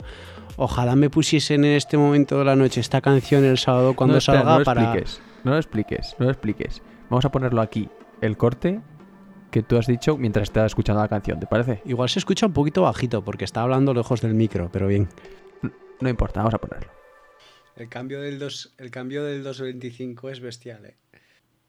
ojalá 0.56 0.94
me 0.96 1.08
pusiesen 1.10 1.64
en 1.64 1.72
este 1.76 1.96
momento 1.96 2.38
de 2.38 2.44
la 2.44 2.54
noche 2.56 2.80
esta 2.80 3.00
canción 3.00 3.44
el 3.44 3.58
sábado 3.58 3.94
cuando 3.94 4.14
no, 4.14 4.18
espera, 4.18 4.38
salga 4.40 4.52
no 4.52 4.58
lo 4.60 4.64
para. 4.64 4.82
expliques. 4.82 5.20
No 5.44 5.50
lo 5.52 5.56
expliques. 5.58 6.16
No 6.18 6.24
lo 6.26 6.30
expliques. 6.32 6.82
Vamos 7.10 7.24
a 7.24 7.30
ponerlo 7.30 7.60
aquí. 7.62 7.88
El 8.20 8.36
corte 8.36 8.80
que 9.50 9.62
tú 9.62 9.76
has 9.76 9.86
dicho 9.86 10.16
mientras 10.16 10.44
estaba 10.44 10.66
escuchando 10.66 11.02
la 11.02 11.08
canción. 11.08 11.40
¿Te 11.40 11.46
parece? 11.46 11.82
Igual 11.84 12.08
se 12.08 12.18
escucha 12.18 12.46
un 12.46 12.52
poquito 12.52 12.82
bajito 12.82 13.24
porque 13.24 13.44
está 13.44 13.62
hablando 13.62 13.94
lejos 13.94 14.20
del 14.20 14.34
micro, 14.34 14.70
pero 14.72 14.86
bien. 14.86 15.08
No 16.00 16.08
importa, 16.08 16.40
vamos 16.40 16.54
a 16.54 16.58
ponerlo. 16.58 16.92
El 17.76 17.88
cambio 17.88 18.20
del 18.20 18.38
2, 18.38 18.74
el 18.78 18.90
cambio 18.90 19.24
del 19.24 19.42
225 19.42 20.30
es 20.30 20.40
bestial, 20.40 20.84
¿eh? 20.86 20.96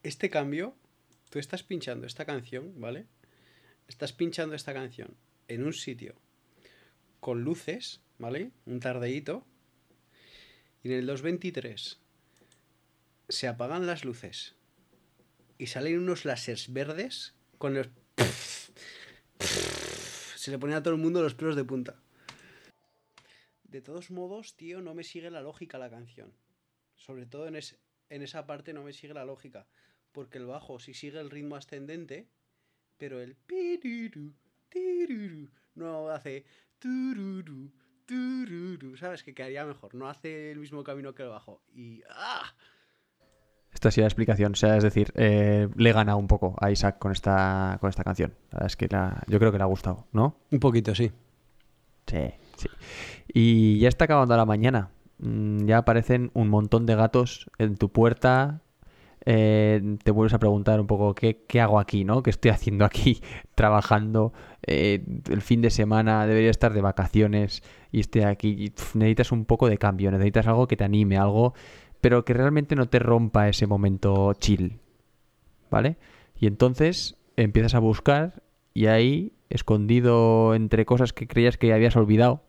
Este 0.03 0.29
cambio, 0.29 0.75
tú 1.29 1.39
estás 1.39 1.63
pinchando 1.63 2.07
esta 2.07 2.25
canción, 2.25 2.73
¿vale? 2.79 3.05
Estás 3.87 4.13
pinchando 4.13 4.55
esta 4.55 4.73
canción 4.73 5.15
en 5.47 5.65
un 5.65 5.73
sitio 5.73 6.15
con 7.19 7.43
luces, 7.43 8.01
¿vale? 8.17 8.51
Un 8.65 8.79
tardeíto. 8.79 9.45
y 10.83 10.89
en 10.91 10.99
el 10.99 11.07
223 11.07 11.99
se 13.27 13.47
apagan 13.47 13.85
las 13.85 14.05
luces 14.05 14.55
y 15.57 15.67
salen 15.67 15.99
unos 15.99 16.25
láseres 16.25 16.71
verdes 16.71 17.35
con 17.59 17.75
los... 17.75 17.87
Se 20.35 20.49
le 20.49 20.57
ponen 20.57 20.77
a 20.77 20.81
todo 20.81 20.95
el 20.95 20.99
mundo 20.99 21.21
los 21.21 21.35
pelos 21.35 21.55
de 21.55 21.63
punta. 21.65 22.01
De 23.65 23.81
todos 23.81 24.09
modos, 24.09 24.55
tío, 24.55 24.81
no 24.81 24.95
me 24.95 25.03
sigue 25.03 25.29
la 25.29 25.41
lógica 25.41 25.77
la 25.77 25.91
canción. 25.91 26.33
Sobre 26.95 27.27
todo 27.27 27.47
en, 27.47 27.55
es- 27.55 27.77
en 28.09 28.23
esa 28.23 28.47
parte 28.47 28.73
no 28.73 28.83
me 28.83 28.93
sigue 28.93 29.13
la 29.13 29.25
lógica. 29.25 29.67
Porque 30.11 30.39
el 30.39 30.47
bajo 30.47 30.79
sí 30.79 30.95
sigue 30.95 31.19
el 31.19 31.29
ritmo 31.29 31.55
ascendente, 31.55 32.27
pero 32.97 33.21
el 33.21 33.35
no 35.75 36.09
hace. 36.09 36.45
¿Sabes? 38.97 39.21
Que 39.23 39.35
quedaría 39.35 39.65
mejor. 39.65 39.93
No 39.93 40.09
hace 40.09 40.51
el 40.51 40.57
mismo 40.59 40.83
camino 40.83 41.13
que 41.13 41.23
el 41.23 41.29
bajo. 41.29 41.61
Y. 41.75 42.01
¡Ah! 42.09 42.55
Esta 43.79 43.87
ha 43.87 43.91
sido 43.93 44.03
la 44.03 44.09
explicación. 44.09 44.51
O 44.51 44.55
sea, 44.55 44.75
es 44.75 44.83
decir, 44.83 45.13
eh, 45.15 45.69
le 45.77 45.93
gana 45.93 46.17
un 46.17 46.27
poco 46.27 46.53
a 46.59 46.69
Isaac 46.69 46.99
con 46.99 47.13
esta, 47.13 47.77
con 47.79 47.89
esta 47.89 48.03
canción. 48.03 48.33
La 48.51 48.57
verdad 48.57 48.67
es 48.67 48.75
que 48.75 48.89
la- 48.89 49.23
yo 49.27 49.39
creo 49.39 49.53
que 49.53 49.57
le 49.57 49.63
ha 49.63 49.67
gustado, 49.67 50.05
¿no? 50.11 50.35
Un 50.51 50.59
poquito, 50.59 50.93
sí. 50.93 51.13
Sí, 52.05 52.29
sí. 52.57 52.67
Y 53.33 53.79
ya 53.79 53.87
está 53.87 54.03
acabando 54.03 54.35
la 54.35 54.45
mañana. 54.45 54.89
Mm, 55.19 55.65
Ya 55.65 55.77
aparecen 55.77 56.29
un 56.33 56.49
montón 56.49 56.85
de 56.85 56.95
gatos 56.95 57.49
en 57.57 57.77
tu 57.77 57.89
puerta. 57.89 58.59
Eh, 59.25 59.97
te 60.03 60.11
vuelves 60.11 60.33
a 60.33 60.39
preguntar 60.39 60.79
un 60.81 60.87
poco 60.87 61.13
¿qué, 61.15 61.43
qué 61.47 61.61
hago 61.61 61.79
aquí, 61.79 62.03
¿no? 62.03 62.21
¿Qué 62.23 62.31
estoy 62.31 62.51
haciendo 62.51 62.83
aquí 62.83 63.21
trabajando? 63.55 64.33
Eh, 64.67 65.05
el 65.29 65.41
fin 65.41 65.61
de 65.61 65.69
semana 65.69 66.27
debería 66.27 66.49
estar 66.51 66.73
de 66.73 66.81
vacaciones 66.81 67.63
y 67.93 68.01
estoy 68.01 68.23
aquí. 68.23 68.49
Y, 68.49 68.73
necesitas 68.97 69.31
un 69.31 69.45
poco 69.45 69.69
de 69.69 69.77
cambio, 69.77 70.11
necesitas 70.11 70.47
algo 70.47 70.67
que 70.67 70.75
te 70.75 70.83
anime, 70.83 71.17
algo, 71.17 71.53
pero 72.01 72.25
que 72.25 72.33
realmente 72.33 72.75
no 72.75 72.87
te 72.87 72.99
rompa 72.99 73.49
ese 73.49 73.67
momento 73.67 74.33
chill. 74.33 74.79
¿Vale? 75.69 75.97
Y 76.39 76.47
entonces 76.47 77.15
empiezas 77.35 77.75
a 77.75 77.79
buscar 77.79 78.43
y 78.73 78.87
ahí, 78.87 79.33
escondido 79.49 80.55
entre 80.55 80.85
cosas 80.85 81.13
que 81.13 81.27
creías 81.27 81.57
que 81.57 81.73
habías 81.73 81.95
olvidado, 81.95 82.43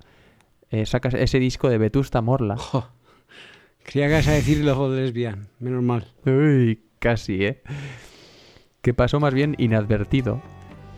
eh, 0.70 0.86
sacas 0.86 1.14
ese 1.14 1.38
disco 1.38 1.68
de 1.68 1.78
Vetusta 1.78 2.20
Morla. 2.22 2.56
Jo. 2.56 2.88
Creía 3.82 4.06
que 4.06 4.12
ibas 4.12 4.28
a 4.28 4.32
decir 4.32 4.64
los 4.64 4.92
de 4.92 5.00
lesbian. 5.00 5.48
Menos 5.58 5.82
mal. 5.82 6.06
Uy, 6.26 6.80
casi, 6.98 7.44
¿eh? 7.44 7.62
Que 8.82 8.94
pasó 8.94 9.18
más 9.18 9.34
bien 9.34 9.56
inadvertido, 9.58 10.40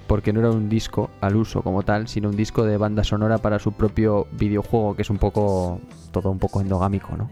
porque 0.07 0.33
no 0.33 0.41
era 0.41 0.51
un 0.51 0.69
disco 0.69 1.11
al 1.21 1.37
uso 1.37 1.63
como 1.63 1.85
tal, 1.85 2.09
sino 2.09 2.29
un 2.29 2.37
disco 2.37 2.65
de 2.65 2.77
banda 2.77 3.05
sonora 3.05 3.39
para 3.39 3.59
su 3.59 3.73
propio 3.73 4.27
videojuego, 4.33 4.95
que 4.95 5.03
es 5.03 5.11
un 5.11 5.19
poco, 5.19 5.81
todo 6.11 6.31
un 6.31 6.39
poco 6.39 6.61
endogámico, 6.61 7.17
¿no? 7.17 7.31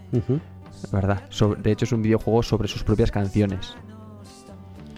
¿Verdad? 0.92 1.22
Sobre- 1.30 1.60
de 1.62 1.72
hecho 1.72 1.84
es 1.84 1.92
un 1.92 2.02
videojuego 2.02 2.42
sobre 2.42 2.68
sus 2.68 2.82
propias 2.84 3.10
canciones. 3.10 3.74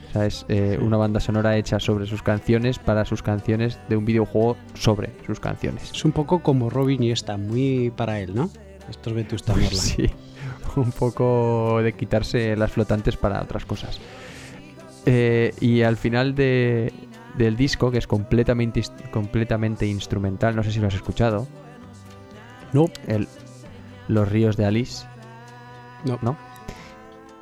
O 0.08 0.12
sea, 0.12 0.26
es 0.26 0.44
eh, 0.48 0.78
una 0.80 0.96
banda 0.98 1.20
sonora 1.20 1.56
hecha 1.56 1.80
sobre 1.80 2.06
sus 2.06 2.22
canciones 2.22 2.78
para 2.78 3.04
sus 3.06 3.22
canciones 3.22 3.78
de 3.88 3.96
un 3.96 4.04
videojuego 4.04 4.56
sobre 4.74 5.10
sus 5.26 5.40
canciones. 5.40 5.90
Es 5.92 6.04
un 6.04 6.12
poco 6.12 6.42
como 6.42 6.68
Robin 6.68 7.02
y 7.02 7.10
esta, 7.10 7.36
muy 7.38 7.90
para 7.96 8.20
él, 8.20 8.34
¿no? 8.34 8.50
Estos 8.90 9.12
Vetusta 9.14 9.52
Morla. 9.54 9.70
Sí, 9.70 10.10
un 10.76 10.92
poco 10.92 11.80
de 11.82 11.94
quitarse 11.94 12.54
las 12.56 12.72
flotantes 12.72 13.16
para 13.16 13.40
otras 13.40 13.64
cosas. 13.64 13.98
Eh, 15.06 15.54
y 15.60 15.82
al 15.82 15.96
final 15.96 16.34
de- 16.34 16.92
del 17.38 17.56
disco, 17.56 17.90
que 17.90 17.96
es 17.98 18.06
completamente, 18.06 18.82
completamente 19.10 19.86
instrumental, 19.86 20.54
no 20.54 20.62
sé 20.62 20.70
si 20.72 20.80
lo 20.80 20.88
has 20.88 20.94
escuchado, 20.94 21.48
No, 22.74 22.84
el, 23.06 23.28
Los 24.08 24.28
ríos 24.30 24.56
de 24.58 24.66
Alice, 24.66 25.06
no. 26.04 26.18
¿no? 26.22 26.36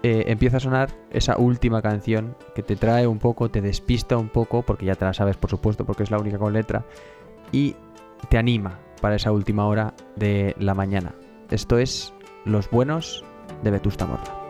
Eh, 0.03 0.25
empieza 0.29 0.57
a 0.57 0.61
sonar 0.61 0.91
esa 1.11 1.37
última 1.37 1.83
canción 1.83 2.35
que 2.55 2.63
te 2.63 2.75
trae 2.75 3.07
un 3.07 3.19
poco, 3.19 3.51
te 3.51 3.61
despista 3.61 4.17
un 4.17 4.29
poco, 4.29 4.63
porque 4.63 4.87
ya 4.87 4.95
te 4.95 5.05
la 5.05 5.13
sabes, 5.13 5.37
por 5.37 5.51
supuesto, 5.51 5.85
porque 5.85 6.05
es 6.05 6.11
la 6.11 6.19
única 6.19 6.39
con 6.39 6.55
letra, 6.55 6.87
y 7.53 7.77
te 8.31 8.39
anima 8.39 8.79
para 9.03 9.17
esa 9.17 9.31
última 9.31 9.67
hora 9.67 9.93
de 10.17 10.55
la 10.59 10.75
mañana. 10.75 11.15
Esto 11.51 11.79
es 11.79 12.15
Los 12.47 12.71
Buenos 12.71 13.25
de 13.63 13.71
Vetusta 13.73 14.07
Morla. 14.07 14.41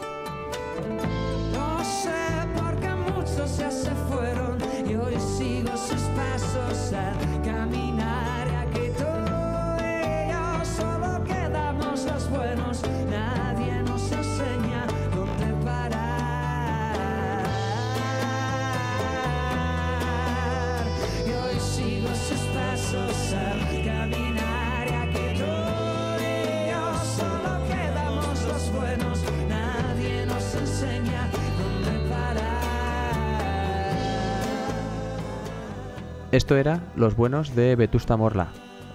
Esto 36.32 36.56
era 36.56 36.80
Los 36.96 37.16
Buenos 37.16 37.54
de 37.56 37.76
Vetusta 37.76 38.16
Morla. 38.16 38.48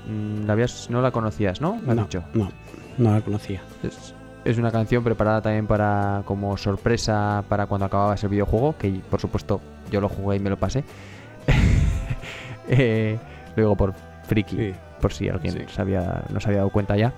Mm, 0.08 0.46
La 0.46 0.54
habías, 0.54 0.90
no 0.90 1.02
la 1.02 1.12
conocías, 1.12 1.62
¿no? 1.62 1.76
Me 1.76 1.92
has 1.92 1.96
no, 1.98 2.04
dicho. 2.04 2.24
no, 2.34 2.50
no 2.98 3.12
la 3.14 3.22
conocía. 3.22 3.62
Es, 3.84 4.14
es 4.46 4.58
una 4.58 4.72
canción 4.72 5.04
preparada 5.04 5.42
también 5.42 5.68
para 5.68 6.22
como 6.26 6.56
sorpresa 6.58 7.44
para 7.50 7.66
cuando 7.66 7.86
acababas 7.86 8.24
el 8.24 8.30
videojuego, 8.30 8.76
que 8.78 9.02
por 9.10 9.20
supuesto 9.20 9.60
yo 9.92 10.00
lo 10.02 10.08
jugué 10.10 10.38
y 10.38 10.40
me 10.40 10.50
lo 10.50 10.58
pasé. 10.58 10.84
Eh, 12.68 13.20
luego 13.56 13.76
por 13.76 13.94
friki, 14.24 14.56
Sí. 14.58 14.74
por 15.00 15.14
si 15.14 15.30
alguien 15.30 15.54
Sí. 15.54 15.60
se 15.68 15.80
había- 15.82 16.24
no 16.34 16.40
se 16.40 16.48
había 16.48 16.62
dado 16.62 16.72
cuenta 16.72 16.98
ya. 16.98 17.14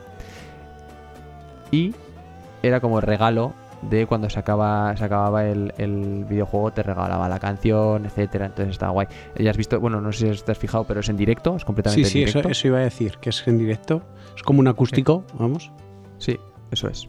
Y 1.72 1.96
era 2.62 2.82
como 2.82 3.00
regalo 3.00 3.54
de 3.82 4.08
cuando 4.08 4.30
se, 4.30 4.40
acaba, 4.40 4.96
se 4.98 5.04
acababa 5.06 5.46
el, 5.46 5.74
el 5.78 6.26
videojuego, 6.26 6.72
te 6.72 6.84
regalaba 6.84 7.30
la 7.30 7.40
canción, 7.40 8.06
etcétera. 8.06 8.48
Entonces 8.48 8.72
estaba 8.74 8.92
guay. 8.92 9.08
Ya 9.38 9.52
has 9.52 9.58
visto, 9.58 9.80
bueno, 9.80 10.02
no 10.02 10.12
sé 10.12 10.34
si 10.36 10.44
te 10.44 10.52
has 10.52 10.58
fijado, 10.58 10.84
pero 10.86 11.00
es 11.02 11.10
en 11.10 11.18
directo, 11.18 11.56
es 11.56 11.66
completamente 11.66 12.08
Sí, 12.10 12.12
sí, 12.12 12.20
en 12.22 12.26
directo. 12.28 12.50
eso 12.50 12.68
iba 12.68 12.78
a 12.80 12.82
decir, 12.82 13.18
que 13.20 13.30
es 13.30 13.48
en 13.48 13.58
directo. 13.58 14.02
Es 14.36 14.44
como 14.44 14.60
un 14.60 14.68
acústico, 14.68 15.24
vamos. 15.38 15.72
Sí, 16.18 16.38
eso 16.72 16.88
es. 16.88 17.08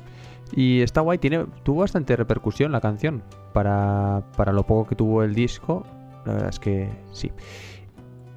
Y 0.52 0.80
está 0.80 1.00
guay, 1.02 1.18
tiene, 1.18 1.44
tuvo 1.62 1.80
bastante 1.80 2.16
repercusión 2.16 2.72
la 2.72 2.80
canción. 2.80 3.22
Para, 3.52 4.22
para 4.36 4.52
lo 4.52 4.64
poco 4.64 4.88
que 4.88 4.94
tuvo 4.94 5.22
el 5.22 5.34
disco, 5.34 5.84
la 6.24 6.32
verdad 6.34 6.48
es 6.50 6.58
que 6.58 6.88
sí. 7.12 7.32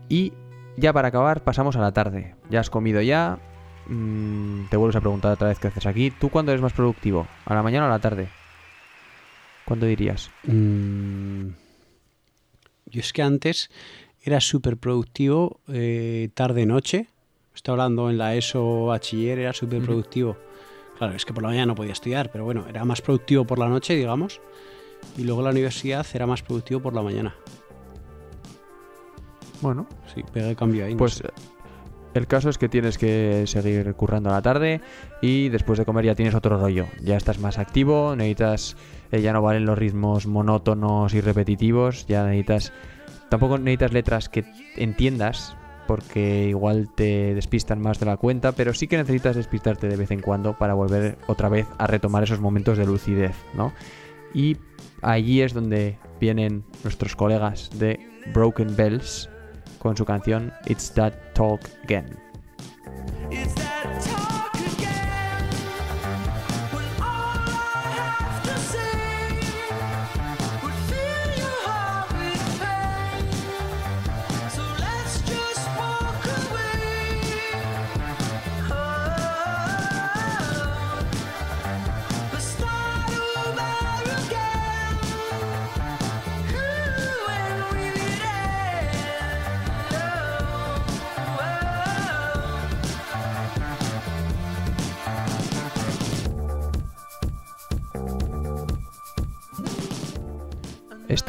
Y 0.09 0.33
ya 0.77 0.93
para 0.93 1.09
acabar, 1.09 1.41
pasamos 1.43 1.75
a 1.75 1.79
la 1.79 1.91
tarde. 1.91 2.35
Ya 2.49 2.59
has 2.59 2.69
comido 2.69 3.01
ya. 3.01 3.39
Mm, 3.87 4.65
te 4.69 4.77
vuelves 4.77 4.95
a 4.95 5.01
preguntar 5.01 5.31
otra 5.33 5.47
vez 5.49 5.59
qué 5.59 5.67
haces 5.67 5.85
aquí. 5.85 6.11
¿Tú 6.11 6.29
cuándo 6.29 6.51
eres 6.51 6.61
más 6.61 6.73
productivo? 6.73 7.27
¿A 7.45 7.53
la 7.53 7.63
mañana 7.63 7.85
o 7.85 7.87
a 7.87 7.91
la 7.91 7.99
tarde? 7.99 8.27
¿Cuándo 9.65 9.85
dirías? 9.85 10.29
Mm, 10.43 11.49
yo 12.87 12.99
es 12.99 13.13
que 13.13 13.21
antes 13.21 13.69
era 14.23 14.39
súper 14.41 14.77
productivo 14.77 15.59
eh, 15.67 16.29
tarde-noche. 16.33 17.07
Estoy 17.55 17.73
hablando 17.73 18.09
en 18.09 18.17
la 18.17 18.35
ESO 18.35 18.87
bachiller, 18.87 19.39
era 19.39 19.53
súper 19.53 19.81
productivo. 19.81 20.37
Claro, 20.97 21.13
es 21.15 21.25
que 21.25 21.33
por 21.33 21.43
la 21.43 21.49
mañana 21.49 21.67
no 21.67 21.75
podía 21.75 21.93
estudiar, 21.93 22.31
pero 22.31 22.43
bueno, 22.45 22.65
era 22.69 22.85
más 22.85 23.01
productivo 23.01 23.45
por 23.45 23.59
la 23.59 23.67
noche, 23.67 23.95
digamos. 23.95 24.39
Y 25.17 25.23
luego 25.23 25.41
la 25.41 25.49
universidad 25.49 26.05
era 26.13 26.27
más 26.27 26.43
productivo 26.43 26.79
por 26.79 26.93
la 26.93 27.01
mañana. 27.01 27.35
Bueno, 29.61 29.87
Sí, 30.13 30.23
pegué 30.31 30.55
cambio 30.55 30.85
ahí. 30.85 30.93
no 30.93 30.99
Pues 30.99 31.13
sé. 31.15 31.29
El 32.13 32.27
caso 32.27 32.49
es 32.49 32.57
que 32.57 32.69
tienes 32.69 32.97
que 32.97 33.43
seguir 33.47 33.93
currando 33.95 34.29
a 34.29 34.33
la 34.33 34.41
tarde 34.41 34.81
y 35.21 35.49
después 35.49 35.79
de 35.79 35.85
comer 35.85 36.05
ya 36.05 36.15
tienes 36.15 36.35
otro 36.35 36.59
rollo. 36.59 36.87
Ya 37.01 37.15
estás 37.15 37.39
más 37.39 37.57
activo, 37.57 38.15
necesitas, 38.15 38.75
eh, 39.11 39.21
ya 39.21 39.33
no 39.33 39.41
valen 39.41 39.65
los 39.65 39.77
ritmos 39.77 40.27
monótonos 40.27 41.13
y 41.13 41.21
repetitivos, 41.21 42.05
ya 42.07 42.25
necesitas, 42.25 42.73
tampoco 43.29 43.57
necesitas 43.57 43.93
letras 43.93 44.29
que 44.29 44.43
entiendas 44.75 45.55
porque 45.87 46.47
igual 46.49 46.89
te 46.93 47.33
despistan 47.33 47.81
más 47.81 47.99
de 47.99 48.05
la 48.05 48.17
cuenta, 48.17 48.53
pero 48.53 48.73
sí 48.73 48.87
que 48.87 48.97
necesitas 48.97 49.35
despistarte 49.35 49.87
de 49.87 49.97
vez 49.97 50.11
en 50.11 50.21
cuando 50.21 50.57
para 50.57 50.73
volver 50.73 51.17
otra 51.27 51.49
vez 51.49 51.67
a 51.77 51.87
retomar 51.87 52.23
esos 52.23 52.39
momentos 52.39 52.77
de 52.77 52.85
lucidez, 52.85 53.35
¿no? 53.53 53.73
Y 54.33 54.57
allí 55.01 55.41
es 55.41 55.53
donde 55.53 55.97
vienen 56.19 56.63
nuestros 56.83 57.15
colegas 57.15 57.69
de 57.77 57.99
Broken 58.33 58.75
Bells 58.75 59.29
con 59.81 59.97
su 59.97 60.05
canción 60.05 60.53
It's 60.67 60.91
That 60.93 61.13
Talk 61.33 61.61
Again. 61.83 62.05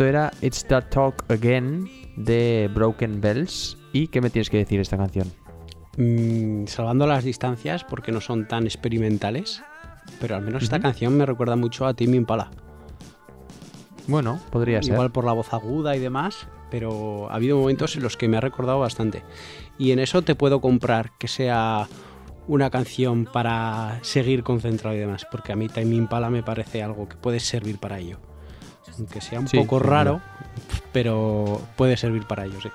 Esto 0.03 0.09
era 0.09 0.33
It's 0.41 0.65
That 0.65 0.87
Talk 0.91 1.31
Again 1.31 1.89
de 2.17 2.69
Broken 2.75 3.21
Bells. 3.21 3.79
¿Y 3.93 4.09
qué 4.09 4.21
me 4.21 4.31
tienes 4.31 4.51
que 4.51 4.57
decir 4.57 4.79
de 4.79 4.83
esta 4.83 4.97
canción? 4.97 5.33
Mm, 5.97 6.67
salvando 6.67 7.07
las 7.07 7.23
distancias 7.23 7.85
porque 7.85 8.11
no 8.11 8.21
son 8.21 8.49
tan 8.49 8.65
experimentales, 8.65 9.63
pero 10.21 10.35
al 10.35 10.43
menos 10.43 10.65
esta 10.65 10.79
Ujú. 10.79 10.83
canción 10.83 11.17
me 11.17 11.25
recuerda 11.25 11.55
mucho 11.55 11.87
a 11.87 11.95
Timmy 11.95 12.17
Impala. 12.17 12.51
Bueno, 14.09 14.41
podría 14.51 14.83
ser. 14.83 14.95
Igual 14.95 15.13
por 15.13 15.25
la 15.25 15.35
voz 15.35 15.55
aguda 15.55 15.95
y 15.95 16.01
demás, 16.01 16.49
pero 16.69 17.31
ha 17.31 17.37
habido 17.37 17.59
momentos 17.59 17.95
en 17.95 18.03
los 18.03 18.17
que 18.17 18.27
me 18.27 18.39
ha 18.39 18.41
recordado 18.41 18.81
bastante. 18.81 19.23
Y 19.79 19.93
en 19.93 20.01
eso 20.01 20.23
te 20.23 20.35
puedo 20.35 20.61
comprar 20.61 21.13
que 21.17 21.29
sea 21.29 21.87
una 22.49 22.71
canción 22.71 23.25
para 23.33 24.01
seguir 24.03 24.43
concentrado 24.43 24.97
y 24.97 24.99
demás, 24.99 25.29
porque 25.31 25.53
a 25.53 25.55
mí 25.55 25.69
Time 25.69 25.95
Impala 25.95 26.29
me 26.29 26.43
parece 26.43 26.83
algo 26.83 27.09
que 27.09 27.15
puede 27.15 27.39
servir 27.39 27.79
para 27.79 28.01
ello. 28.01 28.19
Aunque 28.99 29.21
sea 29.21 29.41
un 29.41 29.49
Sí, 29.49 29.59
poco 29.59 29.79
raro, 29.79 30.21
pero 30.93 31.61
puede 31.77 31.97
servir 31.97 32.27
para 32.27 32.45
ello, 32.45 32.61
sí. 32.61 32.71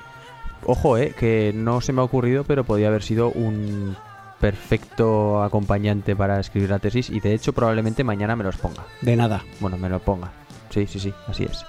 Ojo, 0.65 0.97
eh, 0.97 1.13
que 1.17 1.51
no 1.55 1.81
se 1.81 1.93
me 1.93 2.01
ha 2.01 2.03
ocurrido, 2.03 2.43
pero 2.43 2.63
podía 2.63 2.87
haber 2.87 3.03
sido 3.03 3.29
un 3.29 3.95
perfecto 4.39 5.41
acompañante 5.43 6.15
para 6.15 6.39
escribir 6.39 6.69
la 6.69 6.79
tesis 6.79 7.09
y 7.09 7.19
de 7.19 7.33
hecho 7.33 7.53
probablemente 7.53 8.03
mañana 8.03 8.35
me 8.35 8.43
los 8.43 8.55
ponga. 8.57 8.83
De 9.01 9.15
nada. 9.15 9.43
Bueno, 9.59 9.77
me 9.77 9.89
lo 9.89 9.99
ponga. 9.99 10.31
Sí, 10.69 10.85
sí, 10.87 10.99
sí, 10.99 11.13
así 11.27 11.43
es. 11.45 11.65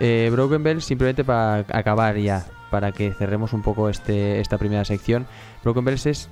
Eh, 0.00 0.28
Broken 0.32 0.62
Bell, 0.62 0.82
simplemente 0.82 1.22
para 1.24 1.64
acabar 1.72 2.16
ya, 2.16 2.44
para 2.70 2.90
que 2.92 3.12
cerremos 3.12 3.52
un 3.52 3.62
poco 3.62 3.88
este, 3.88 4.40
esta 4.40 4.58
primera 4.58 4.84
sección. 4.84 5.26
Broken 5.62 5.84
Bells 5.84 6.06
es 6.06 6.28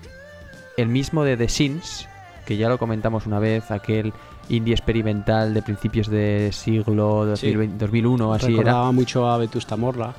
el 0.77 0.89
mismo 0.89 1.23
de 1.25 1.37
The 1.37 1.49
Sins, 1.49 2.09
que 2.45 2.57
ya 2.57 2.69
lo 2.69 2.79
comentamos 2.79 3.27
una 3.27 3.39
vez, 3.39 3.71
aquel 3.71 4.13
indie 4.53 4.75
experimental 4.75 5.53
de 5.55 5.63
principios 5.63 6.09
de 6.09 6.51
siglo 6.53 7.27
2020 7.27 7.79
2001, 7.79 8.33
así 8.35 8.47
era. 8.47 8.53
Recordaba 8.57 8.93
mucho 8.93 9.29
a 9.29 9.37
Vetusta 9.39 9.77
Morla. 9.77 10.15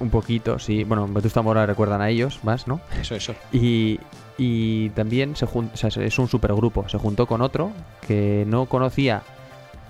Un 0.00 0.10
poquito, 0.10 0.58
sí. 0.60 0.84
Bueno, 0.84 1.08
Vetusta 1.08 1.42
Mora 1.42 1.66
recuerdan 1.66 2.00
a 2.00 2.08
ellos 2.08 2.38
más, 2.44 2.68
¿no? 2.68 2.80
Eso, 3.00 3.16
eso. 3.16 3.34
Y, 3.52 3.98
y 4.36 4.90
también 4.90 5.34
se 5.34 5.44
jun- 5.46 5.70
o 5.74 5.76
sea, 5.76 5.88
es 6.04 6.18
un 6.20 6.28
supergrupo. 6.28 6.88
Se 6.88 6.98
juntó 6.98 7.26
con 7.26 7.40
otro 7.42 7.72
que 8.06 8.44
no 8.46 8.66
conocía 8.66 9.22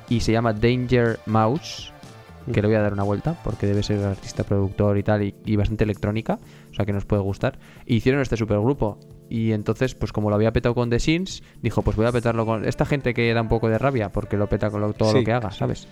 y 0.08 0.20
se 0.20 0.32
llama 0.32 0.54
Danger 0.54 1.20
Mouse. 1.26 1.92
Que 2.50 2.62
le 2.62 2.68
voy 2.68 2.76
a 2.76 2.80
dar 2.80 2.94
una 2.94 3.02
vuelta 3.02 3.34
porque 3.44 3.66
debe 3.66 3.82
ser 3.82 4.02
artista, 4.02 4.42
productor 4.42 4.96
y 4.96 5.02
tal, 5.02 5.22
y, 5.22 5.34
y 5.44 5.56
bastante 5.56 5.84
electrónica. 5.84 6.38
O 6.70 6.74
sea 6.74 6.86
que 6.86 6.94
nos 6.94 7.04
puede 7.04 7.20
gustar. 7.20 7.58
Y 7.84 7.96
hicieron 7.96 8.22
este 8.22 8.38
supergrupo. 8.38 8.98
Y 9.30 9.52
entonces, 9.52 9.94
pues 9.94 10.12
como 10.12 10.30
lo 10.30 10.36
había 10.36 10.52
petado 10.52 10.74
con 10.74 10.88
The 10.90 10.98
Sims, 11.00 11.42
dijo: 11.62 11.82
Pues 11.82 11.96
voy 11.96 12.06
a 12.06 12.12
petarlo 12.12 12.46
con 12.46 12.64
esta 12.66 12.86
gente 12.86 13.12
que 13.14 13.32
da 13.34 13.42
un 13.42 13.48
poco 13.48 13.68
de 13.68 13.78
rabia 13.78 14.10
porque 14.10 14.36
lo 14.36 14.46
peta 14.48 14.70
con 14.70 14.80
lo- 14.80 14.92
todo 14.94 15.12
Sí, 15.12 15.18
lo 15.18 15.24
que 15.24 15.32
haga. 15.32 15.50
¿sabes? 15.50 15.86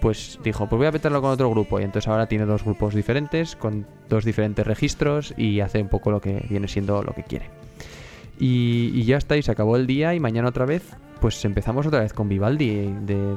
Pues 0.00 0.38
dijo: 0.44 0.66
Pues 0.68 0.78
voy 0.78 0.86
a 0.86 0.92
petarlo 0.92 1.20
con 1.20 1.30
otro 1.30 1.50
grupo. 1.50 1.80
Y 1.80 1.84
entonces 1.84 2.08
ahora 2.08 2.26
tiene 2.26 2.44
dos 2.46 2.64
grupos 2.64 2.94
diferentes, 2.94 3.56
con 3.56 3.86
dos 4.08 4.24
diferentes 4.24 4.66
registros, 4.66 5.34
y 5.36 5.60
hace 5.60 5.80
un 5.82 5.88
poco 5.88 6.10
lo 6.10 6.20
que 6.20 6.46
viene 6.48 6.68
siendo 6.68 7.02
lo 7.02 7.12
que 7.14 7.24
quiere. 7.24 7.46
Y, 8.38 8.90
y 8.94 9.04
ya 9.04 9.16
está, 9.16 9.36
y 9.36 9.42
se 9.42 9.50
acabó 9.52 9.76
el 9.76 9.86
día, 9.86 10.14
y 10.14 10.20
mañana 10.20 10.48
otra 10.48 10.64
vez, 10.66 10.82
pues 11.20 11.42
empezamos 11.44 11.86
otra 11.86 12.00
vez 12.00 12.12
con 12.12 12.28
Vivaldi 12.28 12.92
de 13.06 13.36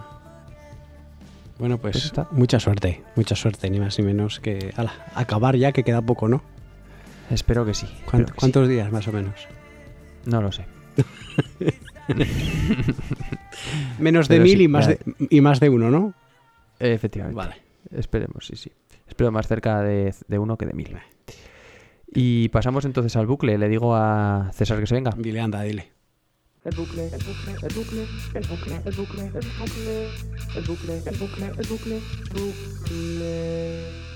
Bueno, 1.58 1.78
Pues 1.78 2.12
pues 2.14 2.28
mucha 2.32 2.60
suerte, 2.60 3.02
mucha 3.16 3.36
suerte, 3.36 3.70
ni 3.70 3.80
más 3.80 3.98
ni 4.00 4.06
menos 4.06 4.40
que 4.40 4.74
ala, 4.78 4.94
acabar 5.16 5.56
ya, 5.58 5.72
que 5.74 5.84
queda 5.84 6.02
poco, 6.02 6.28
¿no? 6.30 6.42
Espero 7.30 7.66
que 7.66 7.74
sí. 7.74 7.86
espero 7.86 8.06
¿Cuánt- 8.12 8.26
que 8.26 8.32
sí. 8.32 8.38
¿Cuántos 8.40 8.68
días 8.68 8.92
más 8.92 9.08
o 9.08 9.12
menos? 9.12 9.48
No 10.26 10.42
lo 10.42 10.52
sé. 10.52 10.66
Menos 14.00 14.28
de 14.28 14.36
Pero 14.36 14.44
mil 14.46 14.58
sí, 14.58 14.64
y, 14.64 14.68
más 14.68 14.88
de, 14.88 15.00
y 15.30 15.42
más 15.42 15.60
de 15.60 15.70
uno, 15.70 15.90
¿no? 15.92 16.14
Efectivamente. 16.80 17.36
Vale. 17.38 17.56
Esperemos, 17.92 18.46
sí, 18.46 18.56
sí. 18.56 18.72
Espero 19.08 19.32
más 19.32 19.48
cerca 19.48 19.82
de, 19.82 20.14
de 20.28 20.40
uno 20.40 20.58
que 20.58 20.66
de 20.66 20.74
mil. 20.74 20.96
Y 22.14 22.50
pasamos 22.50 22.86
entonces 22.86 23.16
al 23.16 23.28
bucle. 23.28 23.58
Le 23.58 23.70
digo 23.70 23.96
a 23.96 24.50
César 24.54 24.80
que 24.80 24.88
se 24.88 24.96
venga. 24.96 25.12
Dile, 25.18 25.40
anda, 25.42 25.62
dile. 25.62 25.92
El 26.66 26.76
bucle, 26.76 27.06
el 27.06 27.12
bucle, 27.12 27.54
el 27.54 27.74
bucle, 27.74 28.08
el 28.36 28.48
bucle, 28.48 28.76
el 28.86 28.96
bucle, 28.96 29.26
el 29.26 29.34
bucle, 29.58 30.10
el 30.56 30.66
bucle, 30.68 30.98
el 31.06 31.18
bucle, 31.18 31.46
el 31.58 31.68
bucle, 31.68 32.00
bucle. 32.34 34.09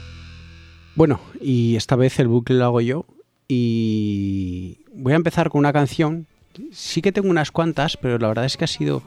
Bueno, 0.96 1.20
y 1.42 1.76
esta 1.76 1.96
vez 1.96 2.20
el 2.20 2.28
bucle 2.28 2.58
lo 2.58 2.66
hago 2.66 2.82
yo. 2.82 3.06
Y 3.48 4.78
voy 4.94 5.14
a 5.14 5.18
empezar 5.18 5.50
con 5.50 5.60
una 5.60 5.74
canción. 5.74 6.28
Sí 6.72 7.02
que 7.02 7.12
tengo 7.12 7.30
unas 7.30 7.52
cuantas, 7.52 7.98
pero 7.98 8.18
la 8.20 8.28
verdad 8.28 8.46
es 8.46 8.58
que 8.58 8.66
ha 8.66 8.68
sido 8.68 9.02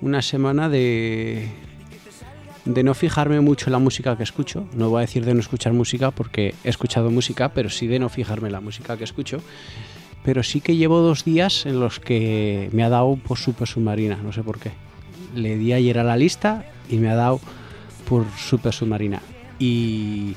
una 0.00 0.22
semana 0.22 0.68
de, 0.68 1.48
de 2.64 2.82
no 2.82 2.94
fijarme 2.94 3.40
mucho 3.40 3.66
en 3.66 3.72
la 3.72 3.78
música 3.78 4.16
que 4.16 4.22
escucho. 4.22 4.66
No 4.74 4.88
voy 4.90 4.98
a 4.98 5.00
decir 5.02 5.24
de 5.24 5.34
no 5.34 5.40
escuchar 5.40 5.72
música 5.72 6.10
porque 6.10 6.54
he 6.64 6.70
escuchado 6.70 7.10
música, 7.10 7.52
pero 7.52 7.68
sí 7.68 7.86
de 7.86 7.98
no 7.98 8.08
fijarme 8.08 8.48
en 8.48 8.52
la 8.52 8.60
música 8.60 8.96
que 8.96 9.04
escucho. 9.04 9.40
Pero 10.24 10.42
sí 10.42 10.60
que 10.60 10.76
llevo 10.76 11.00
dos 11.00 11.24
días 11.24 11.66
en 11.66 11.78
los 11.80 12.00
que 12.00 12.70
me 12.72 12.84
ha 12.84 12.88
dado 12.88 13.16
por 13.16 13.38
Super 13.38 13.68
Submarina, 13.68 14.16
no 14.16 14.32
sé 14.32 14.42
por 14.42 14.58
qué. 14.58 14.70
Le 15.34 15.56
di 15.56 15.72
ayer 15.72 15.98
a 15.98 16.04
la 16.04 16.16
lista 16.16 16.64
y 16.88 16.96
me 16.96 17.10
ha 17.10 17.16
dado 17.16 17.40
por 18.08 18.24
Super 18.38 18.72
Submarina. 18.72 19.20
Y 19.58 20.36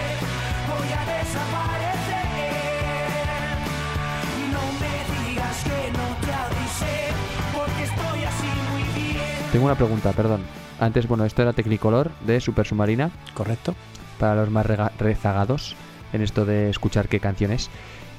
Tengo 9.51 9.65
una 9.65 9.75
pregunta, 9.75 10.13
perdón. 10.13 10.41
Antes, 10.79 11.07
bueno, 11.07 11.25
esto 11.25 11.41
era 11.41 11.51
Technicolor 11.51 12.09
de 12.25 12.39
Super 12.39 12.65
Submarina. 12.65 13.11
¿Correcto? 13.33 13.75
Para 14.17 14.35
los 14.35 14.49
más 14.49 14.65
rezagados 14.97 15.75
en 16.13 16.21
esto 16.21 16.45
de 16.45 16.69
escuchar 16.69 17.09
qué 17.09 17.19
canción 17.19 17.51
es. 17.51 17.69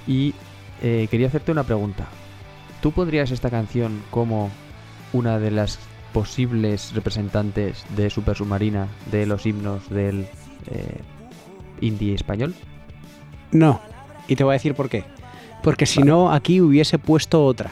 Y 0.07 0.35
eh, 0.83 1.09
quería 1.11 1.29
hacerte 1.29 1.51
una 1.51 1.65
pregunta. 1.65 2.05
¿Tú 2.83 2.93
pondrías 2.93 3.31
esta 3.31 3.49
canción 3.49 4.03
como 4.11 4.51
una 5.15 5.39
de 5.39 5.51
las 5.51 5.79
posibles 6.13 6.93
representantes 6.95 7.87
de 7.97 8.11
Super 8.11 8.37
Submarina, 8.37 8.89
de 9.11 9.25
los 9.25 9.47
himnos 9.47 9.89
del 9.89 10.27
eh, 10.67 11.01
indie 11.83 12.15
español? 12.15 12.55
No. 13.51 13.81
Y 14.29 14.37
te 14.37 14.45
voy 14.45 14.53
a 14.53 14.55
decir 14.55 14.75
por 14.75 14.89
qué. 14.89 15.05
Porque 15.63 15.85
si 15.87 16.03
no, 16.03 16.33
aquí 16.33 16.61
hubiese 16.61 16.99
puesto 16.99 17.45
otra. 17.45 17.71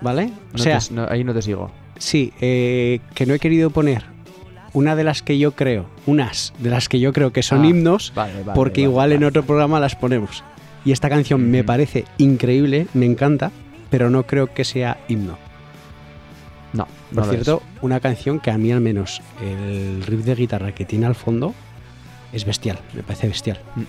¿Vale? 0.00 0.30
O 0.54 0.58
sea, 0.58 0.78
te- 0.78 0.92
no- 0.94 1.06
ahí 1.08 1.24
no 1.24 1.32
te 1.34 1.42
sigo. 1.42 1.70
sí, 1.98 2.32
eh, 2.40 3.00
que 3.14 3.26
no 3.26 3.34
he 3.34 3.38
querido 3.38 3.70
poner 3.70 4.04
una 4.72 4.96
de 4.96 5.04
las 5.04 5.22
que 5.22 5.38
yo 5.38 5.52
creo, 5.52 5.86
unas 6.06 6.52
de 6.58 6.68
las 6.70 6.88
que 6.88 6.98
yo 6.98 7.12
creo 7.12 7.32
que 7.32 7.42
son 7.42 7.62
Ah, 7.62 7.66
himnos, 7.68 8.12
vale, 8.14 8.42
vale, 8.42 8.52
porque 8.56 8.80
igual 8.82 9.12
en 9.12 9.22
otro 9.24 9.44
programa 9.44 9.78
las 9.80 9.94
ponemos. 9.94 10.42
Y 10.84 10.92
esta 10.92 11.08
canción 11.08 11.48
me 11.50 11.62
parece 11.64 12.04
increíble, 12.18 12.88
me 12.92 13.06
encanta, 13.06 13.52
pero 13.88 14.10
no 14.10 14.24
creo 14.24 14.52
que 14.52 14.64
sea 14.64 14.98
himno. 15.08 15.38
No, 16.72 16.88
Por 17.14 17.24
no 17.26 17.30
cierto, 17.30 17.62
una 17.82 18.00
canción 18.00 18.40
que 18.40 18.50
a 18.50 18.58
mí 18.58 18.72
al 18.72 18.80
menos 18.80 19.22
el 19.40 20.02
riff 20.04 20.24
de 20.24 20.34
guitarra 20.34 20.72
que 20.74 20.84
tiene 20.84 21.06
al 21.06 21.14
fondo 21.14 21.54
es 22.34 22.44
bestial, 22.44 22.78
me 22.92 23.02
parece 23.02 23.28
bestial. 23.28 23.58
Mm. 23.76 23.82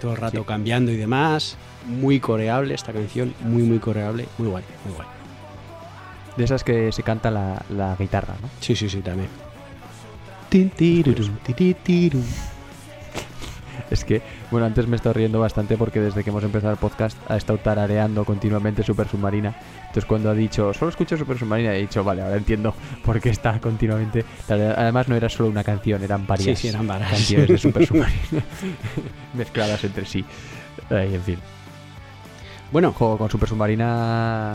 Todo 0.00 0.12
el 0.12 0.16
rato 0.16 0.38
Sí. 0.38 0.44
cambiando 0.46 0.90
y 0.92 0.96
demás, 0.96 1.56
muy 1.86 2.20
coreable 2.20 2.72
esta 2.74 2.92
canción, 2.92 3.34
muy 3.44 3.62
muy 3.64 3.78
coreable, 3.78 4.26
muy 4.38 4.48
guay, 4.48 4.64
muy 4.86 4.94
guay. 4.94 5.08
De 6.36 6.44
esas 6.44 6.64
que 6.64 6.90
se 6.92 7.02
canta 7.02 7.30
la, 7.30 7.62
la 7.68 7.96
guitarra, 7.98 8.34
¿no? 8.40 8.48
Sí, 8.60 8.74
sí, 8.76 8.88
sí, 8.88 9.00
también. 9.00 9.28
Es 13.90 14.04
que, 14.04 14.22
bueno, 14.52 14.66
antes 14.66 14.86
me 14.86 14.94
he 14.94 14.96
estado 14.96 15.14
riendo 15.14 15.40
bastante 15.40 15.76
porque 15.76 16.00
desde 16.00 16.22
que 16.22 16.30
hemos 16.30 16.44
empezado 16.44 16.72
el 16.72 16.78
podcast 16.78 17.18
ha 17.28 17.36
estado 17.36 17.58
tarareando 17.58 18.24
continuamente 18.24 18.82
Super 18.84 19.08
Submarina. 19.08 19.54
Entonces 19.80 20.04
cuando 20.04 20.30
ha 20.30 20.34
dicho, 20.34 20.72
solo 20.72 20.90
escucho 20.90 21.16
Super 21.16 21.36
Submarina, 21.38 21.74
he 21.74 21.80
dicho, 21.80 22.04
vale, 22.04 22.22
ahora 22.22 22.36
entiendo 22.36 22.72
por 23.04 23.20
qué 23.20 23.30
está 23.30 23.58
continuamente 23.60 24.24
tarareando. 24.46 24.80
Además 24.80 25.08
no 25.08 25.16
era 25.16 25.28
solo 25.28 25.48
una 25.48 25.64
canción, 25.64 26.02
eran 26.04 26.26
varias 26.26 26.56
Sí, 26.58 26.62
sí, 26.62 26.68
eran 26.68 26.86
varias. 26.86 27.10
canciones 27.10 27.48
de 27.48 27.58
Super 27.58 27.86
Submarina 27.88 28.42
mezcladas 29.34 29.82
entre 29.84 30.04
sí. 30.06 30.24
Ay, 30.88 31.14
en 31.14 31.22
fin. 31.22 31.38
Bueno, 32.72 32.92
Juego 32.92 33.18
con 33.18 33.28
Super 33.30 33.48
Submarina 33.48 34.54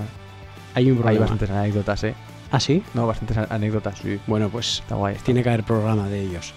hay 0.74 0.90
un 0.92 0.98
hay 0.98 1.02
problema. 1.04 1.20
bastantes 1.22 1.50
anécdotas, 1.50 2.04
¿eh? 2.06 2.16
¿Ah, 2.52 2.60
sí? 2.60 2.82
No, 2.94 3.06
bastantes 3.08 3.38
anécdotas, 3.38 3.98
sí. 4.00 4.18
Bueno, 4.28 4.48
pues 4.50 4.80
Está 4.80 4.96
guay. 4.96 5.16
está 5.16 5.26
tiene 5.26 5.44
que 5.44 5.50
haber 5.50 5.64
programa 5.66 6.08
de 6.08 6.22
ellos. 6.22 6.54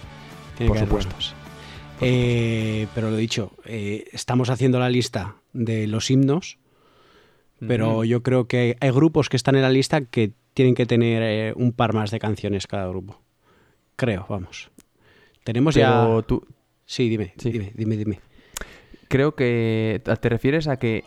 Tiene 0.57 0.69
Por 0.69 0.77
que 0.77 0.85
supuesto. 0.85 1.15
Eh, 2.01 2.87
pero 2.95 3.09
lo 3.11 3.17
dicho, 3.17 3.51
eh, 3.65 4.05
estamos 4.11 4.49
haciendo 4.49 4.79
la 4.79 4.89
lista 4.89 5.35
de 5.53 5.87
los 5.87 6.09
himnos, 6.09 6.57
pero 7.67 8.05
yo 8.05 8.23
creo 8.23 8.47
que 8.47 8.77
hay 8.79 8.91
grupos 8.91 9.27
que 9.27 9.35
están 9.35 9.55
en 9.55 9.63
la 9.63 9.69
lista 9.69 10.01
que 10.05 10.31
tienen 10.53 10.75
que 10.75 10.85
tener 10.85 11.21
eh, 11.23 11.53
un 11.55 11.73
par 11.73 11.93
más 11.93 12.09
de 12.11 12.19
canciones 12.19 12.67
cada 12.67 12.87
grupo. 12.87 13.19
Creo, 13.97 14.25
vamos. 14.29 14.71
Tenemos 15.43 15.75
Pero 15.75 16.21
ya... 16.21 16.27
tú, 16.27 16.45
Sí, 16.85 17.07
dime, 17.09 17.33
Sí. 17.37 17.51
dime, 17.51 17.71
dime, 17.75 17.97
dime. 17.97 18.19
creo 19.09 19.35
que 19.35 20.01
te 20.21 20.29
refieres 20.29 20.67
a 20.67 20.77
que 20.77 21.03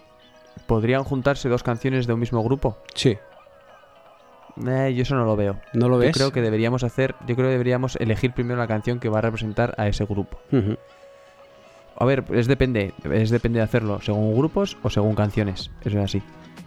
podrían 0.67 1.03
juntarse 1.05 1.49
dos 1.49 1.63
canciones 1.63 2.07
de 2.07 2.13
un 2.13 2.21
mismo 2.21 2.43
grupo. 2.45 2.77
Sí, 2.95 3.17
Eh, 4.67 4.93
yo 4.95 5.03
eso 5.03 5.15
no 5.15 5.25
lo 5.25 5.37
veo. 5.37 5.59
¿no 5.73 5.89
lo 5.89 5.99
ves? 5.99 6.09
Yo 6.09 6.13
creo 6.13 6.33
que 6.33 6.43
deberíamos 6.43 6.85
hacer, 6.85 7.15
yo 7.27 7.35
creo 7.35 7.49
que 7.49 7.53
deberíamos 7.53 7.97
elegir 7.97 8.33
primero 8.33 8.59
la 8.59 8.67
canción 8.67 8.99
que 9.01 9.09
va 9.09 9.19
a 9.19 9.23
representar 9.23 9.75
a 9.79 9.89
ese 9.89 10.05
grupo. 10.05 10.39
A 11.97 12.05
ver, 12.05 12.25
es 12.33 12.47
depende, 12.47 12.93
es 13.11 13.31
depende 13.31 13.59
de 13.59 13.65
hacerlo, 13.65 14.01
según 14.03 14.37
grupos 14.37 14.77
o 14.83 14.91
según 14.91 15.15
canciones, 15.15 15.71
eso 15.85 15.99
es 15.99 16.05
así. 16.05 16.23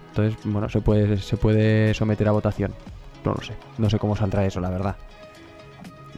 Entonces, 0.09 0.39
bueno, 0.45 0.69
se 0.69 0.81
puede, 0.81 1.17
se 1.17 1.35
puede 1.37 1.93
someter 1.93 2.27
a 2.27 2.31
votación. 2.31 2.73
No 3.25 3.33
lo 3.33 3.41
sé, 3.43 3.53
no 3.77 3.89
sé 3.89 3.99
cómo 3.99 4.15
saldrá 4.15 4.45
eso, 4.45 4.59
la 4.61 4.69
verdad. 4.69 4.95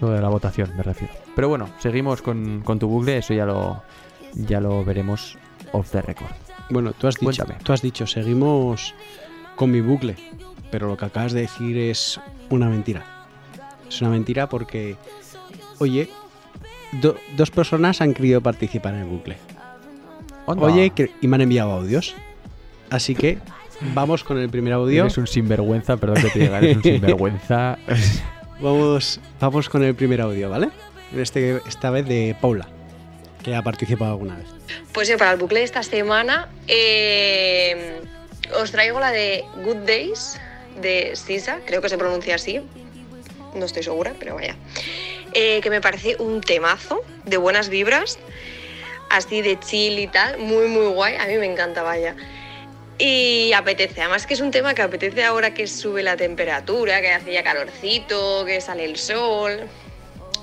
Lo 0.01 0.09
de 0.11 0.21
la 0.21 0.29
votación, 0.29 0.71
me 0.77 0.83
refiero. 0.83 1.13
Pero 1.35 1.49
bueno, 1.49 1.67
seguimos 1.79 2.21
con, 2.21 2.61
con 2.63 2.77
tu 2.79 2.87
bucle, 2.87 3.17
eso 3.17 3.33
ya 3.33 3.45
lo, 3.45 3.81
ya 4.35 4.59
lo 4.61 4.85
veremos 4.85 5.37
off 5.71 5.89
the 5.91 6.01
record. 6.01 6.29
Bueno, 6.69 6.91
tú 6.93 7.07
has 7.07 7.15
dicho, 7.15 7.43
Cuéntame. 7.43 7.63
tú 7.63 7.73
has 7.73 7.81
dicho, 7.81 8.05
seguimos 8.05 8.93
con 9.55 9.71
mi 9.71 9.81
bucle, 9.81 10.15
pero 10.71 10.87
lo 10.87 10.97
que 10.97 11.05
acabas 11.05 11.33
de 11.33 11.41
decir 11.41 11.77
es 11.77 12.19
una 12.49 12.67
mentira. 12.69 13.03
Es 13.87 14.01
una 14.01 14.09
mentira 14.11 14.47
porque, 14.49 14.95
oye, 15.79 16.09
do- 17.01 17.15
dos 17.35 17.51
personas 17.51 18.01
han 18.01 18.13
querido 18.13 18.41
participar 18.41 18.93
en 18.95 19.01
el 19.01 19.05
bucle. 19.07 19.37
Onda. 20.45 20.65
Oye, 20.65 20.89
que- 20.91 21.11
y 21.21 21.27
me 21.27 21.35
han 21.35 21.41
enviado 21.41 21.71
audios. 21.71 22.15
Así 22.89 23.15
que 23.15 23.37
vamos 23.93 24.23
con 24.23 24.37
el 24.37 24.49
primer 24.49 24.73
audio. 24.73 25.03
Eres 25.03 25.17
un 25.17 25.27
sinvergüenza, 25.27 25.97
perdón 25.97 26.21
que 26.23 26.29
te 26.29 26.39
diga, 26.39 26.57
eres 26.59 26.77
un 26.77 26.83
sinvergüenza. 26.83 27.77
Vamos, 28.61 29.19
vamos 29.39 29.69
con 29.69 29.83
el 29.83 29.93
primer 29.95 30.21
audio, 30.21 30.49
¿vale? 30.49 30.69
Este, 31.15 31.61
esta 31.67 31.89
vez 31.89 32.05
de 32.07 32.35
Paula, 32.41 32.67
que 33.43 33.55
ha 33.55 33.61
participado 33.61 34.11
alguna 34.11 34.35
vez. 34.35 34.47
Pues 34.93 35.07
yo 35.07 35.17
para 35.17 35.31
el 35.31 35.37
bucle 35.37 35.59
de 35.59 35.65
esta 35.65 35.83
semana 35.83 36.47
eh, 36.67 38.01
os 38.59 38.71
traigo 38.71 38.99
la 38.99 39.11
de 39.11 39.43
Good 39.63 39.85
Days 39.85 40.39
de 40.77 41.15
Sisa, 41.15 41.59
creo 41.65 41.81
que 41.81 41.89
se 41.89 41.97
pronuncia 41.97 42.35
así, 42.35 42.61
no 43.53 43.65
estoy 43.65 43.83
segura, 43.83 44.13
pero 44.19 44.35
vaya. 44.35 44.55
Eh, 45.33 45.61
que 45.61 45.69
me 45.69 45.81
parece 45.81 46.15
un 46.19 46.41
temazo 46.41 47.03
de 47.25 47.37
buenas 47.37 47.69
vibras, 47.69 48.17
así 49.09 49.41
de 49.41 49.59
chill 49.59 49.99
y 49.99 50.07
tal, 50.07 50.37
muy 50.37 50.67
muy 50.67 50.87
guay, 50.87 51.15
a 51.15 51.25
mí 51.25 51.37
me 51.37 51.45
encanta, 51.45 51.83
vaya. 51.83 52.15
Y 52.99 53.53
apetece, 53.53 54.01
además 54.01 54.25
que 54.25 54.33
es 54.33 54.41
un 54.41 54.49
tema 54.49 54.73
que 54.73 54.81
apetece 54.81 55.23
ahora 55.23 55.53
que 55.53 55.67
sube 55.67 56.01
la 56.01 56.17
temperatura, 56.17 57.01
que 57.01 57.11
hace 57.11 57.33
ya 57.33 57.43
calorcito, 57.43 58.43
que 58.45 58.59
sale 58.59 58.85
el 58.85 58.97
sol. 58.97 59.67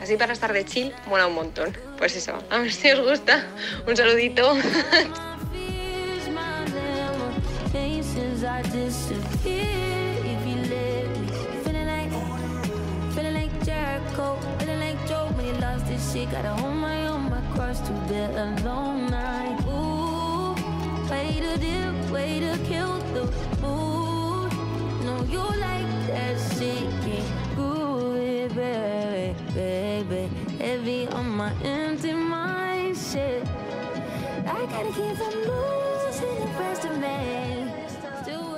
Así 0.00 0.16
para 0.16 0.32
estar 0.32 0.52
de 0.52 0.64
chill, 0.64 0.92
mola 1.06 1.26
un 1.26 1.34
montón. 1.34 1.76
Pues 1.98 2.14
eso, 2.14 2.38
a 2.50 2.58
ver 2.58 2.72
si 2.72 2.92
os 2.92 3.00
gusta. 3.00 3.44
Un 3.86 3.96
saludito. 3.96 4.56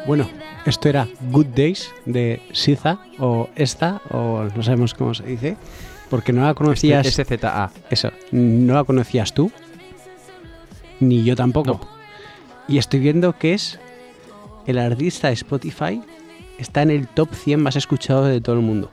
Bueno, 0.07 0.29
esto 0.65 0.89
era 0.89 1.09
Good 1.33 1.47
Days 1.49 1.93
de 2.05 2.41
Siza 2.53 2.99
o 3.19 3.49
esta, 3.57 4.01
o 4.11 4.45
no 4.55 4.63
sabemos 4.63 4.95
cómo 4.95 5.15
se 5.15 5.25
dice, 5.25 5.57
porque 6.11 6.33
no 6.33 6.43
la 6.45 6.55
conocías. 6.55 7.07
Este- 7.07 7.25
SZA. 7.39 7.71
Eso, 7.91 8.11
no 8.33 8.75
la 8.75 8.85
conocías 8.85 9.33
tú, 9.35 9.51
ni 11.01 11.25
yo 11.25 11.37
tampoco. 11.37 11.81
Y 12.69 12.79
estoy 12.79 13.01
viendo 13.01 13.33
que 13.39 13.55
es 13.55 13.79
el 14.67 14.79
artista 14.79 15.29
de 15.29 15.35
Spotify, 15.35 16.01
está 16.59 16.83
en 16.83 16.91
el 16.91 17.07
top 17.09 17.33
100 17.35 17.61
más 17.63 17.77
escuchado 17.77 18.25
de 18.25 18.41
todo 18.41 18.57
el 18.57 18.63
mundo. 18.63 18.91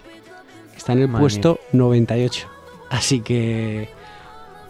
Está 0.76 0.94
en 0.94 1.00
el 1.00 1.08
Madre 1.08 1.22
puesto 1.24 1.60
98. 1.72 2.48
Así 2.90 3.22
que, 3.22 3.90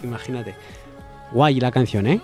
imagínate. 0.04 0.56
Guay 1.32 1.60
la 1.60 1.72
canción, 1.72 2.08
¿eh? 2.08 2.22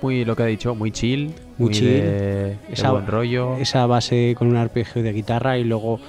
Muy 0.00 0.24
lo 0.24 0.34
que 0.36 0.42
ha 0.44 0.46
dicho, 0.46 0.74
muy 0.74 0.90
chill, 0.92 1.26
Muy 1.58 1.68
muy, 1.70 1.74
chill. 1.74 1.86
de, 1.88 2.00
de 2.02 2.58
Esa- 2.70 2.92
buen 2.92 3.06
rollo. 3.06 3.56
esa 3.58 3.84
base 3.86 4.34
con 4.38 4.48
un 4.48 4.56
arpegio 4.56 5.02
de 5.02 5.12
guitarra 5.12 5.58
y 5.58 5.64
luego 5.64 6.00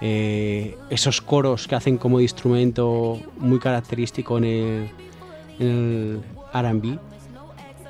eh, 0.00 0.76
esos 0.90 1.20
coros 1.20 1.66
que 1.68 1.74
hacen 1.74 1.98
como 1.98 2.18
de 2.18 2.24
instrumento 2.24 3.20
muy 3.38 3.58
característico 3.58 4.38
en 4.38 4.44
el, 4.44 4.90
en 5.58 5.66
el 5.66 6.20
R&B. 6.54 6.98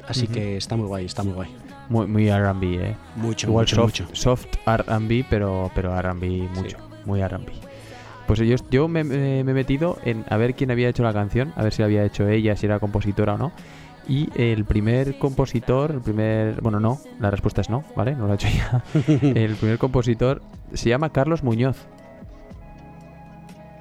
Así 0.08 0.26
que 0.26 0.56
está 0.56 0.74
muy 0.76 0.86
guay, 0.86 1.04
está 1.04 1.22
muy 1.22 1.34
guay. 1.34 1.48
Muy, 1.90 2.06
muy 2.06 2.28
R&B, 2.28 2.74
eh. 2.76 2.96
Mucho, 3.16 3.48
Igual 3.48 3.62
mucho, 3.64 3.76
soft, 3.76 4.00
mucho. 4.00 4.16
soft 4.16 4.46
R&B, 4.66 5.24
pero, 5.28 5.70
pero 5.74 5.94
R&B 5.98 6.48
mucho, 6.54 6.76
muy 7.04 7.20
R&B. 7.20 7.46
Pues 8.26 8.40
yo, 8.40 8.56
yo 8.70 8.88
me, 8.88 9.04
me- 9.04 9.42
me 9.44 9.50
he 9.52 9.54
metido 9.54 9.96
en 10.04 10.24
a 10.28 10.36
ver 10.36 10.54
quién 10.54 10.70
había 10.70 10.88
hecho 10.90 11.02
la 11.02 11.14
canción, 11.14 11.52
a 11.56 11.62
ver 11.62 11.72
si 11.72 11.80
la 11.80 11.86
había 11.86 12.04
hecho 12.04 12.28
ella, 12.28 12.56
si 12.56 12.66
era 12.66 12.78
compositora 12.78 13.34
o 13.34 13.38
no. 13.38 13.52
Y 14.06 14.28
el 14.36 14.64
primer 14.64 15.18
compositor, 15.18 15.90
el 15.90 16.00
primer... 16.00 16.60
Bueno, 16.62 16.80
no, 16.80 16.98
la 17.20 17.30
respuesta 17.30 17.60
es 17.60 17.68
no, 17.68 17.84
¿vale? 17.94 18.14
No 18.14 18.26
lo 18.26 18.32
ha 18.32 18.34
hecho 18.36 18.48
ella. 18.48 18.82
el 19.34 19.54
primer 19.56 19.78
compositor 19.78 20.40
se 20.72 20.88
llama 20.90 21.10
Carlos 21.10 21.42
Muñoz. 21.42 21.86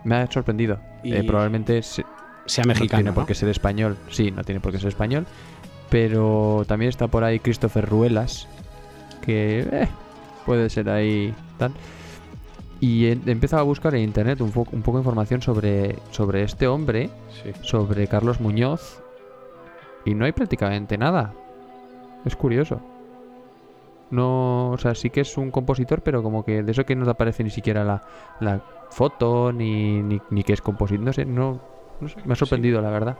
Me 0.07 0.15
ha 0.15 0.31
sorprendido. 0.31 0.79
Y 1.03 1.13
Eh, 1.13 1.23
probablemente 1.23 1.81
se- 1.83 2.05
sea 2.45 2.63
no 2.63 2.69
mexicano, 2.69 3.01
tiene 3.01 3.11
por 3.13 3.23
¿no? 3.23 3.27
qué 3.27 3.35
ser 3.35 3.49
español. 3.49 3.97
Sí, 4.09 4.31
no 4.31 4.43
tiene 4.43 4.61
por 4.61 4.71
qué 4.71 4.79
ser 4.79 4.87
español. 4.87 5.25
Pero 5.89 6.63
también 6.67 6.89
está 6.89 7.07
por 7.07 7.23
ahí 7.25 7.39
Christopher 7.39 7.85
Ruelas, 7.87 8.47
que 9.21 9.59
eh, 9.69 9.87
puede 10.45 10.69
ser 10.69 10.89
ahí 10.89 11.33
tal. 11.57 11.71
Y 12.79 13.05
he 13.07 13.11
he 13.25 13.31
empezado 13.31 13.61
a 13.61 13.65
buscar 13.65 13.95
en 13.95 14.03
internet 14.03 14.39
un, 14.39 14.51
poco 14.51 14.71
de 14.71 14.97
información 14.99 15.41
sobre, 15.41 15.95
sobre 16.11 16.43
este 16.43 16.67
hombre, 16.67 17.09
sobre 17.63 18.07
Carlos 18.07 18.39
Muñoz, 18.39 19.01
y 20.05 20.13
no 20.13 20.23
hay 20.25 20.31
prácticamente 20.31 20.97
nada. 20.97 21.33
Es 22.23 22.35
curioso. 22.35 22.79
No, 24.09 24.69
o 24.71 24.77
sea, 24.77 24.95
sí 24.95 25.09
que 25.09 25.21
es 25.21 25.37
un 25.37 25.51
compositor, 25.51 26.01
pero 26.01 26.23
como 26.23 26.45
que 26.45 26.63
de 26.63 26.71
eso 26.71 26.85
que 26.85 26.95
no 26.95 27.03
te 27.03 27.11
aparece 27.11 27.43
ni 27.43 27.49
siquiera 27.49 27.83
la, 27.83 28.03
la 28.39 28.61
foto, 28.89 29.51
ni, 29.51 30.01
ni, 30.01 30.21
ni 30.29 30.43
que 30.43 30.53
es 30.53 30.61
compositor. 30.61 31.03
No 31.03 31.13
sé, 31.13 31.25
no, 31.25 31.61
no 32.01 32.09
sé, 32.09 32.15
me 32.25 32.33
ha 32.33 32.35
sorprendido, 32.35 32.81
la 32.81 32.89
verdad, 32.89 33.17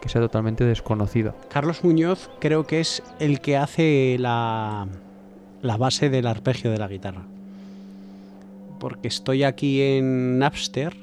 que 0.00 0.08
sea 0.08 0.20
totalmente 0.20 0.64
desconocido. 0.64 1.34
Carlos 1.48 1.84
Muñoz 1.84 2.30
creo 2.40 2.66
que 2.66 2.80
es 2.80 3.02
el 3.18 3.40
que 3.40 3.56
hace 3.56 4.16
la, 4.18 4.88
la 5.62 5.76
base 5.76 6.10
del 6.10 6.26
arpegio 6.26 6.70
de 6.70 6.78
la 6.78 6.88
guitarra. 6.88 7.22
Porque 8.78 9.08
estoy 9.08 9.44
aquí 9.44 9.80
en 9.80 10.38
Napster 10.38 10.96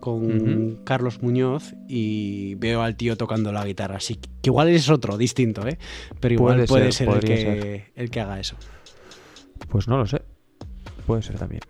con. 0.00 0.80
Carlos 0.84 1.22
Muñoz 1.22 1.74
y 1.88 2.56
veo 2.56 2.82
al 2.82 2.96
tío 2.96 3.16
tocando 3.16 3.52
la 3.52 3.64
guitarra. 3.64 3.96
Así 3.96 4.16
que 4.16 4.28
igual 4.50 4.68
es 4.68 4.90
otro, 4.90 5.16
distinto, 5.16 5.66
¿eh? 5.66 5.78
Pero 6.20 6.34
igual 6.34 6.56
Puede 6.56 6.66
puede, 6.66 6.92
ser, 6.92 7.06
ser, 7.06 7.16
el, 7.16 7.24
que, 7.24 7.36
ser. 7.36 7.92
el 7.94 8.10
que 8.10 8.20
haga 8.20 8.38
eso. 8.38 8.56
Pues 9.68 9.88
no 9.88 9.96
lo 9.96 10.06
sé. 10.06 10.20
Puede 11.06 11.22
ser 11.22 11.38
también. 11.38 11.62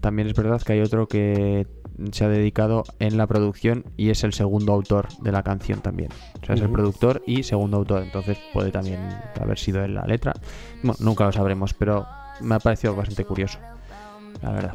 También 0.00 0.28
es 0.28 0.34
verdad 0.34 0.60
que 0.62 0.74
hay 0.74 0.80
otro 0.80 1.08
que 1.08 1.66
se 2.12 2.24
ha 2.24 2.28
dedicado 2.28 2.84
en 2.98 3.16
la 3.16 3.26
producción 3.26 3.84
y 3.96 4.10
es 4.10 4.22
el 4.24 4.32
segundo 4.32 4.72
autor 4.72 5.08
de 5.20 5.32
la 5.32 5.42
canción 5.42 5.80
también. 5.80 6.10
O 6.42 6.46
sea, 6.46 6.54
es 6.54 6.60
el 6.60 6.70
productor 6.70 7.22
y 7.26 7.42
segundo 7.42 7.78
autor. 7.78 8.02
Entonces 8.02 8.38
puede 8.52 8.70
también 8.70 9.00
haber 9.40 9.58
sido 9.58 9.82
en 9.84 9.94
la 9.94 10.04
letra. 10.04 10.34
Bueno, 10.82 10.96
nunca 11.00 11.24
lo 11.24 11.32
sabremos, 11.32 11.74
pero 11.74 12.06
me 12.40 12.54
ha 12.54 12.58
parecido 12.58 12.94
bastante 12.94 13.24
curioso. 13.24 13.58
La 14.42 14.52
verdad. 14.52 14.74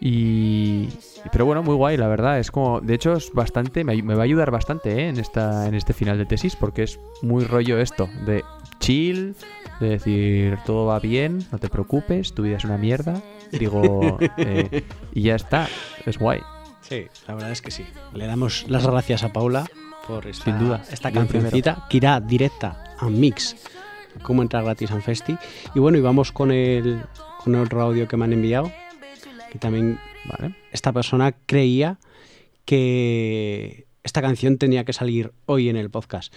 Y. 0.00 0.88
Pero 1.32 1.46
bueno, 1.46 1.62
muy 1.62 1.74
guay, 1.74 1.96
la 1.96 2.08
verdad. 2.08 2.38
Es 2.38 2.50
como. 2.50 2.80
De 2.80 2.94
hecho, 2.94 3.14
es 3.14 3.32
bastante. 3.32 3.84
Me, 3.84 4.02
me 4.02 4.14
va 4.14 4.22
a 4.22 4.24
ayudar 4.24 4.50
bastante 4.50 5.00
¿eh? 5.00 5.08
en, 5.08 5.18
esta, 5.18 5.66
en 5.66 5.74
este 5.74 5.92
final 5.92 6.18
de 6.18 6.26
tesis. 6.26 6.56
Porque 6.56 6.82
es 6.82 7.00
muy 7.22 7.44
rollo 7.44 7.78
esto. 7.78 8.08
De 8.26 8.44
chill. 8.80 9.34
De 9.80 9.90
decir 9.90 10.58
todo 10.66 10.86
va 10.86 10.98
bien. 10.98 11.44
No 11.52 11.58
te 11.58 11.68
preocupes. 11.68 12.34
Tu 12.34 12.42
vida 12.42 12.56
es 12.56 12.64
una 12.64 12.78
mierda. 12.78 13.22
Digo, 13.52 14.18
eh, 14.36 14.84
y 15.12 15.22
ya 15.22 15.36
está, 15.36 15.68
es 16.04 16.18
guay. 16.18 16.40
Sí, 16.80 17.06
la 17.26 17.34
verdad 17.34 17.50
es 17.50 17.62
que 17.62 17.70
sí. 17.70 17.84
Le 18.14 18.26
damos 18.26 18.66
las 18.68 18.86
gracias 18.86 19.24
a 19.24 19.32
Paula 19.32 19.66
por 20.06 20.26
esta, 20.26 20.44
Sin 20.44 20.58
duda, 20.58 20.84
esta 20.90 21.10
cancioncita 21.10 21.86
que 21.90 21.96
irá 21.96 22.20
directa 22.20 22.94
a 22.98 23.08
Mix, 23.08 23.56
como 24.22 24.42
entrar 24.42 24.64
gratis 24.64 24.90
a 24.90 25.00
Festi. 25.00 25.36
Y 25.74 25.80
bueno, 25.80 25.98
y 25.98 26.00
vamos 26.00 26.30
con 26.32 26.52
el, 26.52 27.02
con 27.42 27.54
el 27.54 27.62
otro 27.62 27.82
audio 27.82 28.06
que 28.06 28.16
me 28.16 28.24
han 28.24 28.32
enviado, 28.32 28.70
que 29.50 29.58
también 29.58 29.98
Vale. 30.24 30.54
esta 30.70 30.92
persona 30.92 31.34
creía 31.46 31.98
que 32.64 33.86
esta 34.04 34.22
canción 34.22 34.58
tenía 34.58 34.84
que 34.84 34.92
salir 34.92 35.32
hoy 35.46 35.68
en 35.68 35.76
el 35.76 35.90
podcast. 35.90 36.32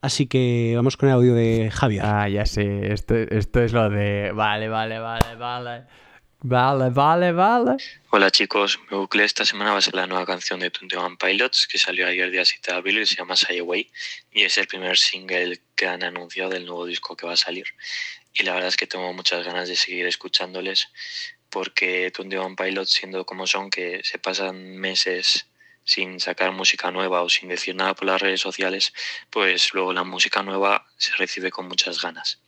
Así 0.00 0.26
que 0.26 0.74
vamos 0.76 0.96
con 0.96 1.08
el 1.08 1.14
audio 1.14 1.34
de 1.34 1.70
Javier. 1.72 2.04
Ah, 2.04 2.28
ya 2.28 2.44
sé, 2.46 2.92
esto, 2.92 3.14
esto 3.14 3.62
es 3.62 3.72
lo 3.72 3.88
de... 3.88 4.32
Vale, 4.34 4.68
vale, 4.68 4.98
vale, 4.98 5.36
vale. 5.36 5.84
Vale, 6.40 6.90
vale, 6.90 7.32
vale. 7.32 7.76
Hola 8.10 8.30
chicos, 8.30 8.78
mi 8.90 8.96
bucle 8.98 9.24
esta 9.24 9.46
semana 9.46 9.72
va 9.72 9.78
a 9.78 9.80
ser 9.80 9.94
la 9.94 10.06
nueva 10.06 10.26
canción 10.26 10.60
de 10.60 10.68
21 10.68 11.16
Pilots 11.16 11.66
que 11.66 11.78
salió 11.78 12.06
ayer 12.06 12.30
día 12.30 12.44
7 12.44 12.72
de 12.72 12.76
abril 12.76 12.98
y 12.98 13.06
se 13.06 13.16
llama 13.16 13.34
Shy 13.34 13.58
Away 13.58 13.90
y 14.32 14.42
es 14.42 14.58
el 14.58 14.66
primer 14.66 14.98
single 14.98 15.58
que 15.74 15.86
han 15.86 16.04
anunciado 16.04 16.50
del 16.50 16.66
nuevo 16.66 16.84
disco 16.84 17.16
que 17.16 17.26
va 17.26 17.32
a 17.32 17.36
salir. 17.38 17.64
Y 18.34 18.42
la 18.42 18.52
verdad 18.52 18.68
es 18.68 18.76
que 18.76 18.86
tengo 18.86 19.10
muchas 19.14 19.46
ganas 19.46 19.66
de 19.68 19.76
seguir 19.76 20.06
escuchándoles 20.06 20.88
porque 21.48 22.12
21 22.16 22.54
Pilots 22.54 22.92
siendo 22.92 23.24
como 23.24 23.46
son 23.46 23.70
que 23.70 24.02
se 24.04 24.18
pasan 24.18 24.76
meses 24.76 25.46
sin 25.84 26.20
sacar 26.20 26.52
música 26.52 26.90
nueva 26.90 27.22
o 27.22 27.30
sin 27.30 27.48
decir 27.48 27.74
nada 27.74 27.94
por 27.94 28.06
las 28.06 28.20
redes 28.20 28.42
sociales 28.42 28.92
pues 29.30 29.72
luego 29.72 29.94
la 29.94 30.04
música 30.04 30.42
nueva 30.42 30.86
se 30.98 31.16
recibe 31.16 31.50
con 31.50 31.66
muchas 31.66 32.02
ganas. 32.02 32.40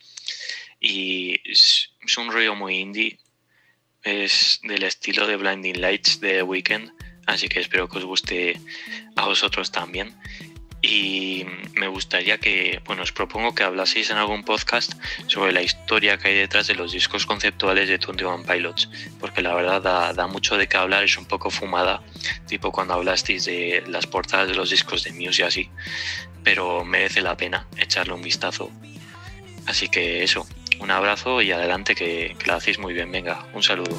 Y 0.79 1.41
es 1.51 1.89
un 2.17 2.31
rollo 2.31 2.53
muy 2.53 2.77
indie 2.77 3.19
es 4.03 4.59
del 4.63 4.83
estilo 4.83 5.27
de 5.27 5.35
Blinding 5.35 5.81
Lights 5.81 6.19
de 6.19 6.33
The 6.33 6.43
Weeknd, 6.43 6.91
así 7.25 7.47
que 7.47 7.59
espero 7.59 7.87
que 7.89 7.97
os 7.97 8.05
guste 8.05 8.59
a 9.15 9.25
vosotros 9.25 9.71
también. 9.71 10.15
Y 10.81 11.45
me 11.75 11.89
gustaría 11.89 12.37
que, 12.37 12.81
bueno, 12.85 13.03
os 13.03 13.11
propongo 13.11 13.53
que 13.53 13.63
hablaseis 13.63 14.11
en 14.11 14.17
algún 14.17 14.43
podcast 14.45 14.93
sobre 15.27 15.51
la 15.51 15.61
historia 15.61 16.17
que 16.17 16.29
hay 16.29 16.35
detrás 16.35 16.67
de 16.67 16.75
los 16.75 16.93
discos 16.93 17.25
conceptuales 17.25 17.89
de 17.89 17.97
21 17.97 18.43
Pilots, 18.43 18.89
porque 19.19 19.41
la 19.41 19.53
verdad 19.53 19.81
da, 19.81 20.13
da 20.13 20.27
mucho 20.27 20.55
de 20.55 20.67
qué 20.67 20.77
hablar, 20.77 21.03
es 21.03 21.17
un 21.17 21.25
poco 21.25 21.49
fumada, 21.49 22.01
tipo 22.47 22.71
cuando 22.71 22.93
hablasteis 22.93 23.43
de 23.43 23.83
las 23.87 24.07
portadas 24.07 24.47
de 24.47 24.55
los 24.55 24.69
discos 24.69 25.03
de 25.03 25.11
Muse 25.11 25.41
y 25.41 25.45
así, 25.45 25.69
pero 26.45 26.85
merece 26.85 27.21
la 27.21 27.35
pena 27.35 27.67
echarle 27.75 28.13
un 28.13 28.21
vistazo. 28.21 28.71
Así 29.65 29.89
que 29.89 30.23
eso, 30.23 30.47
un 30.79 30.91
abrazo 30.91 31.41
y 31.41 31.51
adelante 31.51 31.95
que, 31.95 32.35
la 32.45 32.55
hacéis 32.55 32.79
muy 32.79 32.93
bien. 32.93 33.11
Venga, 33.11 33.45
un 33.53 33.63
saludo. 33.63 33.95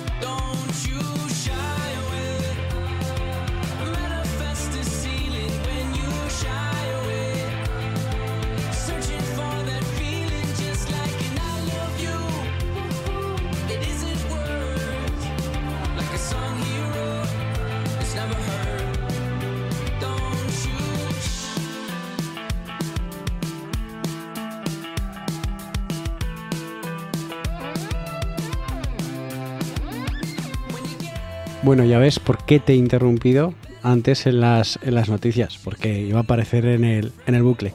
Bueno, 31.70 31.84
ya 31.84 32.00
ves 32.00 32.18
por 32.18 32.44
qué 32.44 32.58
te 32.58 32.72
he 32.72 32.76
interrumpido 32.76 33.54
antes 33.84 34.26
en 34.26 34.40
las, 34.40 34.80
en 34.82 34.96
las 34.96 35.08
noticias, 35.08 35.56
porque 35.62 36.00
iba 36.00 36.18
a 36.18 36.22
aparecer 36.22 36.64
en 36.64 36.82
el, 36.82 37.12
en 37.28 37.36
el 37.36 37.44
bucle. 37.44 37.74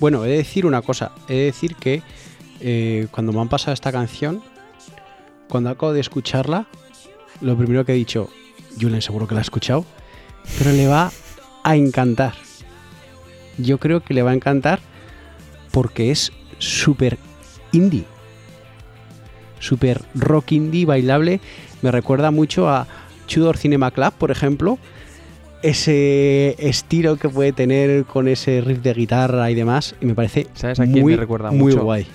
Bueno, 0.00 0.24
he 0.24 0.28
de 0.30 0.36
decir 0.38 0.64
una 0.64 0.80
cosa, 0.80 1.12
he 1.28 1.34
de 1.34 1.44
decir 1.44 1.76
que 1.76 2.02
eh, 2.60 3.08
cuando 3.10 3.34
me 3.34 3.40
han 3.42 3.50
pasado 3.50 3.74
esta 3.74 3.92
canción, 3.92 4.42
cuando 5.50 5.68
acabo 5.68 5.92
de 5.92 6.00
escucharla, 6.00 6.66
lo 7.42 7.58
primero 7.58 7.84
que 7.84 7.92
he 7.92 7.96
dicho, 7.96 8.30
Julen 8.80 9.02
seguro 9.02 9.28
que 9.28 9.34
la 9.34 9.40
ha 9.40 9.42
escuchado, 9.42 9.84
pero 10.56 10.72
le 10.72 10.88
va 10.88 11.12
a 11.62 11.76
encantar. 11.76 12.32
Yo 13.58 13.76
creo 13.76 14.00
que 14.02 14.14
le 14.14 14.22
va 14.22 14.30
a 14.30 14.34
encantar 14.34 14.80
porque 15.72 16.10
es 16.10 16.32
súper 16.56 17.18
indie. 17.70 18.06
Súper 19.60 20.00
rock 20.14 20.52
indie, 20.52 20.86
bailable. 20.86 21.40
Me 21.82 21.90
recuerda 21.90 22.30
mucho 22.30 22.70
a 22.70 22.86
Tudor 23.26 23.56
Cinema 23.56 23.90
Club, 23.90 24.12
por 24.18 24.30
ejemplo. 24.30 24.78
Ese 25.62 26.54
estilo 26.58 27.16
que 27.16 27.28
puede 27.28 27.52
tener 27.52 28.04
con 28.04 28.28
ese 28.28 28.60
riff 28.60 28.80
de 28.82 28.92
guitarra 28.92 29.50
y 29.50 29.54
demás. 29.54 29.94
Y 30.00 30.06
me 30.06 30.14
parece 30.14 30.46
¿Sabes 30.54 30.78
a 30.80 30.84
quién 30.84 31.00
muy, 31.00 31.14
me 31.14 31.18
recuerda 31.20 31.50
muy 31.50 31.72
mucho? 31.72 31.82
guay. 31.84 32.06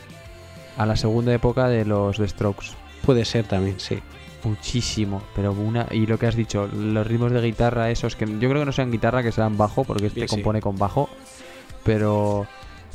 A 0.77 0.85
la 0.85 0.95
segunda 0.95 1.33
época 1.33 1.67
de 1.67 1.83
los 1.85 2.17
The 2.17 2.27
Strokes. 2.27 2.67
Puede 3.05 3.25
ser 3.25 3.45
también, 3.45 3.79
sí. 3.79 3.99
Muchísimo, 4.43 5.21
pero 5.35 5.51
una. 5.53 5.87
Y 5.91 6.05
lo 6.05 6.17
que 6.17 6.27
has 6.27 6.35
dicho, 6.35 6.67
los 6.67 7.05
ritmos 7.05 7.31
de 7.31 7.41
guitarra, 7.41 7.91
esos 7.91 8.15
que 8.15 8.25
yo 8.25 8.49
creo 8.49 8.59
que 8.59 8.65
no 8.65 8.71
sean 8.71 8.91
guitarra, 8.91 9.21
que 9.21 9.31
sean 9.31 9.57
bajo, 9.57 9.83
porque 9.83 10.07
este 10.07 10.21
Sí, 10.21 10.27
sí. 10.27 10.35
compone 10.35 10.61
con 10.61 10.77
bajo. 10.77 11.09
Pero. 11.83 12.47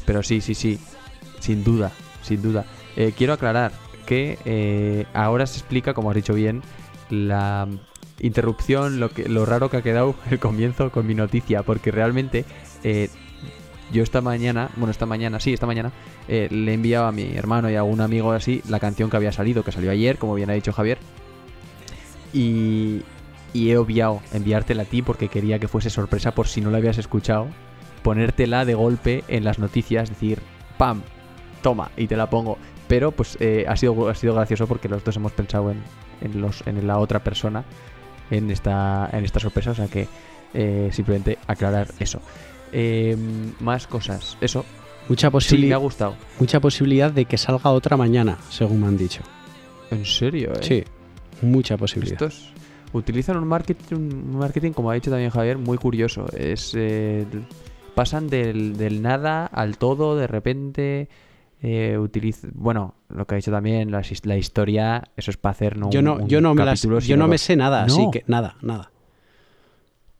Pero 0.06 0.22
sí, 0.22 0.40
sí, 0.40 0.54
sí. 0.54 0.78
Sin 1.40 1.64
duda, 1.64 1.90
sin 2.22 2.40
duda. 2.40 2.64
Eh, 2.96 3.12
quiero 3.16 3.32
aclarar 3.34 3.72
que 4.06 4.38
eh, 4.44 5.04
ahora 5.12 5.46
se 5.46 5.58
explica, 5.58 5.92
como 5.92 6.10
has 6.10 6.16
dicho 6.16 6.34
bien, 6.34 6.62
la 7.10 7.68
interrupción, 8.20 9.00
lo, 9.00 9.10
que, 9.10 9.28
lo 9.28 9.44
raro 9.44 9.70
que 9.70 9.78
ha 9.78 9.82
quedado 9.82 10.14
el 10.30 10.38
comienzo 10.38 10.90
con 10.90 11.06
mi 11.06 11.14
noticia, 11.14 11.62
porque 11.62 11.90
realmente 11.90 12.44
eh, 12.84 13.08
yo 13.92 14.02
esta 14.02 14.20
mañana, 14.20 14.70
bueno, 14.76 14.90
esta 14.90 15.06
mañana, 15.06 15.40
sí, 15.40 15.52
esta 15.52 15.66
mañana, 15.66 15.92
eh, 16.28 16.48
le 16.50 16.72
he 16.72 16.74
enviado 16.74 17.06
a 17.06 17.12
mi 17.12 17.36
hermano 17.36 17.70
y 17.70 17.74
a 17.76 17.80
algún 17.80 18.00
amigo 18.00 18.32
así 18.32 18.62
la 18.68 18.80
canción 18.80 19.10
que 19.10 19.16
había 19.16 19.32
salido, 19.32 19.62
que 19.62 19.72
salió 19.72 19.90
ayer, 19.90 20.18
como 20.18 20.34
bien 20.34 20.50
ha 20.50 20.54
dicho 20.54 20.72
Javier, 20.72 20.98
y, 22.32 23.02
y 23.52 23.70
he 23.70 23.78
obviado 23.78 24.20
enviártela 24.32 24.82
a 24.82 24.86
ti 24.86 25.02
porque 25.02 25.28
quería 25.28 25.58
que 25.58 25.68
fuese 25.68 25.90
sorpresa 25.90 26.34
por 26.34 26.48
si 26.48 26.60
no 26.60 26.70
la 26.70 26.78
habías 26.78 26.98
escuchado, 26.98 27.48
ponértela 28.02 28.64
de 28.64 28.74
golpe 28.74 29.24
en 29.28 29.44
las 29.44 29.58
noticias, 29.58 30.08
decir, 30.08 30.40
¡pam! 30.78 31.02
Toma, 31.62 31.90
y 31.96 32.06
te 32.06 32.16
la 32.16 32.30
pongo. 32.30 32.58
Pero 32.86 33.10
pues 33.10 33.36
eh, 33.40 33.64
ha, 33.68 33.76
sido, 33.76 34.08
ha 34.08 34.14
sido 34.14 34.34
gracioso 34.34 34.68
porque 34.68 34.88
los 34.88 35.02
dos 35.02 35.16
hemos 35.16 35.32
pensado 35.32 35.72
en, 35.72 35.82
en, 36.20 36.40
los, 36.40 36.64
en 36.66 36.86
la 36.86 36.98
otra 36.98 37.24
persona 37.24 37.64
en 38.30 38.50
esta, 38.50 39.08
en 39.12 39.24
esta 39.24 39.40
sorpresa, 39.40 39.70
o 39.70 39.74
sea 39.74 39.88
que 39.88 40.06
eh, 40.54 40.88
simplemente 40.92 41.38
aclarar 41.46 41.88
eso. 42.00 42.20
Eh, 42.72 43.16
más 43.60 43.86
cosas, 43.86 44.36
eso. 44.40 44.64
Mucha, 45.08 45.30
Sí, 45.40 45.58
me 45.58 45.72
ha 45.72 45.76
gustado. 45.76 46.16
mucha 46.40 46.58
posibilidad 46.58 47.12
de 47.12 47.26
que 47.26 47.38
salga 47.38 47.70
otra 47.70 47.96
mañana, 47.96 48.38
según 48.50 48.80
me 48.80 48.88
han 48.88 48.96
dicho. 48.96 49.22
¿En 49.92 50.04
serio? 50.04 50.52
eh? 50.54 50.58
Sí, 50.62 50.84
mucha 51.42 51.76
posibilidad. 51.76 52.20
Estos 52.20 52.52
utilizan 52.92 53.36
un 53.36 53.46
marketing, 53.46 53.94
un 53.96 54.36
marketing, 54.38 54.72
como 54.72 54.90
ha 54.90 54.94
dicho 54.94 55.10
también 55.10 55.30
Javier, 55.30 55.58
muy 55.58 55.78
curioso. 55.78 56.26
Es 56.36 56.72
eh, 56.76 57.24
pasan 57.94 58.26
del, 58.28 58.76
del 58.76 59.00
nada 59.00 59.46
al 59.46 59.78
todo, 59.78 60.16
de 60.16 60.26
repente. 60.26 61.08
Eh, 61.62 61.98
bueno, 62.54 62.94
lo 63.08 63.26
que 63.26 63.34
ha 63.34 63.36
dicho 63.36 63.50
también, 63.50 63.90
la, 63.90 64.00
his- 64.00 64.26
la 64.26 64.36
historia, 64.36 65.04
eso 65.16 65.30
es 65.30 65.36
para 65.36 65.52
hacer 65.52 65.76
no 65.78 65.90
yo 65.90 66.02
no, 66.02 66.16
un 66.16 66.28
yo 66.28 66.40
no, 66.40 66.54
me, 66.54 66.64
las- 66.64 66.82
yo 66.82 67.16
no 67.16 67.28
me 67.28 67.38
sé 67.38 67.56
nada, 67.56 67.84
así 67.84 68.06
que 68.12 68.24
nada, 68.26 68.56
nada. 68.62 68.92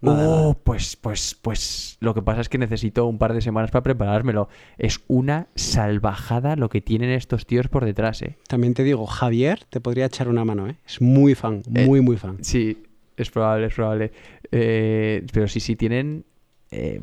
Nada, 0.03 0.29
oh, 0.29 0.43
nada. 0.51 0.55
pues, 0.63 0.95
pues, 0.97 1.39
pues 1.41 1.97
lo 2.01 2.13
que 2.15 2.21
pasa 2.21 2.43
es 2.43 2.49
que 2.51 2.59
necesito 2.59 3.07
un 3.07 3.17
par 3.19 3.33
de 3.33 3.41
semanas 3.41 3.71
para 3.71 3.83
preparármelo. 3.83 4.49
Es 4.77 5.01
una 5.09 5.49
salvajada 5.55 6.55
lo 6.55 6.69
que 6.69 6.83
tienen 6.83 7.11
estos 7.11 7.47
tíos 7.47 7.69
por 7.69 7.85
detrás, 7.87 8.21
eh. 8.23 8.37
También 8.47 8.75
te 8.75 8.85
digo, 8.85 9.07
Javier 9.07 9.65
te 9.71 9.81
podría 9.81 10.05
echar 10.07 10.29
una 10.29 10.45
mano, 10.45 10.69
¿eh? 10.69 10.77
Es 10.87 11.01
muy 11.01 11.35
fan, 11.35 11.63
Eh, 11.75 11.87
muy, 11.87 12.03
muy 12.03 12.19
fan. 12.19 12.37
Sí, 12.43 12.83
es 13.17 13.31
probable, 13.31 13.67
es 13.67 13.75
probable. 13.75 14.13
Eh, 14.53 15.25
pero 15.33 15.49
sí, 15.49 15.61
sí, 15.61 15.77
tienen 15.77 16.25
eh, 16.71 17.01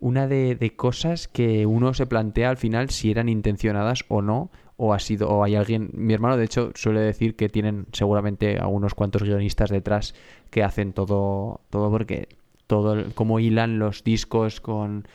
una 0.00 0.26
de, 0.28 0.54
de 0.54 0.76
cosas 0.76 1.28
que 1.28 1.66
uno 1.66 1.92
se 1.94 2.06
plantea 2.06 2.50
al 2.50 2.56
final 2.56 2.90
si 2.90 3.10
eran 3.10 3.28
intencionadas 3.28 4.04
o 4.08 4.22
no, 4.22 4.50
o 4.76 4.94
ha 4.94 4.98
sido, 5.00 5.28
o 5.28 5.42
hay 5.42 5.56
alguien. 5.56 5.90
Mi 5.92 6.14
hermano, 6.14 6.36
de 6.36 6.44
hecho, 6.44 6.70
suele 6.76 7.00
decir 7.00 7.34
que 7.34 7.48
tienen 7.48 7.86
seguramente 7.92 8.60
a 8.60 8.68
unos 8.68 8.94
cuantos 8.94 9.24
guionistas 9.24 9.70
detrás 9.70 10.14
que 10.50 10.62
hacen 10.62 10.92
todo, 10.92 11.62
todo 11.70 11.90
porque 11.90 12.28
todo 12.68 12.92
el- 12.92 13.12
cómo 13.14 13.40
hilan 13.40 13.78
los 13.80 14.04
discos 14.04 14.60
con, 14.60 15.08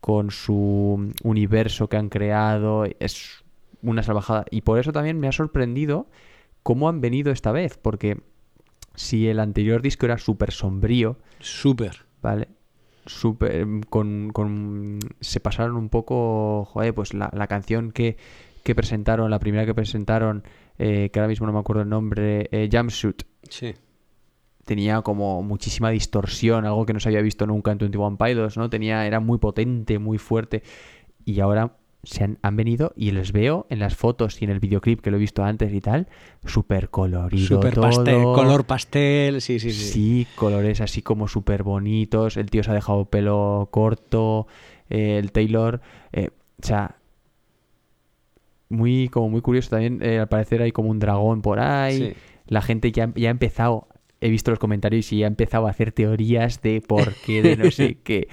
con 0.00 0.30
su 0.30 1.12
universo 1.22 1.88
que 1.88 1.98
han 1.98 2.08
creado 2.08 2.86
es 2.98 3.44
una 3.82 4.02
salvajada. 4.02 4.46
Y 4.50 4.62
por 4.62 4.78
eso 4.78 4.92
también 4.92 5.20
me 5.20 5.28
ha 5.28 5.32
sorprendido 5.32 6.06
cómo 6.62 6.88
han 6.88 7.00
venido 7.02 7.30
esta 7.30 7.52
vez, 7.52 7.76
porque 7.76 8.20
si 8.94 9.28
el 9.28 9.38
anterior 9.40 9.82
disco 9.82 10.06
era 10.06 10.16
súper 10.18 10.50
sombrío, 10.50 11.18
Súper. 11.40 12.04
¿vale? 12.22 12.48
Súper, 13.06 13.66
con, 13.88 14.30
con- 14.32 14.98
se 15.20 15.40
pasaron 15.40 15.76
un 15.76 15.88
poco, 15.88 16.64
joder, 16.66 16.94
pues 16.94 17.14
la, 17.14 17.30
la 17.32 17.46
canción 17.46 17.92
que, 17.92 18.16
que 18.62 18.74
presentaron, 18.74 19.30
la 19.30 19.38
primera 19.38 19.64
que 19.66 19.74
presentaron, 19.74 20.44
eh, 20.78 21.10
que 21.12 21.18
ahora 21.18 21.28
mismo 21.28 21.46
no 21.46 21.52
me 21.52 21.58
acuerdo 21.58 21.82
el 21.82 21.88
nombre, 21.88 22.48
eh, 22.52 22.68
Jumpsuit, 22.70 23.22
Sí. 23.48 23.74
tenía 24.64 25.00
como 25.02 25.42
muchísima 25.42 25.90
distorsión, 25.90 26.64
algo 26.66 26.86
que 26.86 26.92
no 26.92 27.00
se 27.00 27.08
había 27.08 27.22
visto 27.22 27.46
nunca 27.46 27.72
en 27.72 27.78
21 27.78 28.16
Pilots, 28.18 28.56
¿no? 28.56 28.68
Tenía, 28.70 29.06
era 29.06 29.18
muy 29.20 29.38
potente, 29.38 29.98
muy 29.98 30.18
fuerte. 30.18 30.62
Y 31.24 31.40
ahora 31.40 31.76
se 32.02 32.24
han, 32.24 32.38
han 32.42 32.56
venido 32.56 32.92
y 32.96 33.10
les 33.10 33.32
veo 33.32 33.66
en 33.68 33.78
las 33.78 33.94
fotos 33.94 34.40
y 34.40 34.44
en 34.46 34.50
el 34.50 34.58
videoclip 34.60 35.00
que 35.02 35.10
lo 35.10 35.18
he 35.18 35.20
visto 35.20 35.44
antes 35.44 35.72
y 35.74 35.80
tal, 35.80 36.08
súper 36.46 36.88
colorido 36.88 37.46
Super 37.46 37.74
todo. 37.74 37.82
pastel, 37.84 38.22
color 38.22 38.64
pastel, 38.64 39.40
sí, 39.42 39.58
sí, 39.60 39.70
sí. 39.72 39.84
Sí, 39.92 40.26
colores 40.34 40.80
así 40.80 41.02
como 41.02 41.28
súper 41.28 41.62
bonitos. 41.62 42.36
El 42.36 42.48
tío 42.50 42.62
se 42.62 42.70
ha 42.70 42.74
dejado 42.74 43.04
pelo 43.04 43.68
corto. 43.70 44.46
eh, 44.88 45.18
el 45.18 45.30
Taylor. 45.32 45.80
eh, 46.12 46.30
o 46.62 46.66
sea. 46.66 46.96
Muy, 48.68 49.08
como 49.08 49.28
muy 49.30 49.40
curioso 49.40 49.70
también. 49.70 49.98
eh, 50.02 50.20
al 50.20 50.28
parecer 50.28 50.62
hay 50.62 50.70
como 50.72 50.90
un 50.90 50.98
dragón 51.00 51.42
por 51.42 51.58
ahí. 51.58 51.98
Sí. 51.98 52.12
La 52.46 52.62
gente 52.62 52.92
ya, 52.92 53.12
ya 53.16 53.28
ha 53.28 53.30
empezado. 53.32 53.88
He 54.20 54.28
visto 54.28 54.50
los 54.50 54.58
comentarios 54.60 55.12
y 55.12 55.18
ya 55.18 55.26
ha 55.26 55.28
empezado 55.28 55.66
a 55.66 55.70
hacer 55.70 55.92
teorías 55.92 56.60
de 56.62 56.80
por 56.80 57.14
qué, 57.14 57.42
de 57.42 57.56
no 57.56 57.70
sé 57.70 57.96
qué. 58.04 58.28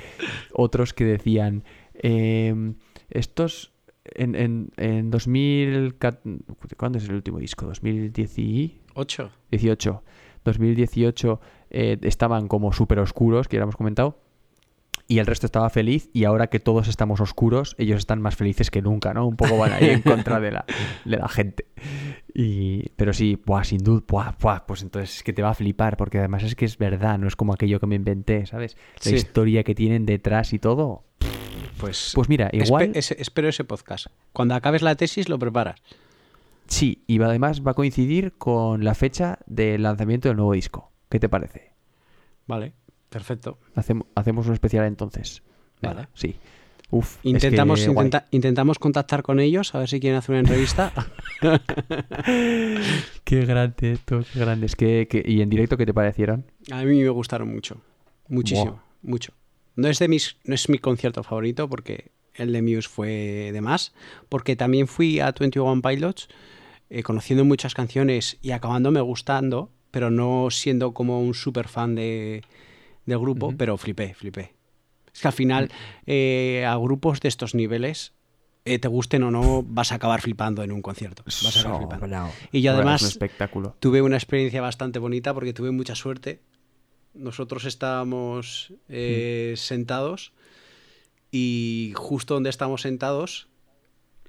Otros 0.53 0.93
que 0.93 1.05
decían. 1.05 1.63
eh, 1.95 2.74
estos. 3.10 3.74
En, 4.14 4.36
en, 4.36 4.72
en 4.78 5.10
2000. 5.10 5.95
¿Cuándo 6.78 6.97
es 6.97 7.05
el 7.10 7.16
último 7.16 7.39
disco? 7.39 7.68
¿2010? 7.72 8.74
Ocho. 8.95 9.32
18. 9.51 10.03
2018 10.45 11.41
eh, 11.70 11.97
estaban 12.01 12.47
como 12.47 12.72
súper 12.72 12.99
oscuros, 12.99 13.47
que 13.47 13.58
ya 13.58 13.64
hemos 13.64 13.76
comentado. 13.76 14.20
Y 15.10 15.20
el 15.20 15.26
resto 15.26 15.45
estaba 15.45 15.70
feliz. 15.70 16.10
Y 16.14 16.26
ahora 16.26 16.47
que 16.47 16.60
todos 16.60 16.88
estamos 16.89 17.22
oscuros, 17.22 17.76
ellos 17.78 17.97
están 17.99 18.22
más 18.22 18.36
felices 18.36 18.70
que 18.72 18.82
nunca, 18.82 19.14
¿no? 19.14 19.26
Un 19.28 19.36
poco 19.38 19.58
van 19.58 19.72
ahí 19.74 19.89
en 19.89 20.01
contra 20.01 20.39
de 20.41 20.51
la, 20.51 20.66
de 21.05 21.18
la 21.18 21.28
gente. 21.30 21.66
Y, 22.34 22.89
pero 22.97 23.14
sí, 23.14 23.41
buah, 23.45 23.64
sin 23.64 23.80
duda, 23.80 24.03
buah, 24.08 24.36
buah, 24.39 24.66
pues 24.68 24.84
entonces 24.84 25.18
es 25.18 25.24
que 25.24 25.32
te 25.34 25.41
va 25.41 25.49
a 25.51 25.53
flipar, 25.53 25.95
porque 25.97 26.20
además 26.20 26.43
es 26.43 26.55
que 26.55 26.66
es 26.66 26.78
verdad, 26.78 27.18
no 27.20 27.28
es 27.28 27.36
como 27.38 27.53
aquello 27.53 27.80
que 27.80 27.88
me 27.88 27.95
inventé, 27.95 28.45
¿sabes? 28.45 28.76
La 28.95 29.01
Sí. 29.12 29.16
historia 29.16 29.64
que 29.64 29.76
tienen 29.76 30.05
detrás 30.05 30.51
y 30.53 30.60
todo. 30.60 31.05
Pues, 31.80 32.11
Pues 32.15 32.30
mira, 32.30 32.49
espe- 32.51 32.65
igual. 32.65 32.91
espero 32.95 33.49
ese 33.49 33.63
podcast. 33.63 34.07
Cuando 34.34 34.55
acabes 34.55 34.82
la 34.82 34.95
tesis 34.95 35.30
lo 35.30 35.38
preparas. 35.39 35.80
Sí, 36.67 37.03
y 37.07 37.21
además 37.21 37.61
va 37.65 37.71
a 37.71 37.75
coincidir 37.75 38.34
con 38.38 38.84
la 38.84 38.93
fecha 38.95 39.39
del 39.45 39.84
lanzamiento 39.84 40.28
del 40.28 40.38
nuevo 40.38 40.53
disco. 40.53 40.91
¿Qué 41.09 41.19
te 41.19 41.30
parece? 41.30 41.71
Vale, 42.45 42.73
perfecto. 43.09 43.57
Hacem- 43.75 44.05
hacemos 44.15 44.47
un 44.47 44.53
especial 44.53 44.86
entonces. 44.86 45.43
Vale. 45.82 46.07
Sí. 46.13 46.36
Uf, 46.89 47.17
es 47.17 47.25
Intentamos, 47.25 47.86
guay. 47.86 48.07
intenta- 48.07 48.28
intentamos 48.32 48.80
contactar 48.80 49.21
con 49.21 49.39
ellos 49.41 49.75
a 49.75 49.80
ver 49.80 49.89
si 49.89 49.99
quieren 49.99 50.17
hacer 50.19 50.32
una 50.34 50.39
entrevista. 50.39 50.93
Qué 53.23 53.45
grande 53.45 53.91
esto, 53.93 54.21
qué 54.34 54.39
grandes. 54.39 54.75
¿Qué, 54.75 55.07
qué- 55.09 55.23
¿Y 55.25 55.41
en 55.41 55.49
directo 55.49 55.78
qué 55.78 55.86
te 55.86 55.93
parecieron? 55.93 56.45
A 56.71 56.84
mí 56.84 57.01
me 57.01 57.09
gustaron 57.09 57.49
mucho. 57.49 57.82
Muchísimo, 58.30 58.82
mucho. 59.01 59.34
No 59.78 59.88
es 59.88 59.99
de 59.99 60.09
mis, 60.09 60.36
no 60.43 60.53
es 60.53 60.67
mi 60.67 60.80
concierto 60.80 61.23
favorito 61.23 61.69
porque 61.69 62.11
el 62.34 62.51
de 62.51 62.61
Muse 62.61 62.89
fue 62.89 63.51
de 63.53 63.61
más. 63.61 63.93
Porque 64.28 64.55
también 64.55 64.88
fui 64.88 65.19
a 65.19 65.32
21 65.32 65.82
Pilots 65.82 66.28
eh, 66.89 67.03
conociendo 67.03 67.45
muchas 67.45 67.73
canciones 67.73 68.38
y 68.41 68.51
acabándome 68.51 69.01
gustando, 69.01 69.71
pero 69.91 70.09
no 70.09 70.49
siendo 70.51 70.93
como 70.93 71.21
un 71.21 71.34
super 71.34 71.67
fan 71.67 71.95
de, 71.95 72.43
del 73.05 73.19
grupo, 73.19 73.53
pero 73.57 73.78
flipé, 73.78 74.13
flipé. 74.13 74.53
Es 75.13 75.21
que 75.21 75.28
al 75.28 75.34
final, 75.34 75.71
eh, 76.05 76.65
a 76.67 76.75
grupos 76.78 77.19
de 77.19 77.30
estos 77.30 77.55
niveles, 77.55 78.13
eh, 78.65 78.80
te 78.80 78.88
gusten 78.88 79.23
o 79.23 79.32
no, 79.32 79.63
vas 79.63 79.91
a 79.91 79.95
acabar 79.95 80.21
flipando 80.21 80.61
en 80.63 80.71
un 80.71 80.82
concierto. 80.82 81.23
Vas 81.25 81.57
a 81.57 81.59
acabar 81.59 81.80
flipando. 81.80 82.32
Y 82.51 82.61
yo 82.61 82.71
Bueno, 82.71 82.82
además 82.84 83.01
es 83.01 83.07
un 83.07 83.11
espectáculo. 83.11 83.75
tuve 83.80 84.01
una 84.01 84.15
experiencia 84.17 84.61
bastante 84.61 84.99
bonita 84.99 85.34
porque 85.34 85.53
tuve 85.53 85.71
mucha 85.71 85.95
suerte. 85.95 86.41
Nosotros 87.18 87.65
estábamos 87.65 88.74
eh, 88.89 89.51
mm. 89.53 89.57
sentados 89.57 90.34
y 91.32 91.93
justo 91.95 92.36
donde 92.36 92.49
estábamos 92.49 92.82
sentados, 92.82 93.47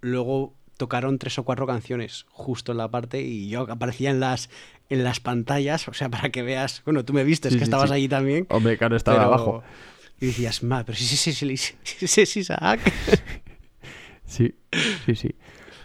luego 0.00 0.54
tocaron 0.76 1.18
tres 1.18 1.38
o 1.38 1.44
cuatro 1.44 1.66
canciones 1.66 2.24
justo 2.30 2.72
en 2.72 2.78
la 2.78 2.90
parte 2.90 3.20
y 3.22 3.48
yo 3.48 3.62
aparecía 3.70 4.10
en 4.10 4.20
las, 4.20 4.48
en 4.88 5.04
las 5.04 5.20
pantallas, 5.20 5.88
o 5.88 5.94
sea, 5.94 6.08
para 6.10 6.30
que 6.30 6.42
veas, 6.42 6.82
bueno, 6.84 7.04
tú 7.04 7.12
me 7.12 7.24
viste, 7.24 7.48
que 7.50 7.62
estabas 7.64 7.90
allí 7.90 8.08
también. 8.08 8.46
Hombre, 8.50 8.78
claro, 8.78 8.96
estaba 8.96 9.24
abajo. 9.24 9.62
Y 10.20 10.26
decías, 10.26 10.62
ma, 10.62 10.84
pero 10.84 10.98
sí, 10.98 11.04
sí, 11.04 11.32
sí, 11.32 11.56
sí, 11.56 12.06
sí, 12.06 12.26
sí, 12.26 12.40
Isaac. 12.40 12.80
Sí, 14.28 14.54
sí, 15.06 15.14
sí. 15.14 15.34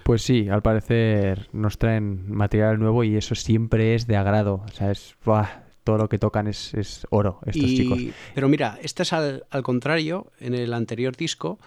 Pues 0.04 0.22
sí, 0.22 0.50
al 0.50 0.62
parecer 0.62 1.48
nos 1.54 1.78
traen 1.78 2.30
material 2.30 2.78
nuevo 2.78 3.06
y 3.06 3.16
eso 3.16 3.36
siempre 3.36 3.96
es 3.96 4.06
de 4.06 4.18
agrado. 4.18 4.66
O 4.66 4.72
sea, 4.74 4.92
es, 4.92 5.16
buah, 5.24 5.63
todo 5.84 5.98
lo 5.98 6.10
que 6.10 6.18
tocan 6.20 6.48
es, 6.48 6.74
es 6.74 7.06
oro, 7.10 7.40
estos 7.46 7.70
Y- 7.70 7.78
chicos. 7.78 8.00
Pero 8.34 8.48
mira, 8.50 8.78
este 8.82 9.04
es 9.04 9.14
al, 9.14 9.46
al 9.50 9.64
contrario, 9.64 10.32
en 10.40 10.54
el 10.54 10.74
anterior 10.74 11.16
disco, 11.16 11.60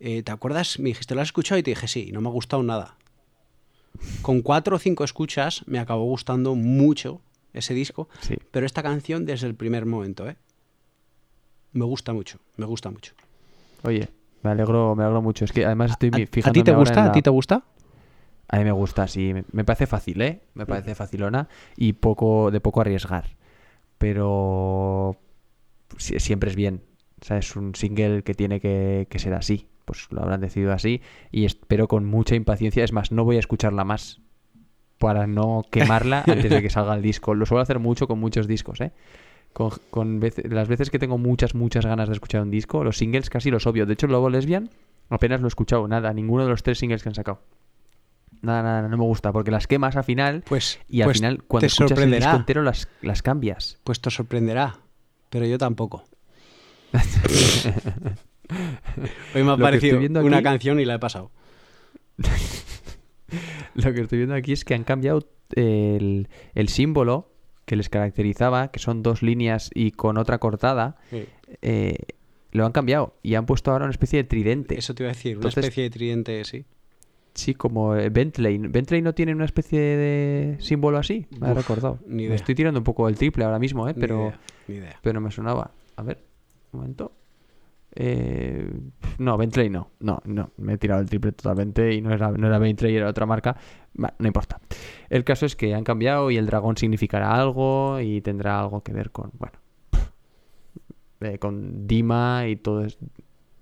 eh, 0.00 0.22
¿te 0.22 0.32
acuerdas? 0.32 0.78
Me 0.78 0.90
dijiste, 0.90 1.14
¿lo 1.14 1.20
has 1.22 1.28
escuchado? 1.28 1.58
Y 1.58 1.62
te 1.62 1.70
dije, 1.70 1.88
sí, 1.88 2.10
no 2.12 2.20
me 2.20 2.28
ha 2.28 2.32
gustado 2.32 2.62
nada. 2.62 2.96
Con 4.22 4.42
cuatro 4.42 4.76
o 4.76 4.78
cinco 4.78 5.04
escuchas 5.04 5.62
me 5.66 5.78
acabó 5.78 6.04
gustando 6.04 6.54
mucho 6.54 7.20
ese 7.54 7.72
disco, 7.72 8.08
Sí. 8.20 8.36
pero 8.50 8.66
esta 8.66 8.82
canción 8.82 9.24
desde 9.24 9.46
el 9.46 9.54
primer 9.54 9.86
momento, 9.86 10.28
¿eh? 10.28 10.36
Me 11.72 11.84
gusta 11.84 12.12
mucho, 12.12 12.38
me 12.56 12.66
gusta 12.66 12.90
mucho. 12.90 13.14
Oye, 13.84 14.08
me 14.42 14.50
alegro, 14.50 14.94
me 14.94 15.02
alegro 15.04 15.22
mucho. 15.22 15.44
Es 15.46 15.52
que 15.52 15.64
además 15.64 15.92
estoy 15.92 16.10
¿A, 16.12 16.16
mi- 16.18 16.22
a 16.24 16.52
ti 16.52 16.62
te 16.62 16.72
gusta? 16.74 17.04
¿A 17.06 17.12
ti 17.12 17.22
te 17.22 17.30
gusta? 17.30 17.64
A 18.48 18.58
mí 18.58 18.64
me 18.64 18.72
gusta, 18.72 19.08
sí. 19.08 19.32
Me, 19.34 19.44
me 19.52 19.64
parece 19.64 19.86
fácil, 19.86 20.20
¿eh? 20.22 20.40
Me 20.54 20.66
parece 20.66 20.94
facilona 20.94 21.48
y 21.76 21.94
poco 21.94 22.50
de 22.50 22.60
poco 22.60 22.80
arriesgar. 22.82 23.30
Pero 23.98 25.16
si- 25.96 26.18
siempre 26.20 26.50
es 26.50 26.56
bien. 26.56 26.82
O 27.20 27.24
sea, 27.24 27.38
es 27.38 27.56
un 27.56 27.74
single 27.74 28.22
que 28.22 28.34
tiene 28.34 28.60
que, 28.60 29.06
que 29.10 29.18
ser 29.18 29.34
así. 29.34 29.66
Pues 29.84 30.06
lo 30.10 30.22
habrán 30.22 30.40
decidido 30.40 30.72
así. 30.72 31.00
Y 31.30 31.44
espero 31.44 31.88
con 31.88 32.04
mucha 32.04 32.34
impaciencia. 32.34 32.84
Es 32.84 32.92
más, 32.92 33.12
no 33.12 33.24
voy 33.24 33.36
a 33.36 33.40
escucharla 33.40 33.84
más 33.84 34.20
para 34.98 35.26
no 35.26 35.62
quemarla 35.70 36.24
antes 36.26 36.50
de 36.50 36.62
que 36.62 36.70
salga 36.70 36.94
el 36.94 37.02
disco. 37.02 37.34
Lo 37.34 37.46
suelo 37.46 37.62
hacer 37.62 37.78
mucho 37.78 38.06
con 38.08 38.18
muchos 38.18 38.46
discos, 38.46 38.80
¿eh? 38.80 38.92
Con, 39.52 39.70
con 39.90 40.20
las 40.50 40.68
veces 40.68 40.90
que 40.90 40.98
tengo 40.98 41.16
muchas, 41.16 41.54
muchas 41.54 41.86
ganas 41.86 42.08
de 42.08 42.14
escuchar 42.14 42.42
un 42.42 42.50
disco, 42.50 42.84
los 42.84 42.98
singles 42.98 43.30
casi 43.30 43.50
los 43.50 43.66
obvio. 43.66 43.86
De 43.86 43.94
hecho, 43.94 44.06
Lobo 44.06 44.28
Lesbian 44.28 44.68
apenas 45.08 45.40
lo 45.40 45.46
he 45.46 45.48
escuchado, 45.48 45.88
nada, 45.88 46.12
ninguno 46.12 46.42
de 46.44 46.50
los 46.50 46.62
tres 46.62 46.78
singles 46.78 47.02
que 47.02 47.08
han 47.08 47.14
sacado. 47.14 47.40
Nada, 48.46 48.62
nada, 48.62 48.88
no 48.88 48.96
me 48.96 49.04
gusta, 49.04 49.32
porque 49.32 49.50
las 49.50 49.66
quemas 49.66 49.96
al 49.96 50.04
final 50.04 50.42
Pues, 50.46 50.78
y 50.88 51.00
al 51.02 51.06
pues 51.06 51.18
final 51.18 51.42
cuando 51.44 51.60
te 51.62 51.66
escuchas 51.66 51.98
el 51.98 52.10
disco 52.12 52.36
entero 52.36 52.62
las, 52.62 52.88
las 53.02 53.22
cambias. 53.22 53.78
Pues 53.84 54.00
te 54.00 54.10
sorprenderá, 54.10 54.78
pero 55.30 55.46
yo 55.46 55.58
tampoco. 55.58 56.04
Hoy 59.34 59.42
me 59.42 59.52
ha 59.52 59.56
parecido 59.56 59.98
una 59.98 60.36
aquí- 60.38 60.44
canción 60.44 60.78
y 60.80 60.84
la 60.84 60.94
he 60.94 60.98
pasado. 60.98 61.30
Lo 63.74 63.92
que 63.92 64.00
estoy 64.02 64.18
viendo 64.18 64.34
aquí 64.34 64.52
es 64.52 64.64
que 64.64 64.74
han 64.74 64.84
cambiado 64.84 65.28
el, 65.54 66.28
el 66.54 66.68
símbolo 66.68 67.32
que 67.64 67.74
les 67.76 67.88
caracterizaba, 67.88 68.68
que 68.70 68.78
son 68.78 69.02
dos 69.02 69.22
líneas 69.22 69.70
y 69.74 69.90
con 69.90 70.16
otra 70.18 70.38
cortada, 70.38 70.96
eh, 71.62 71.96
lo 72.52 72.64
han 72.64 72.72
cambiado 72.72 73.16
y 73.22 73.34
han 73.34 73.44
puesto 73.44 73.72
ahora 73.72 73.84
una 73.86 73.90
especie 73.90 74.22
de 74.22 74.24
tridente. 74.28 74.78
Eso 74.78 74.94
te 74.94 75.02
iba 75.02 75.10
a 75.10 75.14
decir, 75.14 75.32
Entonces- 75.32 75.56
una 75.58 75.66
especie 75.66 75.82
de 75.82 75.90
tridente, 75.90 76.44
sí. 76.44 76.64
Sí, 77.36 77.54
como 77.54 77.94
eh, 77.94 78.08
Bentley. 78.08 78.58
¿Bentley 78.58 79.02
no 79.02 79.14
tiene 79.14 79.32
una 79.32 79.44
especie 79.44 79.78
de 79.78 80.56
símbolo 80.58 80.96
así? 80.98 81.26
Me 81.38 81.48
ha 81.48 81.52
Uf, 81.52 81.58
recordado. 81.58 81.98
ni 82.06 82.16
Me 82.16 82.22
idea. 82.24 82.34
estoy 82.36 82.54
tirando 82.54 82.80
un 82.80 82.84
poco 82.84 83.08
el 83.08 83.14
triple 83.16 83.44
ahora 83.44 83.58
mismo, 83.58 83.86
¿eh? 83.88 83.92
Ni 83.94 84.00
Pero, 84.00 84.16
idea, 84.22 84.40
ni 84.68 84.74
idea. 84.76 84.96
pero 85.02 85.20
me 85.20 85.30
sonaba. 85.30 85.70
A 85.96 86.02
ver, 86.02 86.24
un 86.72 86.80
momento. 86.80 87.12
Eh, 87.94 88.70
no, 89.18 89.36
Bentley 89.36 89.68
no. 89.70 89.90
No, 90.00 90.18
no. 90.24 90.50
Me 90.56 90.72
he 90.74 90.78
tirado 90.78 91.00
el 91.02 91.08
triple 91.08 91.32
totalmente 91.32 91.92
y 91.94 92.00
no 92.00 92.12
era, 92.12 92.30
no 92.30 92.46
era 92.46 92.58
Bentley, 92.58 92.96
era 92.96 93.08
otra 93.08 93.26
marca. 93.26 93.56
Bah, 93.94 94.14
no 94.18 94.26
importa. 94.26 94.58
El 95.10 95.22
caso 95.24 95.44
es 95.46 95.56
que 95.56 95.74
han 95.74 95.84
cambiado 95.84 96.30
y 96.30 96.38
el 96.38 96.46
dragón 96.46 96.76
significará 96.78 97.34
algo 97.34 98.00
y 98.00 98.22
tendrá 98.22 98.58
algo 98.60 98.82
que 98.82 98.92
ver 98.94 99.10
con, 99.10 99.30
bueno, 99.38 99.58
eh, 101.20 101.38
con 101.38 101.86
Dima 101.86 102.46
y 102.48 102.56
todo, 102.56 102.84
es, 102.84 102.98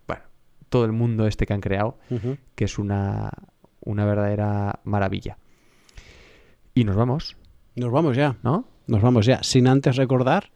bueno, 0.06 0.22
todo 0.68 0.84
el 0.84 0.92
mundo 0.92 1.26
este 1.26 1.46
que 1.46 1.52
han 1.54 1.60
creado 1.60 1.98
que 2.56 2.64
es 2.64 2.78
una, 2.78 3.30
una 3.84 4.04
verdadera 4.04 4.80
maravilla. 4.84 5.38
Y 6.74 6.84
nos 6.84 6.96
vamos, 6.96 7.36
Nos 7.76 7.90
vamos 7.92 8.16
ya. 8.16 8.36
¿no? 8.42 8.66
Nos 8.86 9.02
vamos 9.02 9.26
ya. 9.26 9.42
Sin 9.42 9.66
antes 9.66 9.96
recordar 9.96 10.50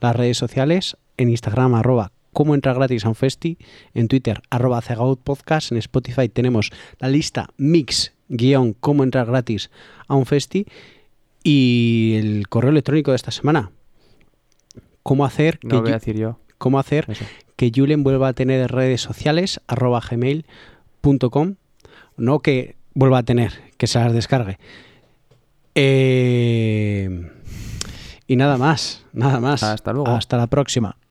las 0.00 0.14
redes 0.16 0.36
sociales 0.38 0.96
en 1.16 1.30
Instagram 1.30 1.74
arroba 1.74 2.12
como 2.32 2.54
entra 2.54 2.74
gratis 2.74 3.04
a 3.06 3.08
un 3.08 3.14
festi, 3.14 3.56
en 3.94 4.08
Twitter 4.08 4.42
arroba 4.50 4.82
podcast, 5.24 5.72
en 5.72 5.78
Spotify 5.78 6.28
tenemos 6.28 6.70
la 6.98 7.08
lista 7.08 7.48
mix 7.56 8.12
guion 8.28 8.74
cómo 8.74 9.04
entrar 9.04 9.26
gratis 9.26 9.70
a 10.06 10.16
un 10.16 10.26
festi 10.26 10.66
y 11.42 12.14
el 12.18 12.48
correo 12.48 12.70
electrónico 12.72 13.12
de 13.12 13.16
esta 13.16 13.30
semana. 13.30 13.70
¿Cómo 15.02 15.24
hacer 15.24 15.58
que, 15.60 15.68
No 15.68 15.80
voy 15.80 15.90
a 15.90 15.92
Yu- 15.92 15.98
decir 16.00 16.16
yo. 16.18 16.38
cómo 16.58 16.78
hacer 16.78 17.06
Eso. 17.08 17.24
que 17.56 17.72
Julen 17.74 18.02
vuelva 18.02 18.28
a 18.28 18.32
tener 18.34 18.70
redes 18.70 19.00
sociales 19.00 19.60
arroba 19.66 20.00
gmail.com 20.00 21.54
no 22.16 22.40
que 22.40 22.76
vuelva 22.94 23.18
a 23.18 23.22
tener, 23.22 23.52
que 23.76 23.86
se 23.86 23.98
las 23.98 24.12
descargue. 24.12 24.58
Eh, 25.74 27.30
y 28.26 28.36
nada 28.36 28.56
más, 28.56 29.04
nada 29.12 29.40
más. 29.40 29.62
Hasta 29.62 29.92
luego. 29.92 30.08
Hasta 30.08 30.36
la 30.36 30.46
próxima. 30.46 30.96